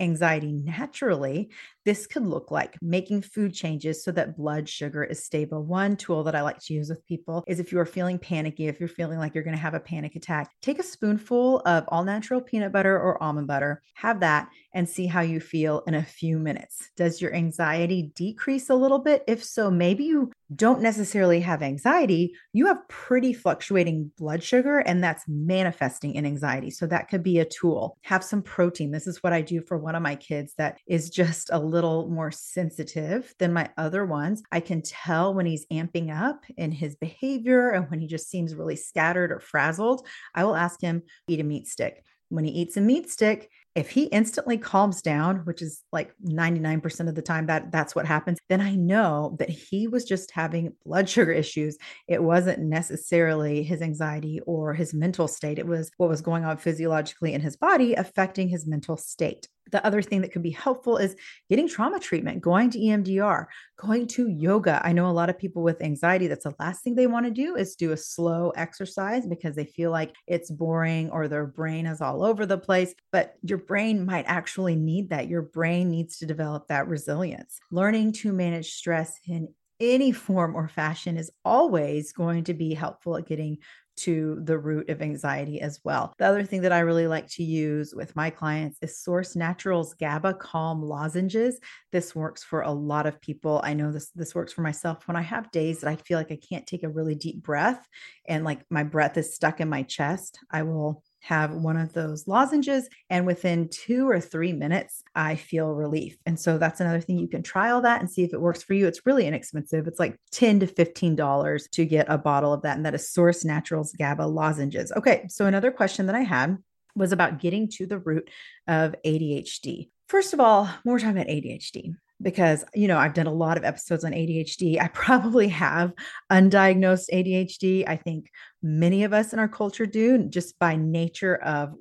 anxiety 0.00 0.52
naturally, 0.52 1.50
this 1.84 2.06
could 2.06 2.26
look 2.26 2.50
like 2.50 2.76
making 2.82 3.22
food 3.22 3.54
changes 3.54 4.04
so 4.04 4.12
that 4.12 4.36
blood 4.36 4.68
sugar 4.68 5.02
is 5.02 5.24
stable. 5.24 5.64
One 5.64 5.96
tool 5.96 6.24
that 6.24 6.34
I 6.34 6.42
like 6.42 6.58
to 6.64 6.74
use 6.74 6.90
with 6.90 7.06
people 7.06 7.44
is 7.46 7.60
if 7.60 7.72
you 7.72 7.78
are 7.78 7.86
feeling 7.86 8.18
panicky, 8.18 8.66
if 8.66 8.78
you're 8.78 8.88
feeling 8.88 9.18
like 9.18 9.34
you're 9.34 9.44
going 9.44 9.56
to 9.56 9.62
have 9.62 9.74
a 9.74 9.80
panic 9.80 10.14
attack, 10.14 10.50
take 10.60 10.78
a 10.78 10.82
spoonful 10.82 11.60
of 11.60 11.84
all 11.88 12.04
natural 12.04 12.40
peanut 12.40 12.72
butter 12.72 12.94
or 12.94 13.22
almond 13.22 13.46
butter, 13.46 13.82
have 13.94 14.20
that, 14.20 14.50
and 14.74 14.88
see 14.88 15.06
how 15.06 15.20
you 15.20 15.40
feel 15.40 15.82
in 15.86 15.94
a 15.94 16.02
few 16.02 16.38
minutes. 16.38 16.90
Does 16.96 17.22
your 17.22 17.34
anxiety 17.34 18.12
decrease 18.14 18.68
a 18.68 18.74
little 18.74 18.98
bit? 18.98 19.24
If 19.26 19.42
so, 19.42 19.70
maybe 19.70 20.04
you 20.04 20.30
don't 20.54 20.80
necessarily 20.80 21.40
have 21.40 21.62
anxiety, 21.62 22.32
you 22.52 22.66
have 22.66 22.88
pretty 22.88 23.32
fluctuating 23.32 24.10
blood 24.16 24.42
sugar, 24.42 24.78
and 24.78 25.04
that's 25.04 25.24
manifesting 25.28 26.14
in 26.14 26.24
anxiety. 26.24 26.70
So 26.70 26.86
that 26.86 27.08
could 27.08 27.22
be 27.22 27.38
a 27.38 27.44
tool. 27.44 27.98
Have 28.02 28.24
some 28.24 28.42
protein. 28.42 28.90
This 28.90 29.06
is 29.06 29.22
what 29.22 29.32
I 29.32 29.42
do 29.42 29.60
for 29.60 29.76
one 29.76 29.94
of 29.94 30.02
my 30.02 30.16
kids 30.16 30.54
that 30.56 30.78
is 30.86 31.10
just 31.10 31.50
a 31.52 31.58
little 31.58 32.08
more 32.08 32.30
sensitive 32.30 33.34
than 33.38 33.52
my 33.52 33.68
other 33.76 34.06
ones. 34.06 34.42
I 34.50 34.60
can 34.60 34.82
tell 34.82 35.34
when 35.34 35.46
he's 35.46 35.66
amping 35.72 36.16
up 36.16 36.44
in 36.56 36.72
his 36.72 36.96
behavior 36.96 37.70
and 37.70 37.90
when 37.90 38.00
he 38.00 38.06
just 38.06 38.30
seems 38.30 38.54
really 38.54 38.76
scattered 38.76 39.30
or 39.30 39.40
frazzled. 39.40 40.06
I 40.34 40.44
will 40.44 40.56
ask 40.56 40.80
him, 40.80 41.02
eat 41.26 41.40
a 41.40 41.44
meat 41.44 41.66
stick. 41.68 42.04
When 42.30 42.44
he 42.44 42.50
eats 42.50 42.76
a 42.76 42.82
meat 42.82 43.10
stick, 43.10 43.50
if 43.78 43.90
he 43.90 44.04
instantly 44.04 44.58
calms 44.58 45.00
down 45.02 45.38
which 45.44 45.62
is 45.62 45.82
like 45.92 46.12
99% 46.24 47.08
of 47.08 47.14
the 47.14 47.22
time 47.22 47.46
that 47.46 47.70
that's 47.70 47.94
what 47.94 48.06
happens 48.06 48.38
then 48.48 48.60
i 48.60 48.74
know 48.74 49.36
that 49.38 49.48
he 49.48 49.86
was 49.88 50.04
just 50.04 50.30
having 50.32 50.72
blood 50.84 51.08
sugar 51.18 51.32
issues. 51.32 51.78
It 52.06 52.22
wasn't 52.22 52.60
necessarily 52.60 53.62
his 53.62 53.82
anxiety 53.82 54.40
or 54.46 54.74
his 54.74 54.94
mental 54.94 55.28
state. 55.28 55.58
It 55.58 55.66
was 55.66 55.90
what 55.96 56.08
was 56.08 56.20
going 56.20 56.44
on 56.44 56.58
physiologically 56.58 57.34
in 57.34 57.40
his 57.40 57.56
body 57.56 57.94
affecting 57.94 58.48
his 58.48 58.66
mental 58.66 58.96
state 58.96 59.48
the 59.70 59.84
other 59.84 60.02
thing 60.02 60.20
that 60.22 60.32
could 60.32 60.42
be 60.42 60.50
helpful 60.50 60.96
is 60.96 61.16
getting 61.48 61.68
trauma 61.68 61.98
treatment, 61.98 62.40
going 62.40 62.70
to 62.70 62.78
EMDR, 62.78 63.46
going 63.76 64.06
to 64.08 64.28
yoga. 64.28 64.80
I 64.84 64.92
know 64.92 65.08
a 65.08 65.12
lot 65.12 65.30
of 65.30 65.38
people 65.38 65.62
with 65.62 65.82
anxiety, 65.82 66.26
that's 66.26 66.44
the 66.44 66.54
last 66.58 66.82
thing 66.82 66.94
they 66.94 67.06
want 67.06 67.26
to 67.26 67.30
do 67.30 67.56
is 67.56 67.76
do 67.76 67.92
a 67.92 67.96
slow 67.96 68.50
exercise 68.50 69.26
because 69.26 69.54
they 69.54 69.64
feel 69.64 69.90
like 69.90 70.14
it's 70.26 70.50
boring 70.50 71.10
or 71.10 71.28
their 71.28 71.46
brain 71.46 71.86
is 71.86 72.00
all 72.00 72.24
over 72.24 72.46
the 72.46 72.58
place. 72.58 72.94
But 73.12 73.34
your 73.42 73.58
brain 73.58 74.04
might 74.04 74.24
actually 74.26 74.76
need 74.76 75.10
that. 75.10 75.28
Your 75.28 75.42
brain 75.42 75.90
needs 75.90 76.18
to 76.18 76.26
develop 76.26 76.68
that 76.68 76.88
resilience. 76.88 77.58
Learning 77.70 78.12
to 78.12 78.32
manage 78.32 78.72
stress 78.72 79.18
in 79.26 79.48
any 79.80 80.12
form 80.12 80.56
or 80.56 80.68
fashion 80.68 81.16
is 81.16 81.30
always 81.44 82.12
going 82.12 82.44
to 82.44 82.54
be 82.54 82.74
helpful 82.74 83.16
at 83.16 83.26
getting 83.26 83.58
to 83.98 84.38
the 84.42 84.58
root 84.58 84.88
of 84.88 85.02
anxiety 85.02 85.60
as 85.60 85.80
well. 85.84 86.12
The 86.18 86.26
other 86.26 86.44
thing 86.44 86.62
that 86.62 86.72
I 86.72 86.80
really 86.80 87.06
like 87.06 87.28
to 87.30 87.42
use 87.42 87.94
with 87.94 88.14
my 88.16 88.30
clients 88.30 88.78
is 88.82 88.98
Source 88.98 89.36
Naturals 89.36 89.94
GABA 89.94 90.34
Calm 90.34 90.82
lozenges. 90.82 91.60
This 91.92 92.14
works 92.14 92.42
for 92.44 92.62
a 92.62 92.70
lot 92.70 93.06
of 93.06 93.20
people. 93.20 93.60
I 93.64 93.74
know 93.74 93.92
this 93.92 94.10
this 94.10 94.34
works 94.34 94.52
for 94.52 94.62
myself 94.62 95.06
when 95.06 95.16
I 95.16 95.22
have 95.22 95.50
days 95.50 95.80
that 95.80 95.90
I 95.90 95.96
feel 95.96 96.18
like 96.18 96.32
I 96.32 96.38
can't 96.48 96.66
take 96.66 96.82
a 96.82 96.88
really 96.88 97.14
deep 97.14 97.42
breath 97.42 97.86
and 98.26 98.44
like 98.44 98.60
my 98.70 98.84
breath 98.84 99.16
is 99.16 99.34
stuck 99.34 99.60
in 99.60 99.68
my 99.68 99.82
chest. 99.82 100.38
I 100.50 100.62
will 100.62 101.02
have 101.20 101.52
one 101.52 101.76
of 101.76 101.92
those 101.92 102.26
lozenges 102.26 102.88
and 103.10 103.26
within 103.26 103.68
two 103.68 104.08
or 104.08 104.20
three 104.20 104.52
minutes 104.52 105.02
i 105.14 105.34
feel 105.34 105.72
relief. 105.72 106.16
And 106.26 106.38
so 106.38 106.58
that's 106.58 106.80
another 106.80 107.00
thing 107.00 107.18
you 107.18 107.28
can 107.28 107.42
try 107.42 107.70
all 107.70 107.82
that 107.82 108.00
and 108.00 108.10
see 108.10 108.22
if 108.22 108.32
it 108.32 108.40
works 108.40 108.62
for 108.62 108.74
you. 108.74 108.86
It's 108.86 109.06
really 109.06 109.26
inexpensive. 109.26 109.86
It's 109.86 109.98
like 109.98 110.18
10 110.32 110.60
to 110.60 110.66
15 110.66 111.16
dollars 111.16 111.68
to 111.72 111.84
get 111.84 112.06
a 112.08 112.18
bottle 112.18 112.52
of 112.52 112.62
that 112.62 112.76
and 112.76 112.86
that 112.86 112.94
is 112.94 113.10
source 113.10 113.44
naturals 113.44 113.92
gaba 113.92 114.22
lozenges. 114.22 114.92
Okay 114.92 115.26
so 115.28 115.46
another 115.46 115.70
question 115.70 116.06
that 116.06 116.14
i 116.14 116.20
had 116.22 116.56
was 116.94 117.12
about 117.12 117.38
getting 117.38 117.68
to 117.68 117.86
the 117.86 117.98
root 117.98 118.28
of 118.66 118.94
adhd 119.04 119.88
first 120.08 120.32
of 120.34 120.40
all 120.40 120.68
more 120.84 120.98
time 120.98 121.16
at 121.16 121.28
adhd 121.28 121.94
because 122.20 122.64
you 122.74 122.88
know 122.88 122.98
I've 122.98 123.14
done 123.14 123.26
a 123.26 123.32
lot 123.32 123.56
of 123.56 123.64
episodes 123.64 124.04
on 124.04 124.12
ADHD. 124.12 124.80
I 124.80 124.88
probably 124.92 125.48
have 125.48 125.92
undiagnosed 126.30 127.06
ADHD. 127.12 127.84
I 127.86 127.96
think 127.96 128.30
many 128.62 129.04
of 129.04 129.12
us 129.12 129.32
in 129.32 129.38
our 129.38 129.48
culture 129.48 129.86
do 129.86 130.24
just 130.28 130.58
by 130.58 130.76
nature 130.76 131.36
of 131.36 131.74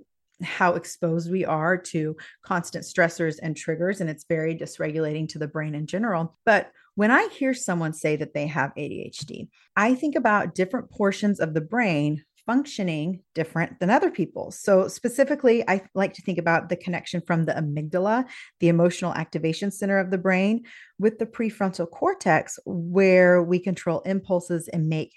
how 0.43 0.76
exposed 0.76 1.32
we 1.32 1.45
are 1.45 1.78
to 1.78 2.15
constant 2.43 2.86
stressors 2.86 3.39
and 3.41 3.58
triggers 3.58 4.02
and 4.02 4.10
it's 4.10 4.26
very 4.30 4.56
dysregulating 4.56 5.28
to 5.30 5.39
the 5.39 5.47
brain 5.47 5.73
in 5.73 5.88
general. 5.88 6.38
But 6.45 6.71
when 6.95 7.12
I 7.12 7.28
hear 7.28 7.54
someone 7.54 7.93
say 7.93 8.15
that 8.17 8.34
they 8.34 8.47
have 8.47 8.73
ADHD, 8.76 9.50
I 9.76 9.95
think 9.95 10.15
about 10.15 10.56
different 10.56 10.91
portions 10.91 11.39
of 11.39 11.54
the 11.54 11.62
brain 11.62 12.23
functioning 12.47 13.19
different 13.36 13.79
than 13.79 13.91
other 13.91 14.10
people. 14.10 14.49
So, 14.49 14.88
specifically, 14.88 15.63
I 15.69 15.83
like 15.93 16.13
to 16.13 16.23
think 16.23 16.39
about 16.39 16.69
the 16.69 16.75
connection 16.75 17.21
from 17.21 17.45
the 17.45 17.53
amygdala, 17.53 18.25
the 18.60 18.69
emotional 18.69 19.13
activation 19.13 19.69
center 19.69 19.99
of 19.99 20.10
the 20.10 20.17
brain, 20.17 20.63
with 20.97 21.19
the 21.19 21.27
prefrontal 21.27 21.91
cortex, 21.91 22.57
where 22.65 23.43
we 23.43 23.60
control 23.60 23.99
impulses 24.01 24.67
and 24.69 24.89
make 24.89 25.13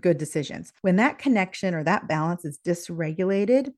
good 0.00 0.18
decisions. 0.18 0.72
When 0.82 0.96
that 0.96 1.18
connection 1.18 1.74
or 1.74 1.84
that 1.84 2.08
balance 2.08 2.44
is 2.44 2.58
dysregulated, 2.64 3.72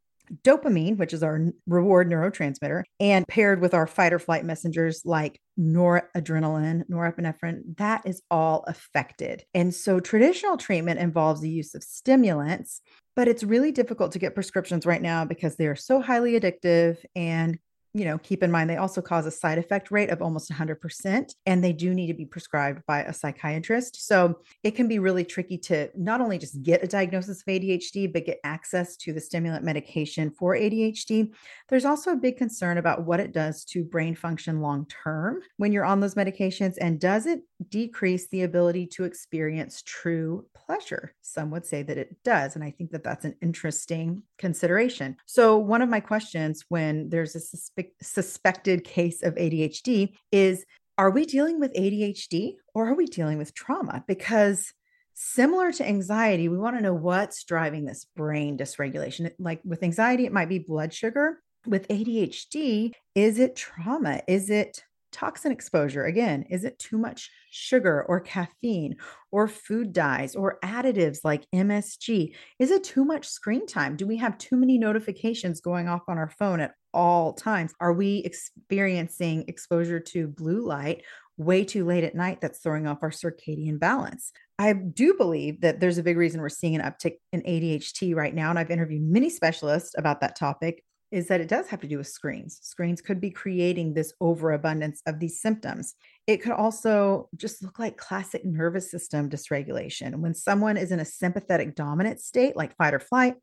dopamine, 0.44 0.96
which 0.96 1.12
is 1.12 1.22
our 1.22 1.40
reward 1.66 2.08
neurotransmitter, 2.08 2.82
and 3.00 3.26
paired 3.28 3.60
with 3.60 3.74
our 3.74 3.86
fight 3.86 4.12
or 4.12 4.18
flight 4.18 4.44
messengers 4.44 5.02
like 5.04 5.40
noradrenaline, 5.58 6.84
norepinephrine, 6.90 7.76
that 7.76 8.02
is 8.04 8.22
all 8.30 8.64
affected. 8.66 9.44
And 9.54 9.74
so 9.74 10.00
traditional 10.00 10.56
treatment 10.56 11.00
involves 11.00 11.40
the 11.40 11.50
use 11.50 11.74
of 11.74 11.82
stimulants, 11.82 12.80
but 13.14 13.28
it's 13.28 13.42
really 13.42 13.72
difficult 13.72 14.12
to 14.12 14.18
get 14.18 14.34
prescriptions 14.34 14.86
right 14.86 15.02
now 15.02 15.24
because 15.24 15.56
they 15.56 15.66
are 15.66 15.76
so 15.76 16.00
highly 16.00 16.38
addictive 16.38 16.98
and 17.14 17.58
you 17.94 18.04
know, 18.04 18.18
keep 18.18 18.42
in 18.42 18.50
mind 18.50 18.70
they 18.70 18.76
also 18.76 19.02
cause 19.02 19.26
a 19.26 19.30
side 19.30 19.58
effect 19.58 19.90
rate 19.90 20.10
of 20.10 20.22
almost 20.22 20.50
100%, 20.50 21.34
and 21.46 21.62
they 21.62 21.72
do 21.72 21.92
need 21.92 22.06
to 22.06 22.14
be 22.14 22.24
prescribed 22.24 22.82
by 22.86 23.02
a 23.02 23.12
psychiatrist. 23.12 24.06
So 24.06 24.38
it 24.62 24.72
can 24.72 24.88
be 24.88 24.98
really 24.98 25.24
tricky 25.24 25.58
to 25.58 25.90
not 25.94 26.20
only 26.20 26.38
just 26.38 26.62
get 26.62 26.82
a 26.82 26.86
diagnosis 26.86 27.42
of 27.42 27.46
ADHD, 27.46 28.12
but 28.12 28.24
get 28.24 28.40
access 28.44 28.96
to 28.96 29.12
the 29.12 29.20
stimulant 29.20 29.64
medication 29.64 30.30
for 30.30 30.54
ADHD. 30.54 31.32
There's 31.68 31.84
also 31.84 32.12
a 32.12 32.16
big 32.16 32.38
concern 32.38 32.78
about 32.78 33.04
what 33.04 33.20
it 33.20 33.32
does 33.32 33.64
to 33.66 33.84
brain 33.84 34.14
function 34.14 34.60
long 34.60 34.86
term 34.86 35.40
when 35.58 35.72
you're 35.72 35.84
on 35.84 36.00
those 36.00 36.14
medications, 36.14 36.76
and 36.80 36.98
does 36.98 37.26
it 37.26 37.42
decrease 37.70 38.28
the 38.28 38.42
ability 38.42 38.86
to 38.88 39.04
experience 39.04 39.82
true 39.82 40.46
pleasure? 40.54 41.14
Some 41.20 41.50
would 41.50 41.66
say 41.66 41.82
that 41.82 41.98
it 41.98 42.22
does. 42.24 42.54
And 42.54 42.64
I 42.64 42.70
think 42.70 42.90
that 42.90 43.04
that's 43.04 43.24
an 43.24 43.36
interesting 43.42 44.22
consideration. 44.38 45.16
So, 45.26 45.58
one 45.58 45.82
of 45.82 45.88
my 45.88 46.00
questions 46.00 46.64
when 46.68 47.08
there's 47.08 47.34
a 47.34 47.40
suspe- 47.40 47.92
suspected 48.00 48.84
case 48.84 49.22
of 49.22 49.34
ADHD 49.34 50.14
is 50.30 50.64
Are 50.98 51.10
we 51.10 51.24
dealing 51.24 51.58
with 51.58 51.72
ADHD 51.74 52.54
or 52.74 52.88
are 52.88 52.94
we 52.94 53.06
dealing 53.06 53.38
with 53.38 53.54
trauma? 53.54 54.04
Because 54.06 54.72
similar 55.14 55.72
to 55.72 55.86
anxiety, 55.86 56.48
we 56.48 56.58
want 56.58 56.76
to 56.76 56.82
know 56.82 56.94
what's 56.94 57.44
driving 57.44 57.84
this 57.84 58.06
brain 58.16 58.58
dysregulation. 58.58 59.30
Like 59.38 59.60
with 59.64 59.82
anxiety, 59.82 60.26
it 60.26 60.32
might 60.32 60.48
be 60.48 60.58
blood 60.58 60.92
sugar. 60.92 61.40
With 61.66 61.86
ADHD, 61.88 62.92
is 63.14 63.38
it 63.38 63.54
trauma? 63.54 64.20
Is 64.26 64.50
it 64.50 64.82
toxin 65.12 65.52
exposure 65.52 66.04
again 66.04 66.44
is 66.50 66.64
it 66.64 66.78
too 66.78 66.98
much 66.98 67.30
sugar 67.50 68.04
or 68.08 68.18
caffeine 68.18 68.96
or 69.30 69.46
food 69.46 69.92
dyes 69.92 70.34
or 70.34 70.58
additives 70.64 71.20
like 71.22 71.46
msg 71.54 72.34
is 72.58 72.70
it 72.70 72.84
too 72.84 73.04
much 73.04 73.28
screen 73.28 73.66
time? 73.66 73.96
Do 73.96 74.06
we 74.06 74.16
have 74.18 74.38
too 74.38 74.56
many 74.56 74.78
notifications 74.78 75.60
going 75.60 75.88
off 75.88 76.02
on 76.08 76.18
our 76.18 76.28
phone 76.28 76.60
at 76.60 76.74
all 76.94 77.32
times? 77.32 77.74
Are 77.80 77.92
we 77.92 78.18
experiencing 78.18 79.44
exposure 79.48 80.00
to 80.00 80.28
blue 80.28 80.64
light 80.64 81.02
way 81.38 81.64
too 81.64 81.84
late 81.84 82.04
at 82.04 82.14
night 82.14 82.40
that's 82.40 82.60
throwing 82.60 82.86
off 82.86 83.02
our 83.02 83.10
circadian 83.10 83.78
balance? 83.78 84.32
I 84.58 84.72
do 84.74 85.14
believe 85.14 85.62
that 85.62 85.80
there's 85.80 85.98
a 85.98 86.02
big 86.02 86.16
reason 86.16 86.40
we're 86.40 86.48
seeing 86.48 86.76
an 86.76 86.82
uptick 86.82 87.14
in 87.32 87.42
ADHD 87.42 88.14
right 88.14 88.34
now. 88.34 88.50
And 88.50 88.58
I've 88.58 88.70
interviewed 88.70 89.02
many 89.02 89.30
specialists 89.30 89.94
about 89.96 90.20
that 90.20 90.36
topic 90.36 90.84
is 91.12 91.28
that 91.28 91.40
it 91.40 91.48
does 91.48 91.68
have 91.68 91.80
to 91.80 91.86
do 91.86 91.98
with 91.98 92.08
screens. 92.08 92.58
Screens 92.62 93.00
could 93.00 93.20
be 93.20 93.30
creating 93.30 93.92
this 93.92 94.14
overabundance 94.20 95.02
of 95.06 95.20
these 95.20 95.40
symptoms. 95.40 95.94
It 96.26 96.38
could 96.38 96.52
also 96.52 97.28
just 97.36 97.62
look 97.62 97.78
like 97.78 97.96
classic 97.96 98.44
nervous 98.44 98.90
system 98.90 99.28
dysregulation. 99.28 100.16
When 100.16 100.34
someone 100.34 100.76
is 100.76 100.90
in 100.90 101.00
a 101.00 101.04
sympathetic 101.04 101.74
dominant 101.74 102.20
state, 102.20 102.56
like 102.56 102.76
fight 102.76 102.94
or 102.94 102.98
flight, 102.98 103.36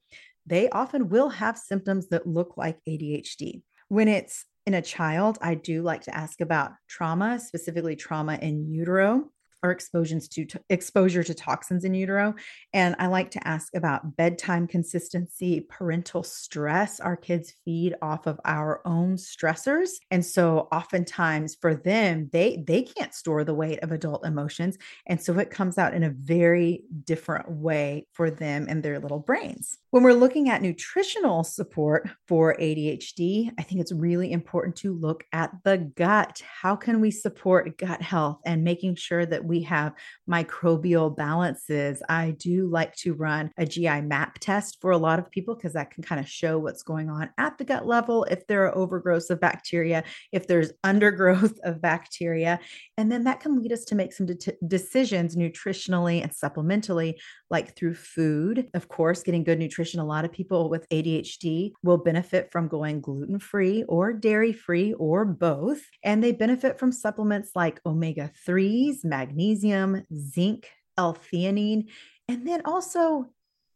they 0.45 0.67
often 0.69 1.09
will 1.09 1.29
have 1.29 1.57
symptoms 1.57 2.09
that 2.09 2.27
look 2.27 2.57
like 2.57 2.79
ADHD. 2.87 3.61
When 3.87 4.07
it's 4.07 4.45
in 4.65 4.73
a 4.73 4.81
child, 4.81 5.37
I 5.41 5.53
do 5.53 5.83
like 5.83 6.01
to 6.01 6.15
ask 6.15 6.41
about 6.41 6.71
trauma, 6.87 7.39
specifically 7.39 7.95
trauma 7.95 8.37
in 8.41 8.71
utero 8.71 9.29
or 9.63 9.71
exposures 9.71 10.27
to 10.29 10.47
exposure 10.69 11.23
to 11.23 11.33
toxins 11.33 11.83
in 11.83 11.93
utero. 11.93 12.35
And 12.73 12.95
i 12.99 13.07
like 13.07 13.31
to 13.31 13.47
ask 13.47 13.75
about 13.75 14.15
bedtime 14.15 14.67
consistency 14.67 15.61
parental 15.69 16.23
stress 16.23 16.99
our 16.99 17.15
kids 17.15 17.53
feed 17.65 17.95
off 18.01 18.27
of 18.27 18.39
our 18.45 18.81
own 18.85 19.15
stressors. 19.15 19.89
And 20.11 20.25
so 20.25 20.67
oftentimes 20.71 21.55
for 21.59 21.75
them 21.75 22.29
they 22.31 22.63
they 22.65 22.83
can't 22.83 23.13
store 23.13 23.43
the 23.43 23.53
weight 23.53 23.79
of 23.83 23.91
adult 23.91 24.25
emotions. 24.25 24.77
And 25.05 25.21
so 25.21 25.37
it 25.39 25.51
comes 25.51 25.77
out 25.77 25.93
in 25.93 26.03
a 26.03 26.09
very 26.09 26.83
different 27.05 27.49
way 27.51 28.07
for 28.13 28.31
them 28.31 28.67
and 28.69 28.83
their 28.83 28.99
little 28.99 29.19
brains. 29.19 29.77
When 29.91 30.03
we're 30.03 30.13
looking 30.13 30.49
at 30.49 30.61
nutritional 30.61 31.43
support 31.43 32.09
for 32.27 32.55
ADHD 32.55 33.51
i 33.57 33.63
think 33.63 33.81
it's 33.81 33.91
really 33.91 34.31
important 34.31 34.75
to 34.77 34.93
look 34.93 35.25
at 35.33 35.51
the 35.63 35.77
gut. 35.77 36.41
How 36.61 36.75
can 36.75 37.01
we 37.01 37.11
support 37.11 37.77
gut 37.77 38.01
health 38.01 38.39
and 38.45 38.63
making 38.63 38.95
sure 38.95 39.25
that 39.25 39.45
we 39.49 39.63
have 39.63 39.93
microbial 40.29 41.13
balances. 41.13 42.01
I 42.07 42.31
do 42.31 42.67
like 42.67 42.95
to 42.97 43.13
run 43.13 43.51
a 43.57 43.65
GI 43.65 44.01
map 44.01 44.39
test 44.39 44.77
for 44.79 44.91
a 44.91 44.97
lot 44.97 45.19
of 45.19 45.29
people 45.29 45.55
because 45.55 45.73
that 45.73 45.91
can 45.91 46.03
kind 46.03 46.21
of 46.21 46.29
show 46.29 46.59
what's 46.59 46.83
going 46.83 47.09
on 47.09 47.29
at 47.37 47.57
the 47.57 47.65
gut 47.65 47.85
level, 47.85 48.23
if 48.25 48.47
there 48.47 48.67
are 48.67 48.75
overgrowths 48.75 49.29
of 49.29 49.41
bacteria, 49.41 50.03
if 50.31 50.47
there's 50.47 50.71
undergrowth 50.83 51.59
of 51.63 51.81
bacteria. 51.81 52.59
And 52.97 53.11
then 53.11 53.25
that 53.25 53.39
can 53.39 53.61
lead 53.61 53.73
us 53.73 53.83
to 53.85 53.95
make 53.95 54.13
some 54.13 54.27
de- 54.27 54.57
decisions 54.67 55.35
nutritionally 55.35 56.21
and 56.21 56.31
supplementally, 56.31 57.15
like 57.49 57.75
through 57.75 57.95
food. 57.95 58.69
Of 58.73 58.87
course, 58.87 59.23
getting 59.23 59.43
good 59.43 59.59
nutrition. 59.59 59.99
A 59.99 60.05
lot 60.05 60.25
of 60.25 60.31
people 60.31 60.69
with 60.69 60.87
ADHD 60.89 61.73
will 61.83 61.97
benefit 61.97 62.51
from 62.51 62.67
going 62.67 63.01
gluten 63.01 63.39
free 63.39 63.83
or 63.83 64.13
dairy 64.13 64.53
free 64.53 64.93
or 64.93 65.25
both. 65.25 65.81
And 66.03 66.23
they 66.23 66.31
benefit 66.31 66.79
from 66.79 66.91
supplements 66.91 67.51
like 67.55 67.81
omega 67.85 68.31
3s, 68.47 69.03
magnesium, 69.03 70.05
zinc, 70.15 70.69
L 70.97 71.15
theanine, 71.15 71.87
and 72.27 72.47
then 72.47 72.61
also 72.65 73.29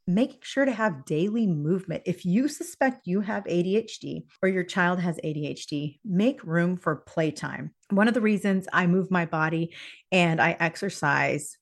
making 0.06 0.40
sure 0.42 0.66
to 0.66 0.72
have 0.72 1.06
daily 1.06 1.48
movement. 1.48 2.04
If 2.06 2.26
you 2.26 2.48
suspect 2.48 3.08
you 3.08 3.22
have 3.22 3.46
ADHD 3.46 4.24
or 4.42 4.50
your 4.50 4.64
child 4.64 5.00
has 5.00 5.18
ADHD, 5.24 6.00
make 6.04 6.44
room 6.44 6.76
for 6.76 6.98
playtime. 6.98 7.74
One 7.90 8.08
of 8.08 8.14
the 8.14 8.22
reasons 8.22 8.68
I 8.74 8.88
move 8.88 9.10
my 9.10 9.26
body 9.26 9.74
and 10.12 10.42
I 10.42 10.58
exercise 10.60 11.58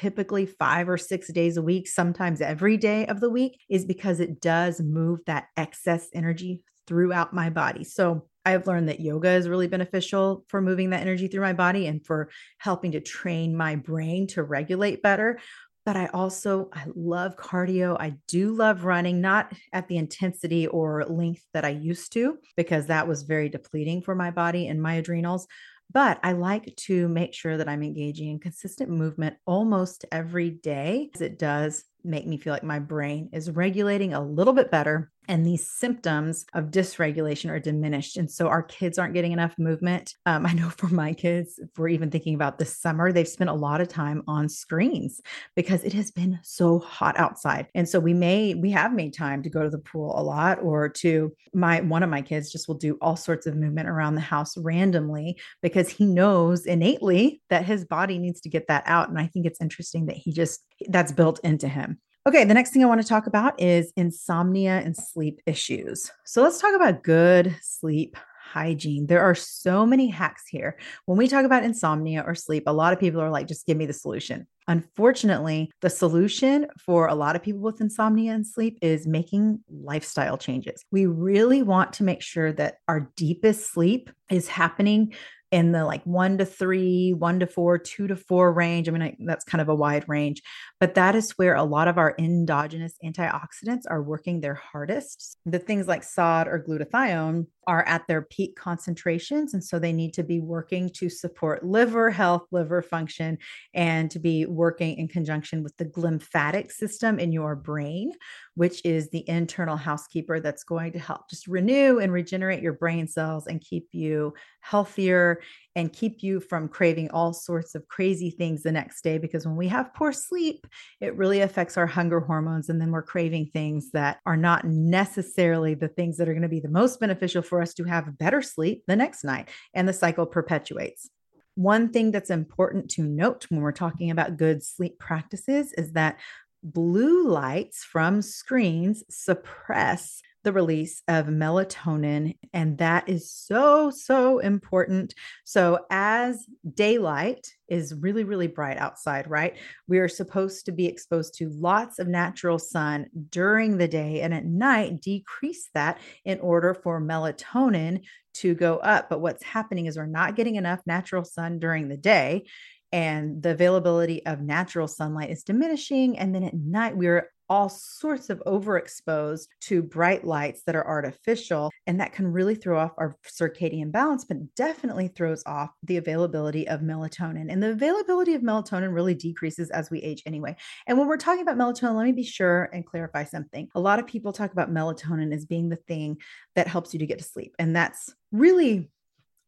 typically 0.00 0.46
five 0.46 0.88
or 0.88 0.98
six 0.98 1.32
days 1.32 1.56
a 1.56 1.62
week, 1.62 1.88
sometimes 1.88 2.40
every 2.40 2.76
day 2.76 3.06
of 3.06 3.20
the 3.20 3.30
week, 3.30 3.60
is 3.68 3.84
because 3.84 4.20
it 4.20 4.40
does 4.40 4.80
move 4.80 5.20
that 5.26 5.46
excess 5.56 6.08
energy 6.12 6.64
throughout 6.86 7.32
my 7.32 7.50
body. 7.50 7.84
So 7.84 8.26
I've 8.44 8.66
learned 8.66 8.88
that 8.88 9.00
yoga 9.00 9.30
is 9.30 9.48
really 9.48 9.68
beneficial 9.68 10.44
for 10.48 10.60
moving 10.60 10.90
that 10.90 11.00
energy 11.00 11.28
through 11.28 11.42
my 11.42 11.52
body 11.52 11.86
and 11.86 12.04
for 12.04 12.28
helping 12.58 12.92
to 12.92 13.00
train 13.00 13.56
my 13.56 13.76
brain 13.76 14.26
to 14.28 14.42
regulate 14.42 15.02
better 15.02 15.38
but 15.84 15.96
I 15.96 16.06
also 16.06 16.70
I 16.72 16.86
love 16.94 17.36
cardio. 17.36 17.96
I 17.98 18.14
do 18.28 18.52
love 18.52 18.84
running, 18.84 19.20
not 19.20 19.52
at 19.72 19.88
the 19.88 19.96
intensity 19.96 20.66
or 20.66 21.04
length 21.04 21.44
that 21.54 21.64
I 21.64 21.70
used 21.70 22.12
to 22.12 22.38
because 22.56 22.86
that 22.86 23.08
was 23.08 23.22
very 23.22 23.48
depleting 23.48 24.02
for 24.02 24.14
my 24.14 24.30
body 24.30 24.68
and 24.68 24.80
my 24.80 24.94
adrenals. 24.94 25.46
But 25.92 26.18
I 26.22 26.32
like 26.32 26.74
to 26.76 27.08
make 27.08 27.34
sure 27.34 27.56
that 27.56 27.68
I'm 27.68 27.82
engaging 27.82 28.30
in 28.30 28.38
consistent 28.40 28.90
movement 28.90 29.36
almost 29.46 30.06
every 30.10 30.50
day. 30.50 31.10
It 31.20 31.38
does 31.38 31.84
make 32.02 32.26
me 32.26 32.38
feel 32.38 32.52
like 32.52 32.64
my 32.64 32.78
brain 32.78 33.28
is 33.32 33.50
regulating 33.50 34.14
a 34.14 34.24
little 34.24 34.54
bit 34.54 34.70
better 34.70 35.11
and 35.28 35.46
these 35.46 35.68
symptoms 35.68 36.44
of 36.52 36.66
dysregulation 36.66 37.50
are 37.50 37.60
diminished. 37.60 38.16
And 38.16 38.30
so 38.30 38.48
our 38.48 38.62
kids 38.62 38.98
aren't 38.98 39.14
getting 39.14 39.32
enough 39.32 39.54
movement. 39.58 40.14
Um, 40.26 40.46
I 40.52 40.52
know 40.52 40.70
for 40.70 40.88
my 40.88 41.12
kids, 41.12 41.58
if 41.58 41.68
we're 41.76 41.88
even 41.88 42.10
thinking 42.10 42.34
about 42.34 42.58
this 42.58 42.76
summer, 42.76 43.12
they've 43.12 43.28
spent 43.28 43.50
a 43.50 43.54
lot 43.54 43.80
of 43.80 43.88
time 43.88 44.22
on 44.26 44.48
screens 44.48 45.20
because 45.54 45.84
it 45.84 45.92
has 45.92 46.10
been 46.10 46.38
so 46.42 46.78
hot 46.78 47.18
outside. 47.18 47.68
And 47.74 47.88
so 47.88 48.00
we 48.00 48.14
may, 48.14 48.54
we 48.54 48.70
have 48.72 48.92
made 48.92 49.14
time 49.14 49.42
to 49.42 49.50
go 49.50 49.62
to 49.62 49.70
the 49.70 49.78
pool 49.78 50.18
a 50.18 50.22
lot 50.22 50.58
or 50.62 50.88
to 50.88 51.32
my, 51.54 51.80
one 51.80 52.02
of 52.02 52.10
my 52.10 52.22
kids 52.22 52.50
just 52.50 52.68
will 52.68 52.74
do 52.76 52.98
all 53.00 53.16
sorts 53.16 53.46
of 53.46 53.56
movement 53.56 53.88
around 53.88 54.14
the 54.14 54.20
house 54.20 54.56
randomly 54.56 55.38
because 55.62 55.88
he 55.88 56.06
knows 56.06 56.66
innately 56.66 57.42
that 57.50 57.64
his 57.64 57.84
body 57.84 58.18
needs 58.18 58.40
to 58.40 58.48
get 58.48 58.66
that 58.68 58.84
out. 58.86 59.08
And 59.08 59.18
I 59.18 59.26
think 59.26 59.46
it's 59.46 59.60
interesting 59.60 60.06
that 60.06 60.16
he 60.16 60.32
just, 60.32 60.64
that's 60.88 61.12
built 61.12 61.40
into 61.44 61.68
him. 61.68 61.98
Okay, 62.24 62.44
the 62.44 62.54
next 62.54 62.70
thing 62.70 62.84
I 62.84 62.86
want 62.86 63.02
to 63.02 63.08
talk 63.08 63.26
about 63.26 63.60
is 63.60 63.92
insomnia 63.96 64.80
and 64.84 64.96
sleep 64.96 65.40
issues. 65.44 66.08
So 66.24 66.40
let's 66.40 66.60
talk 66.60 66.72
about 66.72 67.02
good 67.02 67.56
sleep 67.62 68.16
hygiene. 68.40 69.06
There 69.08 69.22
are 69.22 69.34
so 69.34 69.84
many 69.84 70.06
hacks 70.06 70.44
here. 70.46 70.78
When 71.06 71.18
we 71.18 71.26
talk 71.26 71.44
about 71.44 71.64
insomnia 71.64 72.22
or 72.24 72.36
sleep, 72.36 72.64
a 72.68 72.72
lot 72.72 72.92
of 72.92 73.00
people 73.00 73.20
are 73.20 73.30
like, 73.30 73.48
just 73.48 73.66
give 73.66 73.76
me 73.76 73.86
the 73.86 73.92
solution. 73.92 74.46
Unfortunately, 74.68 75.72
the 75.80 75.90
solution 75.90 76.68
for 76.78 77.08
a 77.08 77.14
lot 77.16 77.34
of 77.34 77.42
people 77.42 77.62
with 77.62 77.80
insomnia 77.80 78.32
and 78.34 78.46
sleep 78.46 78.78
is 78.82 79.04
making 79.04 79.58
lifestyle 79.68 80.38
changes. 80.38 80.84
We 80.92 81.06
really 81.06 81.64
want 81.64 81.94
to 81.94 82.04
make 82.04 82.22
sure 82.22 82.52
that 82.52 82.76
our 82.86 83.10
deepest 83.16 83.72
sleep 83.72 84.10
is 84.30 84.46
happening 84.46 85.14
in 85.52 85.70
the 85.72 85.84
like 85.84 86.02
one 86.04 86.38
to 86.38 86.46
three, 86.46 87.12
one 87.12 87.38
to 87.38 87.46
four, 87.46 87.78
two 87.78 88.06
to 88.08 88.16
four 88.16 88.52
range. 88.52 88.88
I 88.88 88.92
mean, 88.92 89.02
I, 89.02 89.16
that's 89.20 89.44
kind 89.44 89.60
of 89.60 89.68
a 89.68 89.74
wide 89.74 90.08
range, 90.08 90.42
but 90.80 90.94
that 90.94 91.14
is 91.14 91.32
where 91.32 91.54
a 91.54 91.62
lot 91.62 91.88
of 91.88 91.98
our 91.98 92.14
endogenous 92.18 92.94
antioxidants 93.04 93.82
are 93.88 94.02
working 94.02 94.40
their 94.40 94.54
hardest. 94.54 95.36
The 95.44 95.58
things 95.58 95.86
like 95.86 96.02
SOD 96.02 96.48
or 96.48 96.64
glutathione 96.66 97.46
are 97.66 97.86
at 97.86 98.06
their 98.08 98.22
peak 98.22 98.56
concentrations. 98.56 99.54
And 99.54 99.62
so 99.62 99.78
they 99.78 99.92
need 99.92 100.14
to 100.14 100.22
be 100.22 100.40
working 100.40 100.90
to 100.94 101.08
support 101.08 101.64
liver 101.64 102.10
health, 102.10 102.46
liver 102.50 102.82
function, 102.82 103.38
and 103.74 104.10
to 104.10 104.18
be 104.18 104.46
working 104.46 104.96
in 104.96 105.06
conjunction 105.06 105.62
with 105.62 105.76
the 105.76 105.84
glymphatic 105.84 106.72
system 106.72 107.18
in 107.18 107.30
your 107.30 107.54
brain, 107.54 108.12
which 108.54 108.84
is 108.84 109.08
the 109.08 109.26
internal 109.28 109.76
housekeeper 109.76 110.38
that's 110.40 110.64
going 110.64 110.92
to 110.92 110.98
help 110.98 111.28
just 111.30 111.46
renew 111.46 111.98
and 111.98 112.12
regenerate 112.12 112.62
your 112.62 112.74
brain 112.74 113.08
cells 113.08 113.46
and 113.46 113.60
keep 113.60 113.88
you 113.92 114.34
healthier 114.60 115.40
and 115.74 115.92
keep 115.92 116.22
you 116.22 116.38
from 116.38 116.68
craving 116.68 117.10
all 117.10 117.32
sorts 117.32 117.74
of 117.74 117.88
crazy 117.88 118.30
things 118.30 118.62
the 118.62 118.70
next 118.70 119.02
day. 119.02 119.16
Because 119.16 119.46
when 119.46 119.56
we 119.56 119.68
have 119.68 119.94
poor 119.94 120.12
sleep, 120.12 120.66
it 121.00 121.16
really 121.16 121.40
affects 121.40 121.78
our 121.78 121.86
hunger 121.86 122.20
hormones. 122.20 122.68
And 122.68 122.80
then 122.80 122.90
we're 122.90 123.02
craving 123.02 123.46
things 123.46 123.90
that 123.92 124.18
are 124.26 124.36
not 124.36 124.64
necessarily 124.64 125.74
the 125.74 125.88
things 125.88 126.18
that 126.18 126.28
are 126.28 126.34
going 126.34 126.42
to 126.42 126.48
be 126.48 126.60
the 126.60 126.68
most 126.68 127.00
beneficial 127.00 127.42
for 127.42 127.62
us 127.62 127.72
to 127.74 127.84
have 127.84 128.18
better 128.18 128.42
sleep 128.42 128.84
the 128.86 128.96
next 128.96 129.24
night. 129.24 129.48
And 129.72 129.88
the 129.88 129.94
cycle 129.94 130.26
perpetuates. 130.26 131.08
One 131.54 131.90
thing 131.90 132.12
that's 132.12 132.30
important 132.30 132.90
to 132.92 133.02
note 133.02 133.46
when 133.50 133.60
we're 133.60 133.72
talking 133.72 134.10
about 134.10 134.38
good 134.38 134.64
sleep 134.64 134.98
practices 134.98 135.72
is 135.74 135.92
that 135.92 136.18
blue 136.62 137.28
lights 137.28 137.84
from 137.84 138.22
screens 138.22 139.02
suppress 139.10 140.22
the 140.44 140.52
release 140.52 141.02
of 141.08 141.26
melatonin. 141.26 142.36
And 142.52 142.78
that 142.78 143.08
is 143.08 143.30
so, 143.30 143.90
so 143.90 144.38
important. 144.40 145.14
So, 145.44 145.86
as 145.90 146.46
daylight 146.74 147.46
is 147.68 147.94
really, 147.94 148.24
really 148.24 148.48
bright 148.48 148.76
outside, 148.76 149.30
right? 149.30 149.56
We 149.86 149.98
are 149.98 150.08
supposed 150.08 150.66
to 150.66 150.72
be 150.72 150.86
exposed 150.86 151.34
to 151.34 151.48
lots 151.48 151.98
of 151.98 152.08
natural 152.08 152.58
sun 152.58 153.06
during 153.30 153.78
the 153.78 153.88
day 153.88 154.20
and 154.20 154.34
at 154.34 154.44
night, 154.44 155.00
decrease 155.00 155.70
that 155.74 156.00
in 156.24 156.40
order 156.40 156.74
for 156.74 157.00
melatonin 157.00 158.02
to 158.34 158.54
go 158.54 158.76
up. 158.78 159.08
But 159.08 159.20
what's 159.20 159.42
happening 159.42 159.86
is 159.86 159.96
we're 159.96 160.06
not 160.06 160.36
getting 160.36 160.56
enough 160.56 160.80
natural 160.86 161.24
sun 161.24 161.58
during 161.58 161.88
the 161.88 161.96
day 161.96 162.44
and 162.92 163.42
the 163.42 163.50
availability 163.50 164.24
of 164.26 164.40
natural 164.40 164.86
sunlight 164.86 165.30
is 165.30 165.42
diminishing. 165.42 166.18
And 166.18 166.34
then 166.34 166.44
at 166.44 166.54
night, 166.54 166.96
we're 166.96 167.30
all 167.48 167.68
sorts 167.68 168.30
of 168.30 168.42
overexposed 168.46 169.46
to 169.60 169.82
bright 169.82 170.24
lights 170.24 170.62
that 170.64 170.74
are 170.74 170.86
artificial. 170.86 171.70
And 171.86 172.00
that 172.00 172.14
can 172.14 172.26
really 172.26 172.54
throw 172.54 172.78
off 172.78 172.92
our 172.96 173.14
circadian 173.26 173.92
balance, 173.92 174.24
but 174.24 174.54
definitely 174.54 175.08
throws 175.08 175.42
off 175.44 175.68
the 175.82 175.98
availability 175.98 176.66
of 176.66 176.80
melatonin. 176.80 177.52
And 177.52 177.62
the 177.62 177.72
availability 177.72 178.32
of 178.34 178.40
melatonin 178.40 178.94
really 178.94 179.14
decreases 179.14 179.70
as 179.70 179.90
we 179.90 180.00
age 180.00 180.22
anyway. 180.24 180.56
And 180.86 180.96
when 180.96 181.08
we're 181.08 181.18
talking 181.18 181.42
about 181.42 181.58
melatonin, 181.58 181.94
let 181.94 182.06
me 182.06 182.12
be 182.12 182.24
sure 182.24 182.70
and 182.72 182.86
clarify 182.86 183.24
something. 183.24 183.68
A 183.74 183.80
lot 183.80 183.98
of 183.98 184.06
people 184.06 184.32
talk 184.32 184.52
about 184.52 184.72
melatonin 184.72 185.34
as 185.34 185.44
being 185.44 185.68
the 185.68 185.76
thing 185.76 186.18
that 186.54 186.68
helps 186.68 186.94
you 186.94 187.00
to 187.00 187.06
get 187.06 187.18
to 187.18 187.24
sleep. 187.24 187.54
And 187.58 187.76
that's 187.76 188.14
really 188.30 188.90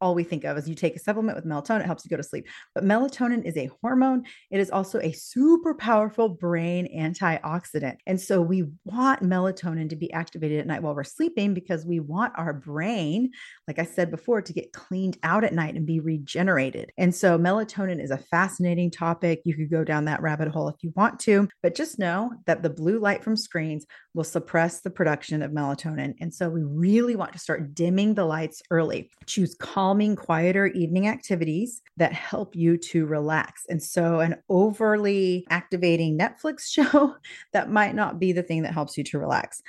all 0.05 0.15
we 0.15 0.23
think 0.23 0.45
of 0.45 0.59
is 0.59 0.69
you 0.69 0.75
take 0.75 0.95
a 0.95 0.99
supplement 0.99 1.35
with 1.35 1.47
melatonin, 1.47 1.81
it 1.81 1.87
helps 1.87 2.05
you 2.05 2.11
go 2.11 2.17
to 2.19 2.23
sleep. 2.23 2.47
But 2.75 2.85
melatonin 2.85 3.43
is 3.43 3.57
a 3.57 3.71
hormone. 3.81 4.25
It 4.51 4.61
is 4.61 4.71
also 4.71 5.01
a 5.01 5.13
super 5.13 5.75
powerful 5.75 6.29
brain 6.29 6.87
antioxidant. 6.95 7.97
And 8.07 8.21
so 8.21 8.43
we 8.43 8.67
want 8.85 9.23
melatonin 9.23 9.89
to 9.89 9.97
be 9.97 10.13
activated 10.13 10.61
at 10.61 10.67
night 10.67 10.83
while 10.83 10.95
we're 10.95 11.05
sleeping 11.05 11.55
because 11.55 11.87
we 11.87 12.01
want 12.01 12.35
our 12.37 12.53
brain, 12.53 13.31
like 13.67 13.79
I 13.79 13.85
said 13.85 14.11
before, 14.11 14.43
to 14.43 14.53
get 14.53 14.75
cleaned 14.75 15.17
out 15.23 15.43
at 15.43 15.55
night 15.55 15.75
and 15.75 15.87
be 15.87 16.01
regenerated. 16.01 16.93
And 16.99 17.15
so 17.15 17.39
melatonin 17.39 18.03
is 18.03 18.11
a 18.11 18.19
fascinating 18.19 18.91
topic. 18.91 19.41
You 19.47 19.57
could 19.57 19.71
go 19.71 19.85
down 19.85 20.05
that 20.05 20.21
rabbit 20.21 20.49
hole 20.49 20.69
if 20.69 20.77
you 20.83 20.93
want 20.95 21.19
to, 21.21 21.49
but 21.63 21.75
just 21.75 21.99
know 21.99 22.31
that 22.45 22.63
the 22.63 22.69
blue 22.69 22.99
light 22.99 23.25
from 23.25 23.39
screens 23.39 23.87
will 24.13 24.25
suppress 24.25 24.81
the 24.81 24.91
production 24.91 25.41
of 25.41 25.51
melatonin. 25.51 26.15
And 26.21 26.33
so 26.33 26.51
we 26.51 26.63
really 26.63 27.17
want 27.17 27.33
to 27.33 27.39
start 27.39 27.75
dimming 27.75 28.15
the 28.15 28.27
lights 28.27 28.63
early. 28.71 29.11
Choose 29.27 29.55
calm 29.55 29.94
calming, 29.95 30.17
quieter 30.17 30.67
evening 30.67 31.07
activities 31.07 31.81
that 31.99 32.13
help 32.13 32.57
you 32.57 32.77
to 32.77 33.07
relax. 33.07 33.65
And 33.69 33.81
so, 33.81 34.19
an 34.19 34.43
overly 34.49 35.47
activating 35.51 36.19
Netflix 36.19 36.63
show 36.69 37.15
that 37.53 37.71
might 37.71 37.95
not 37.95 38.19
be 38.19 38.33
the 38.33 38.43
thing 38.43 38.63
that 38.63 38.75
helps 38.75 38.99
you 38.99 39.05
to 39.05 39.21
relax. 39.21 39.63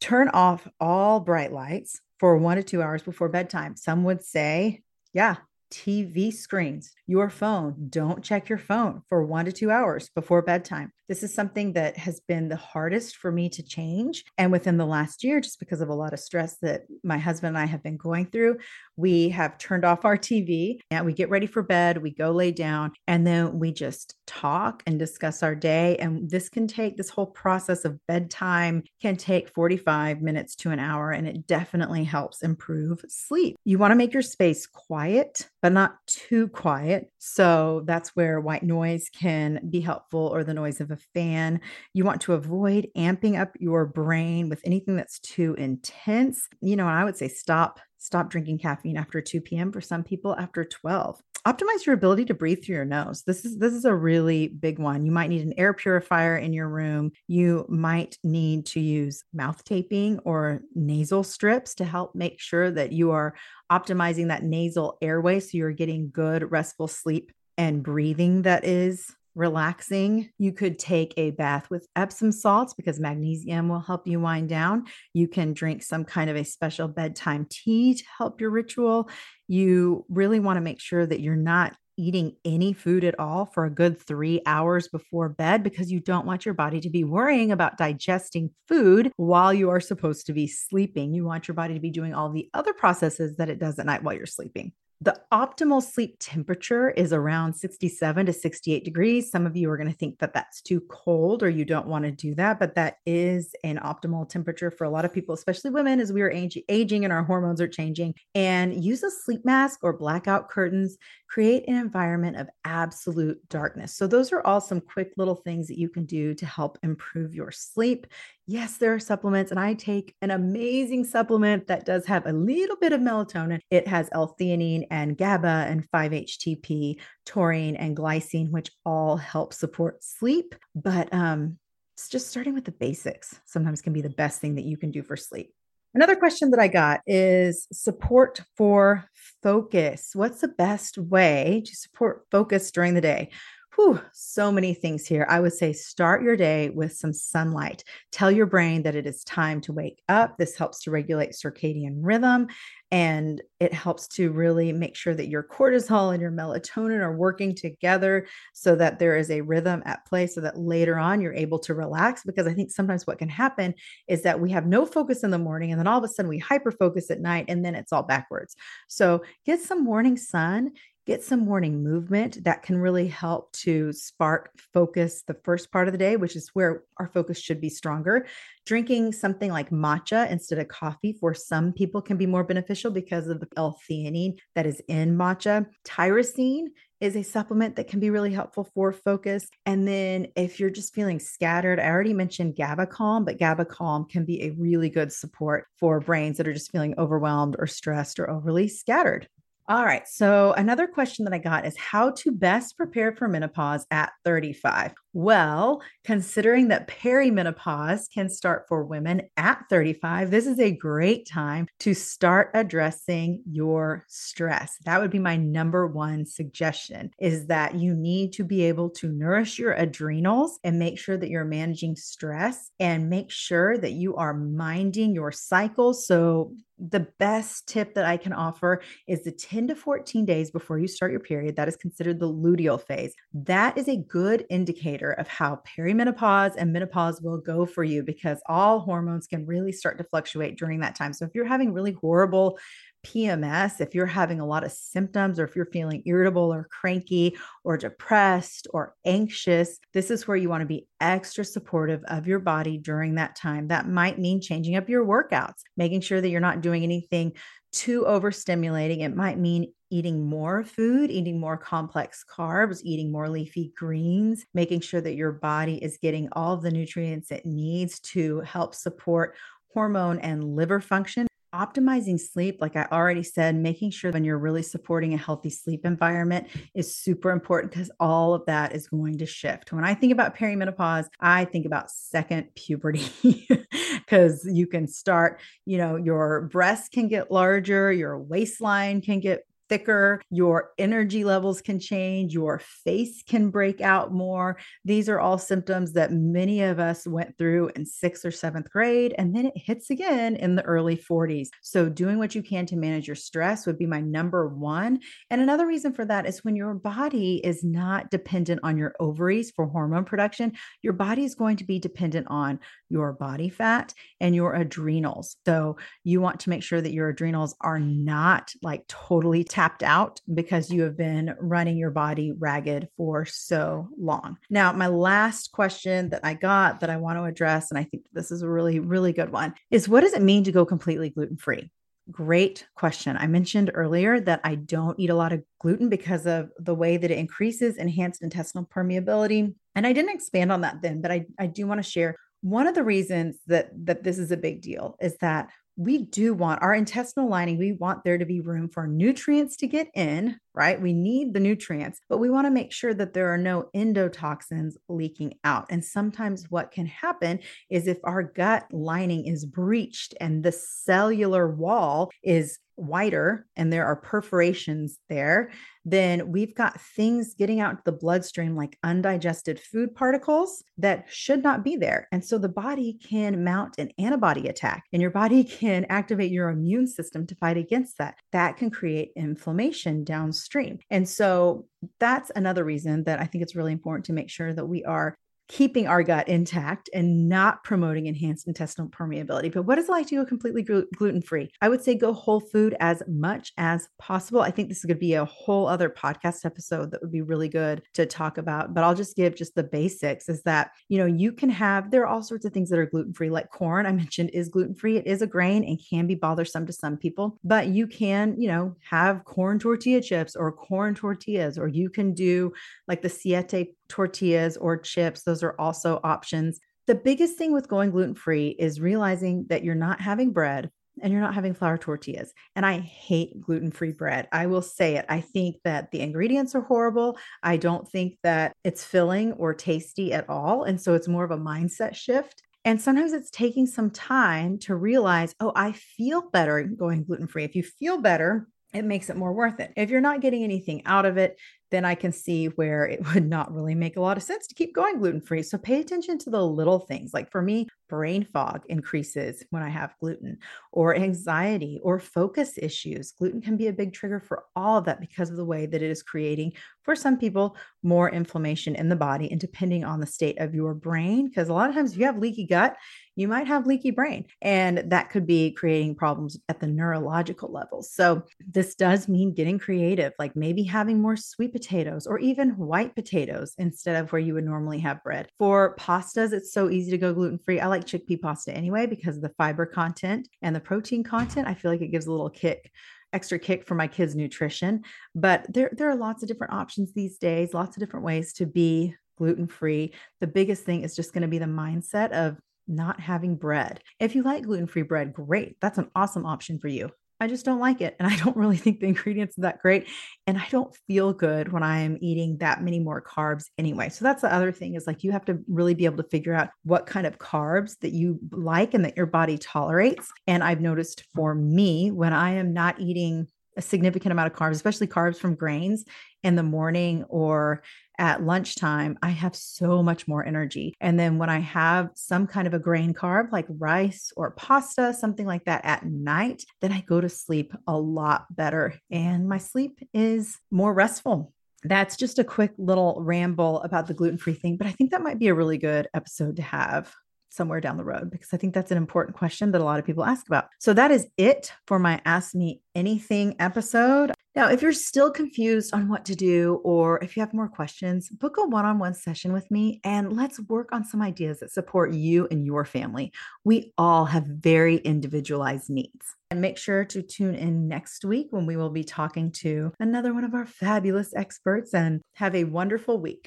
Turn 0.00 0.28
off 0.28 0.68
all 0.78 1.18
bright 1.18 1.52
lights 1.52 2.00
for 2.20 2.36
one 2.36 2.58
to 2.58 2.62
two 2.62 2.80
hours 2.80 3.02
before 3.02 3.28
bedtime. 3.28 3.74
Some 3.74 4.04
would 4.04 4.22
say, 4.22 4.82
yeah, 5.12 5.36
TV 5.72 6.32
screens, 6.32 6.92
your 7.06 7.30
phone. 7.30 7.88
Don't 7.88 8.22
check 8.22 8.48
your 8.48 8.58
phone 8.58 9.02
for 9.08 9.24
one 9.24 9.44
to 9.44 9.52
two 9.52 9.70
hours 9.70 10.10
before 10.14 10.42
bedtime. 10.42 10.92
This 11.08 11.22
is 11.22 11.32
something 11.32 11.74
that 11.74 11.96
has 11.96 12.20
been 12.20 12.48
the 12.48 12.56
hardest 12.56 13.16
for 13.16 13.30
me 13.30 13.48
to 13.50 13.62
change. 13.62 14.24
And 14.38 14.50
within 14.50 14.76
the 14.76 14.86
last 14.86 15.22
year, 15.22 15.40
just 15.40 15.60
because 15.60 15.80
of 15.80 15.88
a 15.88 15.94
lot 15.94 16.12
of 16.12 16.18
stress 16.18 16.56
that 16.62 16.82
my 17.04 17.18
husband 17.18 17.56
and 17.56 17.62
I 17.62 17.66
have 17.66 17.82
been 17.82 17.96
going 17.96 18.26
through, 18.26 18.58
we 18.96 19.28
have 19.28 19.56
turned 19.58 19.84
off 19.84 20.04
our 20.04 20.16
TV 20.16 20.80
and 20.90 21.06
we 21.06 21.12
get 21.12 21.30
ready 21.30 21.46
for 21.46 21.62
bed, 21.62 22.02
we 22.02 22.10
go 22.10 22.32
lay 22.32 22.50
down, 22.50 22.92
and 23.06 23.24
then 23.24 23.58
we 23.60 23.72
just 23.72 24.16
talk 24.26 24.82
and 24.86 24.98
discuss 24.98 25.44
our 25.44 25.54
day. 25.54 25.96
And 25.98 26.28
this 26.28 26.48
can 26.48 26.66
take 26.66 26.96
this 26.96 27.10
whole 27.10 27.26
process 27.26 27.84
of 27.84 28.04
bedtime 28.08 28.82
can 29.00 29.16
take 29.16 29.50
45 29.50 30.22
minutes 30.22 30.56
to 30.56 30.70
an 30.70 30.80
hour, 30.80 31.12
and 31.12 31.28
it 31.28 31.46
definitely 31.46 32.02
helps 32.02 32.42
improve 32.42 33.04
sleep. 33.08 33.56
You 33.64 33.78
want 33.78 33.92
to 33.92 33.96
make 33.96 34.12
your 34.12 34.22
space 34.22 34.66
quiet, 34.66 35.48
but 35.62 35.72
not 35.72 35.98
too 36.06 36.48
quiet. 36.48 36.95
So 37.18 37.82
that's 37.86 38.16
where 38.16 38.40
white 38.40 38.62
noise 38.62 39.08
can 39.12 39.68
be 39.70 39.80
helpful 39.80 40.30
or 40.32 40.44
the 40.44 40.54
noise 40.54 40.80
of 40.80 40.90
a 40.90 40.96
fan. 40.96 41.60
You 41.94 42.04
want 42.04 42.20
to 42.22 42.34
avoid 42.34 42.88
amping 42.96 43.38
up 43.40 43.52
your 43.58 43.86
brain 43.86 44.48
with 44.48 44.60
anything 44.64 44.96
that's 44.96 45.18
too 45.20 45.54
intense. 45.54 46.48
You 46.60 46.76
know, 46.76 46.86
I 46.86 47.04
would 47.04 47.16
say 47.16 47.28
stop 47.28 47.80
stop 47.98 48.30
drinking 48.30 48.58
caffeine 48.58 48.96
after 48.96 49.20
2 49.20 49.40
p.m. 49.40 49.72
for 49.72 49.80
some 49.80 50.04
people 50.04 50.36
after 50.36 50.64
12 50.64 51.20
optimize 51.46 51.86
your 51.86 51.94
ability 51.94 52.24
to 52.24 52.34
breathe 52.34 52.64
through 52.64 52.74
your 52.74 52.84
nose. 52.84 53.22
This 53.24 53.44
is 53.44 53.56
this 53.58 53.72
is 53.72 53.84
a 53.84 53.94
really 53.94 54.48
big 54.48 54.78
one. 54.80 55.06
You 55.06 55.12
might 55.12 55.30
need 55.30 55.46
an 55.46 55.54
air 55.56 55.72
purifier 55.72 56.36
in 56.36 56.52
your 56.52 56.68
room. 56.68 57.12
You 57.28 57.64
might 57.68 58.18
need 58.24 58.66
to 58.66 58.80
use 58.80 59.22
mouth 59.32 59.62
taping 59.64 60.18
or 60.20 60.62
nasal 60.74 61.22
strips 61.22 61.76
to 61.76 61.84
help 61.84 62.14
make 62.14 62.40
sure 62.40 62.70
that 62.72 62.92
you 62.92 63.12
are 63.12 63.34
optimizing 63.70 64.28
that 64.28 64.42
nasal 64.42 64.98
airway 65.00 65.38
so 65.40 65.56
you're 65.56 65.72
getting 65.72 66.10
good 66.10 66.50
restful 66.50 66.88
sleep 66.88 67.30
and 67.56 67.82
breathing 67.82 68.42
that 68.42 68.64
is 68.64 69.14
relaxing. 69.36 70.30
You 70.38 70.52
could 70.52 70.78
take 70.78 71.14
a 71.16 71.30
bath 71.30 71.70
with 71.70 71.86
Epsom 71.94 72.32
salts 72.32 72.74
because 72.74 72.98
magnesium 72.98 73.68
will 73.68 73.80
help 73.80 74.08
you 74.08 74.18
wind 74.18 74.48
down. 74.48 74.86
You 75.12 75.28
can 75.28 75.52
drink 75.52 75.82
some 75.82 76.04
kind 76.04 76.30
of 76.30 76.36
a 76.36 76.44
special 76.44 76.88
bedtime 76.88 77.46
tea 77.48 77.94
to 77.94 78.04
help 78.18 78.40
your 78.40 78.50
ritual. 78.50 79.08
You 79.46 80.04
really 80.08 80.40
want 80.40 80.56
to 80.56 80.62
make 80.62 80.80
sure 80.80 81.06
that 81.06 81.20
you're 81.20 81.36
not 81.36 81.76
eating 81.98 82.36
any 82.44 82.72
food 82.72 83.04
at 83.04 83.18
all 83.18 83.46
for 83.46 83.64
a 83.64 83.70
good 83.70 84.00
three 84.00 84.40
hours 84.44 84.88
before 84.88 85.28
bed 85.28 85.62
because 85.62 85.90
you 85.90 86.00
don't 86.00 86.26
want 86.26 86.44
your 86.44 86.54
body 86.54 86.80
to 86.80 86.90
be 86.90 87.04
worrying 87.04 87.52
about 87.52 87.78
digesting 87.78 88.50
food 88.68 89.10
while 89.16 89.52
you 89.52 89.70
are 89.70 89.80
supposed 89.80 90.26
to 90.26 90.32
be 90.32 90.46
sleeping. 90.46 91.14
You 91.14 91.24
want 91.24 91.48
your 91.48 91.54
body 91.54 91.74
to 91.74 91.80
be 91.80 91.90
doing 91.90 92.14
all 92.14 92.30
the 92.30 92.50
other 92.52 92.72
processes 92.72 93.36
that 93.36 93.48
it 93.48 93.58
does 93.58 93.78
at 93.78 93.86
night 93.86 94.02
while 94.02 94.14
you're 94.14 94.26
sleeping. 94.26 94.72
The 95.02 95.20
optimal 95.30 95.82
sleep 95.82 96.16
temperature 96.20 96.88
is 96.88 97.12
around 97.12 97.52
67 97.52 98.26
to 98.26 98.32
68 98.32 98.82
degrees. 98.82 99.30
Some 99.30 99.44
of 99.44 99.54
you 99.54 99.70
are 99.70 99.76
going 99.76 99.90
to 99.90 99.96
think 99.96 100.18
that 100.20 100.32
that's 100.32 100.62
too 100.62 100.80
cold 100.88 101.42
or 101.42 101.50
you 101.50 101.66
don't 101.66 101.86
want 101.86 102.06
to 102.06 102.10
do 102.10 102.34
that, 102.36 102.58
but 102.58 102.74
that 102.76 102.96
is 103.04 103.54
an 103.62 103.78
optimal 103.78 104.26
temperature 104.26 104.70
for 104.70 104.84
a 104.84 104.90
lot 104.90 105.04
of 105.04 105.12
people, 105.12 105.34
especially 105.34 105.70
women, 105.70 106.00
as 106.00 106.14
we 106.14 106.22
are 106.22 106.30
age- 106.30 106.62
aging 106.70 107.04
and 107.04 107.12
our 107.12 107.22
hormones 107.22 107.60
are 107.60 107.68
changing. 107.68 108.14
And 108.34 108.82
use 108.82 109.02
a 109.02 109.10
sleep 109.10 109.44
mask 109.44 109.80
or 109.82 109.92
blackout 109.92 110.48
curtains. 110.48 110.96
Create 111.28 111.68
an 111.68 111.74
environment 111.74 112.36
of 112.36 112.48
absolute 112.64 113.38
darkness. 113.48 113.94
So, 113.94 114.06
those 114.06 114.32
are 114.32 114.40
all 114.46 114.60
some 114.60 114.80
quick 114.80 115.12
little 115.16 115.36
things 115.36 115.68
that 115.68 115.78
you 115.78 115.88
can 115.88 116.04
do 116.04 116.34
to 116.34 116.46
help 116.46 116.78
improve 116.82 117.34
your 117.34 117.50
sleep 117.50 118.06
yes, 118.46 118.76
there 118.76 118.94
are 118.94 118.98
supplements, 118.98 119.50
and 119.50 119.60
I 119.60 119.74
take 119.74 120.14
an 120.22 120.30
amazing 120.30 121.04
supplement 121.04 121.66
that 121.66 121.84
does 121.84 122.06
have 122.06 122.26
a 122.26 122.32
little 122.32 122.76
bit 122.76 122.92
of 122.92 123.00
melatonin. 123.00 123.60
It 123.70 123.88
has 123.88 124.08
L-theanine 124.12 124.86
and 124.90 125.18
GABA 125.18 125.66
and 125.68 125.88
5-HTP, 125.90 127.00
taurine 127.24 127.76
and 127.76 127.96
glycine, 127.96 128.50
which 128.50 128.70
all 128.84 129.16
help 129.16 129.52
support 129.52 130.02
sleep. 130.02 130.54
But 130.74 131.12
um, 131.12 131.58
it's 131.96 132.08
just 132.08 132.28
starting 132.28 132.54
with 132.54 132.64
the 132.64 132.72
basics 132.72 133.38
sometimes 133.44 133.82
can 133.82 133.92
be 133.92 134.02
the 134.02 134.10
best 134.10 134.40
thing 134.40 134.54
that 134.56 134.64
you 134.64 134.76
can 134.76 134.90
do 134.90 135.02
for 135.02 135.16
sleep. 135.16 135.52
Another 135.94 136.16
question 136.16 136.50
that 136.50 136.60
I 136.60 136.68
got 136.68 137.00
is 137.06 137.66
support 137.72 138.42
for 138.56 139.04
focus. 139.42 140.10
What's 140.12 140.40
the 140.40 140.48
best 140.48 140.98
way 140.98 141.62
to 141.64 141.76
support 141.76 142.26
focus 142.30 142.70
during 142.70 142.94
the 142.94 143.00
day? 143.00 143.30
Whew, 143.76 144.00
so 144.12 144.50
many 144.50 144.72
things 144.72 145.06
here. 145.06 145.26
I 145.28 145.38
would 145.38 145.52
say 145.52 145.74
start 145.74 146.22
your 146.22 146.34
day 146.34 146.70
with 146.70 146.94
some 146.94 147.12
sunlight. 147.12 147.84
Tell 148.10 148.30
your 148.30 148.46
brain 148.46 148.82
that 148.84 148.94
it 148.94 149.06
is 149.06 149.22
time 149.24 149.60
to 149.62 149.72
wake 149.72 150.02
up. 150.08 150.38
This 150.38 150.56
helps 150.56 150.82
to 150.84 150.90
regulate 150.90 151.32
circadian 151.32 151.98
rhythm 152.00 152.46
and 152.90 153.42
it 153.60 153.74
helps 153.74 154.08
to 154.08 154.30
really 154.30 154.72
make 154.72 154.96
sure 154.96 155.14
that 155.14 155.28
your 155.28 155.42
cortisol 155.42 156.14
and 156.14 156.22
your 156.22 156.30
melatonin 156.30 157.00
are 157.00 157.14
working 157.14 157.54
together 157.54 158.26
so 158.54 158.76
that 158.76 158.98
there 158.98 159.14
is 159.18 159.30
a 159.30 159.42
rhythm 159.42 159.82
at 159.84 160.06
play 160.06 160.26
so 160.26 160.40
that 160.40 160.58
later 160.58 160.98
on 160.98 161.20
you're 161.20 161.34
able 161.34 161.58
to 161.58 161.74
relax. 161.74 162.22
Because 162.24 162.46
I 162.46 162.54
think 162.54 162.70
sometimes 162.70 163.06
what 163.06 163.18
can 163.18 163.28
happen 163.28 163.74
is 164.08 164.22
that 164.22 164.40
we 164.40 164.50
have 164.52 164.66
no 164.66 164.86
focus 164.86 165.22
in 165.22 165.30
the 165.30 165.38
morning 165.38 165.70
and 165.70 165.78
then 165.78 165.86
all 165.86 165.98
of 165.98 166.04
a 166.04 166.08
sudden 166.08 166.30
we 166.30 166.38
hyper 166.38 166.70
focus 166.70 167.10
at 167.10 167.20
night 167.20 167.44
and 167.48 167.62
then 167.62 167.74
it's 167.74 167.92
all 167.92 168.04
backwards. 168.04 168.56
So 168.88 169.22
get 169.44 169.60
some 169.60 169.84
morning 169.84 170.16
sun 170.16 170.70
get 171.06 171.22
some 171.22 171.40
morning 171.40 171.84
movement 171.84 172.42
that 172.42 172.62
can 172.62 172.76
really 172.76 173.06
help 173.06 173.52
to 173.52 173.92
spark 173.92 174.50
focus 174.74 175.22
the 175.26 175.36
first 175.44 175.70
part 175.70 175.86
of 175.86 175.92
the 175.92 175.98
day, 175.98 176.16
which 176.16 176.34
is 176.34 176.50
where 176.52 176.82
our 176.98 177.06
focus 177.06 177.40
should 177.40 177.60
be 177.60 177.68
stronger. 177.68 178.26
Drinking 178.66 179.12
something 179.12 179.52
like 179.52 179.70
matcha 179.70 180.28
instead 180.30 180.58
of 180.58 180.66
coffee 180.66 181.16
for 181.20 181.32
some 181.32 181.72
people 181.72 182.02
can 182.02 182.16
be 182.16 182.26
more 182.26 182.42
beneficial 182.42 182.90
because 182.90 183.28
of 183.28 183.38
the 183.38 183.46
L-theanine 183.56 184.36
that 184.56 184.66
is 184.66 184.82
in 184.88 185.16
matcha. 185.16 185.66
Tyrosine 185.84 186.66
is 187.00 187.14
a 187.14 187.22
supplement 187.22 187.76
that 187.76 187.88
can 187.88 188.00
be 188.00 188.10
really 188.10 188.32
helpful 188.32 188.64
for 188.74 188.92
focus. 188.92 189.48
And 189.64 189.86
then 189.86 190.26
if 190.34 190.58
you're 190.58 190.70
just 190.70 190.94
feeling 190.94 191.20
scattered, 191.20 191.78
I 191.78 191.88
already 191.88 192.14
mentioned 192.14 192.56
GABA 192.56 192.86
Calm, 192.86 193.24
but 193.24 193.38
GABA 193.38 193.66
Calm 193.66 194.06
can 194.06 194.24
be 194.24 194.42
a 194.42 194.50
really 194.52 194.90
good 194.90 195.12
support 195.12 195.66
for 195.78 196.00
brains 196.00 196.38
that 196.38 196.48
are 196.48 196.54
just 196.54 196.72
feeling 196.72 196.94
overwhelmed 196.98 197.54
or 197.58 197.66
stressed 197.66 198.18
or 198.18 198.28
overly 198.28 198.66
scattered. 198.66 199.28
All 199.68 199.84
right. 199.84 200.06
So, 200.06 200.52
another 200.52 200.86
question 200.86 201.24
that 201.24 201.34
I 201.34 201.38
got 201.38 201.66
is 201.66 201.76
how 201.76 202.10
to 202.10 202.30
best 202.30 202.76
prepare 202.76 203.16
for 203.16 203.26
menopause 203.26 203.84
at 203.90 204.12
35. 204.24 204.94
Well, 205.18 205.80
considering 206.04 206.68
that 206.68 206.88
perimenopause 206.88 208.12
can 208.12 208.28
start 208.28 208.66
for 208.68 208.84
women 208.84 209.22
at 209.38 209.64
35, 209.70 210.30
this 210.30 210.46
is 210.46 210.60
a 210.60 210.70
great 210.70 211.26
time 211.26 211.68
to 211.78 211.94
start 211.94 212.50
addressing 212.52 213.42
your 213.50 214.04
stress. 214.08 214.76
That 214.84 215.00
would 215.00 215.10
be 215.10 215.18
my 215.18 215.36
number 215.36 215.86
one 215.86 216.26
suggestion 216.26 217.12
is 217.18 217.46
that 217.46 217.76
you 217.76 217.94
need 217.94 218.34
to 218.34 218.44
be 218.44 218.64
able 218.64 218.90
to 218.90 219.10
nourish 219.10 219.58
your 219.58 219.72
adrenals 219.72 220.60
and 220.64 220.78
make 220.78 220.98
sure 220.98 221.16
that 221.16 221.30
you're 221.30 221.46
managing 221.46 221.96
stress 221.96 222.70
and 222.78 223.08
make 223.08 223.30
sure 223.30 223.78
that 223.78 223.92
you 223.92 224.16
are 224.16 224.34
minding 224.34 225.14
your 225.14 225.32
cycle. 225.32 225.94
So, 225.94 226.52
the 226.78 227.08
best 227.18 227.66
tip 227.66 227.94
that 227.94 228.04
I 228.04 228.16
can 228.16 228.32
offer 228.32 228.82
is 229.06 229.24
the 229.24 229.32
10 229.32 229.68
to 229.68 229.74
14 229.74 230.24
days 230.24 230.50
before 230.50 230.78
you 230.78 230.86
start 230.86 231.10
your 231.10 231.20
period. 231.20 231.56
That 231.56 231.68
is 231.68 231.76
considered 231.76 232.20
the 232.20 232.30
luteal 232.30 232.80
phase. 232.80 233.14
That 233.32 233.78
is 233.78 233.88
a 233.88 233.96
good 233.96 234.44
indicator 234.50 235.05
of 235.12 235.28
how 235.28 235.60
perimenopause 235.76 236.54
and 236.56 236.72
menopause 236.72 237.20
will 237.20 237.38
go 237.38 237.66
for 237.66 237.84
you 237.84 238.02
because 238.02 238.40
all 238.46 238.80
hormones 238.80 239.26
can 239.26 239.46
really 239.46 239.72
start 239.72 239.98
to 239.98 240.04
fluctuate 240.04 240.58
during 240.58 240.80
that 240.80 240.94
time. 240.94 241.12
So 241.12 241.24
if 241.24 241.34
you're 241.34 241.44
having 241.44 241.72
really 241.72 241.92
horrible 241.92 242.58
PMS, 243.06 243.80
if 243.80 243.94
you're 243.94 244.06
having 244.06 244.40
a 244.40 244.46
lot 244.46 244.64
of 244.64 244.72
symptoms 244.72 245.38
or 245.38 245.44
if 245.44 245.54
you're 245.54 245.66
feeling 245.66 246.02
irritable 246.06 246.52
or 246.52 246.68
cranky 246.70 247.36
or 247.62 247.76
depressed 247.76 248.66
or 248.72 248.94
anxious, 249.04 249.78
this 249.92 250.10
is 250.10 250.26
where 250.26 250.36
you 250.36 250.48
want 250.48 250.62
to 250.62 250.66
be 250.66 250.88
extra 251.00 251.44
supportive 251.44 252.02
of 252.08 252.26
your 252.26 252.40
body 252.40 252.78
during 252.78 253.14
that 253.14 253.36
time. 253.36 253.68
That 253.68 253.88
might 253.88 254.18
mean 254.18 254.40
changing 254.40 254.76
up 254.76 254.88
your 254.88 255.04
workouts, 255.04 255.62
making 255.76 256.00
sure 256.00 256.20
that 256.20 256.28
you're 256.28 256.40
not 256.40 256.62
doing 256.62 256.82
anything 256.82 257.32
too 257.72 258.04
overstimulating. 258.08 259.00
It 259.02 259.14
might 259.14 259.38
mean 259.38 259.72
eating 259.90 260.26
more 260.26 260.64
food, 260.64 261.10
eating 261.10 261.38
more 261.38 261.56
complex 261.56 262.24
carbs, 262.24 262.80
eating 262.82 263.10
more 263.12 263.28
leafy 263.28 263.72
greens, 263.76 264.44
making 264.54 264.80
sure 264.80 265.00
that 265.00 265.14
your 265.14 265.32
body 265.32 265.76
is 265.82 265.98
getting 266.00 266.28
all 266.32 266.54
of 266.54 266.62
the 266.62 266.70
nutrients 266.70 267.30
it 267.30 267.46
needs 267.46 268.00
to 268.00 268.40
help 268.40 268.74
support 268.74 269.34
hormone 269.72 270.18
and 270.20 270.56
liver 270.56 270.80
function 270.80 271.26
optimizing 271.56 272.20
sleep, 272.20 272.58
like 272.60 272.76
I 272.76 272.86
already 272.92 273.22
said, 273.22 273.56
making 273.56 273.90
sure 273.90 274.12
when 274.12 274.24
you're 274.24 274.38
really 274.38 274.62
supporting 274.62 275.14
a 275.14 275.16
healthy 275.16 275.48
sleep 275.48 275.86
environment 275.86 276.48
is 276.74 276.94
super 276.94 277.30
important 277.30 277.72
because 277.72 277.90
all 277.98 278.34
of 278.34 278.44
that 278.46 278.74
is 278.74 278.88
going 278.88 279.18
to 279.18 279.26
shift. 279.26 279.72
When 279.72 279.84
I 279.84 279.94
think 279.94 280.12
about 280.12 280.36
perimenopause, 280.36 281.06
I 281.18 281.46
think 281.46 281.64
about 281.64 281.90
second 281.90 282.54
puberty 282.54 283.08
because 283.92 284.44
you 284.44 284.66
can 284.66 284.86
start, 284.86 285.40
you 285.64 285.78
know, 285.78 285.96
your 285.96 286.42
breasts 286.42 286.88
can 286.90 287.08
get 287.08 287.30
larger, 287.30 287.90
your 287.90 288.18
waistline 288.18 289.00
can 289.00 289.20
get 289.20 289.46
thicker, 289.68 290.20
your 290.30 290.70
energy 290.78 291.24
levels 291.24 291.60
can 291.60 291.78
change, 291.80 292.34
your 292.34 292.60
face 292.84 293.22
can 293.26 293.50
break 293.50 293.80
out 293.80 294.12
more. 294.12 294.58
These 294.84 295.08
are 295.08 295.20
all 295.20 295.38
symptoms 295.38 295.92
that 295.92 296.12
many 296.12 296.62
of 296.62 296.78
us 296.78 297.06
went 297.06 297.36
through 297.38 297.70
in 297.76 297.86
sixth 297.86 298.24
or 298.24 298.30
seventh 298.30 298.70
grade, 298.70 299.14
and 299.18 299.34
then 299.34 299.46
it 299.46 299.56
hits 299.56 299.90
again 299.90 300.36
in 300.36 300.54
the 300.54 300.64
early 300.64 300.96
40s. 300.96 301.48
So, 301.62 301.88
doing 301.88 302.18
what 302.18 302.34
you 302.34 302.42
can 302.42 302.66
to 302.66 302.76
manage 302.76 303.06
your 303.06 303.16
stress 303.16 303.66
would 303.66 303.78
be 303.78 303.86
my 303.86 304.00
number 304.00 304.48
one. 304.48 305.00
And 305.30 305.40
another 305.40 305.66
reason 305.66 305.92
for 305.92 306.04
that 306.04 306.26
is 306.26 306.44
when 306.44 306.56
your 306.56 306.74
body 306.74 307.40
is 307.44 307.64
not 307.64 308.10
dependent 308.10 308.60
on 308.62 308.76
your 308.76 308.94
ovaries 309.00 309.50
for 309.50 309.66
hormone 309.66 310.04
production, 310.04 310.52
your 310.82 310.92
body 310.92 311.24
is 311.24 311.34
going 311.34 311.56
to 311.56 311.64
be 311.64 311.78
dependent 311.78 312.26
on 312.28 312.60
your 312.88 313.12
body 313.12 313.48
fat 313.48 313.94
and 314.20 314.34
your 314.34 314.54
adrenals. 314.54 315.36
So, 315.44 315.76
you 316.04 316.20
want 316.20 316.40
to 316.40 316.50
make 316.50 316.62
sure 316.62 316.80
that 316.80 316.92
your 316.92 317.08
adrenals 317.08 317.54
are 317.60 317.78
not 317.78 318.52
like 318.62 318.86
totally 318.86 319.44
tapped 319.44 319.82
out 319.82 320.20
because 320.32 320.70
you 320.70 320.82
have 320.82 320.96
been 320.96 321.34
running 321.40 321.76
your 321.76 321.90
body 321.90 322.32
ragged 322.32 322.88
for 322.96 323.24
so 323.24 323.88
long. 323.98 324.36
Now, 324.50 324.72
my 324.72 324.86
last 324.86 325.52
question 325.52 326.10
that 326.10 326.24
I 326.24 326.34
got 326.34 326.80
that 326.80 326.90
I 326.90 326.96
want 326.96 327.18
to 327.18 327.24
address, 327.24 327.70
and 327.70 327.78
I 327.78 327.84
think 327.84 328.04
this 328.12 328.30
is 328.30 328.42
a 328.42 328.48
really, 328.48 328.80
really 328.80 329.12
good 329.12 329.30
one, 329.30 329.54
is 329.70 329.88
what 329.88 330.02
does 330.02 330.12
it 330.12 330.22
mean 330.22 330.44
to 330.44 330.52
go 330.52 330.64
completely 330.64 331.10
gluten 331.10 331.36
free? 331.36 331.70
Great 332.10 332.66
question. 332.76 333.16
I 333.16 333.26
mentioned 333.26 333.72
earlier 333.74 334.20
that 334.20 334.40
I 334.44 334.54
don't 334.54 334.98
eat 334.98 335.10
a 335.10 335.14
lot 335.14 335.32
of 335.32 335.42
gluten 335.60 335.88
because 335.88 336.24
of 336.24 336.50
the 336.58 336.74
way 336.74 336.96
that 336.96 337.10
it 337.10 337.18
increases 337.18 337.76
enhanced 337.76 338.22
intestinal 338.22 338.64
permeability. 338.64 339.54
And 339.74 339.86
I 339.86 339.92
didn't 339.92 340.14
expand 340.14 340.52
on 340.52 340.60
that 340.60 340.82
then, 340.82 341.00
but 341.00 341.10
I, 341.10 341.26
I 341.36 341.46
do 341.48 341.66
want 341.66 341.82
to 341.82 341.90
share 341.90 342.16
one 342.40 342.66
of 342.66 342.74
the 342.74 342.84
reasons 342.84 343.38
that 343.46 343.70
that 343.86 344.04
this 344.04 344.18
is 344.18 344.30
a 344.30 344.36
big 344.36 344.62
deal 344.62 344.96
is 345.00 345.16
that 345.20 345.50
we 345.76 345.98
do 345.98 346.32
want 346.32 346.62
our 346.62 346.74
intestinal 346.74 347.28
lining, 347.28 347.58
we 347.58 347.72
want 347.72 348.02
there 348.02 348.16
to 348.16 348.24
be 348.24 348.40
room 348.40 348.68
for 348.68 348.86
nutrients 348.86 349.56
to 349.58 349.66
get 349.66 349.88
in, 349.94 350.38
right? 350.54 350.80
We 350.80 350.94
need 350.94 351.34
the 351.34 351.40
nutrients, 351.40 352.00
but 352.08 352.16
we 352.16 352.30
want 352.30 352.46
to 352.46 352.50
make 352.50 352.72
sure 352.72 352.94
that 352.94 353.12
there 353.12 353.32
are 353.32 353.38
no 353.38 353.68
endotoxins 353.76 354.72
leaking 354.88 355.34
out. 355.44 355.66
And 355.68 355.84
sometimes 355.84 356.46
what 356.48 356.70
can 356.70 356.86
happen 356.86 357.40
is 357.68 357.86
if 357.86 357.98
our 358.04 358.22
gut 358.22 358.66
lining 358.72 359.26
is 359.26 359.44
breached 359.44 360.14
and 360.18 360.42
the 360.42 360.52
cellular 360.52 361.46
wall 361.46 362.10
is 362.22 362.58
wider 362.76 363.46
and 363.56 363.72
there 363.72 363.86
are 363.86 363.96
perforations 363.96 364.98
there, 365.08 365.50
then 365.84 366.32
we've 366.32 366.54
got 366.54 366.80
things 366.80 367.34
getting 367.34 367.60
out 367.60 367.84
the 367.84 367.92
bloodstream 367.92 368.56
like 368.56 368.78
undigested 368.82 369.60
food 369.60 369.94
particles 369.94 370.64
that 370.78 371.06
should 371.08 371.42
not 371.42 371.64
be 371.64 371.76
there. 371.76 372.08
And 372.10 372.24
so 372.24 372.38
the 372.38 372.48
body 372.48 372.98
can 373.02 373.44
mount 373.44 373.78
an 373.78 373.90
antibody 373.98 374.48
attack 374.48 374.84
and 374.92 375.00
your 375.00 375.10
body 375.10 375.44
can 375.44 375.86
activate 375.88 376.32
your 376.32 376.48
immune 376.48 376.86
system 376.86 377.26
to 377.26 377.34
fight 377.36 377.56
against 377.56 377.98
that. 377.98 378.16
That 378.32 378.56
can 378.56 378.70
create 378.70 379.12
inflammation 379.16 380.04
downstream. 380.04 380.78
And 380.90 381.08
so 381.08 381.66
that's 382.00 382.30
another 382.34 382.64
reason 382.64 383.04
that 383.04 383.20
I 383.20 383.24
think 383.24 383.42
it's 383.42 383.54
really 383.54 383.72
important 383.72 384.06
to 384.06 384.12
make 384.12 384.30
sure 384.30 384.52
that 384.52 384.66
we 384.66 384.84
are 384.84 385.16
keeping 385.48 385.86
our 385.86 386.02
gut 386.02 386.28
intact 386.28 386.90
and 386.92 387.28
not 387.28 387.62
promoting 387.64 388.06
enhanced 388.06 388.46
intestinal 388.46 388.88
permeability. 388.88 389.52
But 389.52 389.62
what 389.62 389.78
is 389.78 389.88
it 389.88 389.92
like 389.92 390.06
to 390.08 390.16
go 390.16 390.24
completely 390.24 390.62
gluten 390.62 391.22
free? 391.22 391.50
I 391.60 391.68
would 391.68 391.82
say 391.82 391.94
go 391.94 392.12
whole 392.12 392.40
food 392.40 392.76
as 392.80 393.02
much 393.06 393.52
as 393.56 393.88
possible. 393.98 394.40
I 394.40 394.50
think 394.50 394.68
this 394.68 394.78
is 394.78 394.84
going 394.84 394.96
to 394.96 395.00
be 395.00 395.14
a 395.14 395.24
whole 395.24 395.66
other 395.66 395.88
podcast 395.88 396.44
episode 396.44 396.90
that 396.90 397.02
would 397.02 397.12
be 397.12 397.22
really 397.22 397.48
good 397.48 397.82
to 397.94 398.06
talk 398.06 398.38
about. 398.38 398.74
But 398.74 398.84
I'll 398.84 398.94
just 398.94 399.16
give 399.16 399.36
just 399.36 399.54
the 399.54 399.62
basics 399.62 400.28
is 400.28 400.42
that, 400.42 400.72
you 400.88 400.98
know, 400.98 401.06
you 401.06 401.32
can 401.32 401.50
have, 401.50 401.90
there 401.90 402.02
are 402.02 402.06
all 402.06 402.22
sorts 402.22 402.44
of 402.44 402.52
things 402.52 402.70
that 402.70 402.78
are 402.78 402.86
gluten 402.86 403.12
free, 403.12 403.30
like 403.30 403.50
corn, 403.50 403.86
I 403.86 403.92
mentioned 404.06 404.30
is 404.32 404.48
gluten 404.48 404.74
free. 404.74 404.96
It 404.96 405.06
is 405.06 405.22
a 405.22 405.26
grain 405.26 405.64
and 405.64 405.80
can 405.90 406.06
be 406.06 406.14
bothersome 406.14 406.66
to 406.66 406.72
some 406.72 406.96
people, 406.96 407.38
but 407.44 407.68
you 407.68 407.86
can, 407.86 408.40
you 408.40 408.48
know, 408.48 408.74
have 408.88 409.24
corn 409.24 409.58
tortilla 409.58 410.00
chips 410.00 410.34
or 410.34 410.50
corn 410.52 410.94
tortillas, 410.94 411.58
or 411.58 411.68
you 411.68 411.88
can 411.88 412.14
do 412.14 412.52
like 412.88 413.02
the 413.02 413.08
siete 413.08 413.74
tortillas 413.88 414.56
or 414.56 414.76
chips. 414.76 415.22
Those 415.22 415.42
are 415.42 415.54
also 415.58 416.00
options. 416.02 416.60
The 416.86 416.94
biggest 416.94 417.36
thing 417.36 417.52
with 417.52 417.68
going 417.68 417.90
gluten 417.90 418.14
free 418.14 418.48
is 418.48 418.80
realizing 418.80 419.46
that 419.48 419.64
you're 419.64 419.74
not 419.74 420.00
having 420.00 420.32
bread 420.32 420.70
and 421.02 421.12
you're 421.12 421.22
not 421.22 421.34
having 421.34 421.54
flour 421.54 421.76
tortillas. 421.76 422.32
And 422.54 422.64
I 422.64 422.78
hate 422.78 423.40
gluten 423.40 423.70
free 423.70 423.92
bread. 423.92 424.28
I 424.32 424.46
will 424.46 424.62
say 424.62 424.96
it. 424.96 425.04
I 425.08 425.20
think 425.20 425.56
that 425.64 425.90
the 425.90 426.00
ingredients 426.00 426.54
are 426.54 426.62
horrible. 426.62 427.18
I 427.42 427.56
don't 427.56 427.86
think 427.88 428.18
that 428.22 428.52
it's 428.64 428.84
filling 428.84 429.32
or 429.32 429.52
tasty 429.52 430.12
at 430.12 430.28
all. 430.28 430.62
And 430.62 430.80
so 430.80 430.94
it's 430.94 431.08
more 431.08 431.24
of 431.24 431.30
a 431.30 431.38
mindset 431.38 431.94
shift. 431.94 432.42
And 432.64 432.80
sometimes 432.80 433.12
it's 433.12 433.30
taking 433.30 433.66
some 433.66 433.90
time 433.90 434.58
to 434.60 434.74
realize, 434.74 435.34
oh, 435.38 435.52
I 435.54 435.72
feel 435.72 436.30
better 436.30 436.62
going 436.64 437.04
gluten 437.04 437.28
free. 437.28 437.44
If 437.44 437.54
you 437.54 437.62
feel 437.62 437.98
better, 437.98 438.48
it 438.74 438.84
makes 438.84 439.08
it 439.08 439.16
more 439.16 439.32
worth 439.32 439.60
it. 439.60 439.72
If 439.76 439.90
you're 439.90 440.00
not 440.00 440.20
getting 440.20 440.42
anything 440.42 440.84
out 440.84 441.06
of 441.06 441.16
it, 441.16 441.38
then 441.70 441.84
I 441.84 441.94
can 441.94 442.12
see 442.12 442.46
where 442.46 442.86
it 442.86 443.00
would 443.14 443.28
not 443.28 443.54
really 443.54 443.74
make 443.74 443.96
a 443.96 444.00
lot 444.00 444.16
of 444.16 444.22
sense 444.22 444.46
to 444.46 444.54
keep 444.54 444.74
going 444.74 444.98
gluten 444.98 445.20
free. 445.20 445.42
So 445.42 445.58
pay 445.58 445.80
attention 445.80 446.18
to 446.18 446.30
the 446.30 446.44
little 446.44 446.80
things. 446.80 447.12
Like 447.12 447.30
for 447.30 447.42
me, 447.42 447.68
brain 447.88 448.26
fog 448.32 448.62
increases 448.68 449.44
when 449.50 449.62
I 449.62 449.68
have 449.68 449.94
gluten, 450.00 450.38
or 450.72 450.96
anxiety 450.96 451.80
or 451.82 451.98
focus 451.98 452.58
issues. 452.58 453.12
Gluten 453.12 453.40
can 453.40 453.56
be 453.56 453.68
a 453.68 453.72
big 453.72 453.92
trigger 453.92 454.20
for 454.20 454.44
all 454.54 454.78
of 454.78 454.84
that 454.86 455.00
because 455.00 455.30
of 455.30 455.36
the 455.36 455.44
way 455.44 455.66
that 455.66 455.82
it 455.82 455.90
is 455.90 456.02
creating, 456.02 456.52
for 456.82 456.94
some 456.94 457.18
people, 457.18 457.56
more 457.82 458.10
inflammation 458.10 458.74
in 458.74 458.88
the 458.88 458.96
body 458.96 459.30
and 459.30 459.40
depending 459.40 459.84
on 459.84 460.00
the 460.00 460.06
state 460.06 460.38
of 460.40 460.54
your 460.54 460.74
brain. 460.74 461.28
Because 461.28 461.48
a 461.48 461.52
lot 461.52 461.68
of 461.68 461.74
times, 461.74 461.92
if 461.92 461.98
you 461.98 462.04
have 462.04 462.18
leaky 462.18 462.46
gut, 462.46 462.76
you 463.16 463.28
might 463.28 463.46
have 463.46 463.66
leaky 463.66 463.90
brain, 463.90 464.26
and 464.42 464.90
that 464.90 465.08
could 465.08 465.26
be 465.26 465.52
creating 465.52 465.94
problems 465.94 466.38
at 466.48 466.60
the 466.60 466.66
neurological 466.66 467.50
level. 467.50 467.82
So, 467.82 468.24
this 468.46 468.74
does 468.74 469.08
mean 469.08 469.32
getting 469.32 469.58
creative, 469.58 470.12
like 470.18 470.36
maybe 470.36 470.62
having 470.62 471.00
more 471.00 471.16
sweet 471.16 471.52
potatoes 471.56 472.06
or 472.06 472.18
even 472.18 472.50
white 472.58 472.94
potatoes 472.94 473.54
instead 473.56 473.96
of 473.96 474.12
where 474.12 474.20
you 474.20 474.34
would 474.34 474.44
normally 474.44 474.78
have 474.78 475.02
bread. 475.02 475.30
For 475.38 475.74
pastas, 475.78 476.34
it's 476.34 476.52
so 476.52 476.68
easy 476.68 476.90
to 476.90 476.98
go 476.98 477.14
gluten 477.14 477.38
free. 477.38 477.60
I 477.60 477.66
like 477.66 477.86
chickpea 477.86 478.20
pasta 478.20 478.54
anyway 478.54 478.84
because 478.84 479.16
of 479.16 479.22
the 479.22 479.32
fiber 479.38 479.64
content 479.64 480.28
and 480.42 480.54
the 480.54 480.60
protein 480.60 481.02
content. 481.02 481.48
I 481.48 481.54
feel 481.54 481.70
like 481.70 481.80
it 481.80 481.92
gives 481.92 482.06
a 482.06 482.10
little 482.10 482.28
kick 482.28 482.70
extra 483.14 483.38
kick 483.38 483.66
for 483.66 483.74
my 483.74 483.86
kids' 483.86 484.14
nutrition. 484.14 484.82
But 485.14 485.46
there, 485.48 485.70
there 485.72 485.88
are 485.88 485.96
lots 485.96 486.22
of 486.22 486.28
different 486.28 486.52
options 486.52 486.92
these 486.92 487.16
days, 487.16 487.54
lots 487.54 487.74
of 487.74 487.80
different 487.80 488.04
ways 488.04 488.34
to 488.34 488.44
be 488.44 488.94
gluten 489.16 489.46
free. 489.46 489.94
The 490.20 490.26
biggest 490.26 490.64
thing 490.64 490.82
is 490.82 490.94
just 490.94 491.14
going 491.14 491.22
to 491.22 491.28
be 491.28 491.38
the 491.38 491.46
mindset 491.46 492.12
of 492.12 492.36
not 492.68 493.00
having 493.00 493.36
bread. 493.36 493.80
If 493.98 494.14
you 494.14 494.24
like 494.24 494.42
gluten 494.42 494.66
free 494.66 494.82
bread, 494.82 495.14
great. 495.14 495.56
That's 495.62 495.78
an 495.78 495.90
awesome 495.94 496.26
option 496.26 496.58
for 496.58 496.68
you. 496.68 496.90
I 497.18 497.28
just 497.28 497.44
don't 497.44 497.60
like 497.60 497.80
it. 497.80 497.96
And 497.98 498.08
I 498.12 498.16
don't 498.16 498.36
really 498.36 498.56
think 498.56 498.80
the 498.80 498.86
ingredients 498.86 499.38
are 499.38 499.42
that 499.42 499.60
great. 499.60 499.88
And 500.26 500.38
I 500.38 500.46
don't 500.50 500.74
feel 500.86 501.12
good 501.12 501.52
when 501.52 501.62
I 501.62 501.80
am 501.80 501.98
eating 502.00 502.38
that 502.38 502.62
many 502.62 502.78
more 502.78 503.02
carbs 503.02 503.46
anyway. 503.58 503.88
So 503.88 504.04
that's 504.04 504.22
the 504.22 504.32
other 504.32 504.52
thing 504.52 504.74
is 504.74 504.86
like 504.86 505.04
you 505.04 505.12
have 505.12 505.24
to 505.26 505.38
really 505.48 505.74
be 505.74 505.84
able 505.84 506.02
to 506.02 506.08
figure 506.08 506.34
out 506.34 506.50
what 506.64 506.86
kind 506.86 507.06
of 507.06 507.18
carbs 507.18 507.78
that 507.80 507.92
you 507.92 508.18
like 508.30 508.74
and 508.74 508.84
that 508.84 508.96
your 508.96 509.06
body 509.06 509.38
tolerates. 509.38 510.08
And 510.26 510.42
I've 510.42 510.60
noticed 510.60 511.04
for 511.14 511.34
me, 511.34 511.90
when 511.90 512.12
I 512.12 512.32
am 512.32 512.52
not 512.52 512.80
eating 512.80 513.26
a 513.56 513.62
significant 513.62 514.12
amount 514.12 514.30
of 514.30 514.38
carbs, 514.38 514.52
especially 514.52 514.86
carbs 514.86 515.16
from 515.16 515.34
grains 515.34 515.84
in 516.26 516.34
the 516.34 516.42
morning 516.42 517.04
or 517.08 517.62
at 517.98 518.22
lunchtime, 518.22 518.98
I 519.00 519.10
have 519.10 519.36
so 519.36 519.80
much 519.82 520.08
more 520.08 520.26
energy. 520.26 520.74
And 520.80 520.98
then 520.98 521.18
when 521.18 521.30
I 521.30 521.38
have 521.38 521.90
some 521.94 522.26
kind 522.26 522.46
of 522.46 522.52
a 522.52 522.58
grain 522.58 522.92
carb 522.92 523.30
like 523.30 523.46
rice 523.48 524.12
or 524.16 524.32
pasta, 524.32 524.92
something 524.92 525.24
like 525.24 525.44
that 525.44 525.64
at 525.64 525.86
night, 525.86 526.44
then 526.60 526.72
I 526.72 526.80
go 526.80 527.00
to 527.00 527.08
sleep 527.08 527.54
a 527.66 527.78
lot 527.78 528.26
better 528.34 528.74
and 528.90 529.28
my 529.28 529.38
sleep 529.38 529.78
is 529.94 530.36
more 530.50 530.74
restful. 530.74 531.32
That's 531.62 531.96
just 531.96 532.18
a 532.18 532.24
quick 532.24 532.52
little 532.58 532.98
ramble 533.00 533.62
about 533.62 533.86
the 533.86 533.94
gluten 533.94 534.18
free 534.18 534.34
thing, 534.34 534.56
but 534.56 534.66
I 534.66 534.72
think 534.72 534.90
that 534.90 535.02
might 535.02 535.18
be 535.18 535.28
a 535.28 535.34
really 535.34 535.58
good 535.58 535.88
episode 535.94 536.36
to 536.36 536.42
have 536.42 536.92
somewhere 537.36 537.60
down 537.60 537.76
the 537.76 537.84
road 537.84 538.10
because 538.10 538.28
I 538.32 538.36
think 538.36 538.54
that's 538.54 538.70
an 538.70 538.76
important 538.76 539.16
question 539.16 539.52
that 539.52 539.60
a 539.60 539.64
lot 539.64 539.78
of 539.78 539.84
people 539.84 540.04
ask 540.04 540.26
about. 540.26 540.48
So 540.58 540.72
that 540.72 540.90
is 540.90 541.06
it 541.16 541.52
for 541.66 541.78
my 541.78 542.00
Ask 542.04 542.34
Me 542.34 542.60
Anything 542.74 543.36
episode. 543.38 544.12
Now, 544.36 544.50
if 544.50 544.60
you're 544.60 544.74
still 544.74 545.10
confused 545.10 545.72
on 545.72 545.88
what 545.88 546.04
to 546.04 546.14
do, 546.14 546.60
or 546.62 547.02
if 547.02 547.16
you 547.16 547.20
have 547.20 547.32
more 547.32 547.48
questions, 547.48 548.10
book 548.10 548.36
a 548.36 548.46
one 548.46 548.66
on 548.66 548.78
one 548.78 548.92
session 548.92 549.32
with 549.32 549.50
me 549.50 549.80
and 549.82 550.14
let's 550.14 550.38
work 550.40 550.68
on 550.72 550.84
some 550.84 551.00
ideas 551.00 551.40
that 551.40 551.50
support 551.50 551.94
you 551.94 552.28
and 552.30 552.44
your 552.44 552.66
family. 552.66 553.12
We 553.44 553.72
all 553.78 554.04
have 554.04 554.26
very 554.26 554.76
individualized 554.76 555.70
needs. 555.70 556.14
And 556.30 556.42
make 556.42 556.58
sure 556.58 556.84
to 556.84 557.02
tune 557.02 557.34
in 557.34 557.66
next 557.66 558.04
week 558.04 558.26
when 558.28 558.44
we 558.44 558.58
will 558.58 558.68
be 558.68 558.84
talking 558.84 559.32
to 559.40 559.72
another 559.80 560.12
one 560.12 560.24
of 560.24 560.34
our 560.34 560.44
fabulous 560.44 561.14
experts 561.14 561.72
and 561.72 562.02
have 562.16 562.34
a 562.34 562.44
wonderful 562.44 563.00
week. 563.00 563.26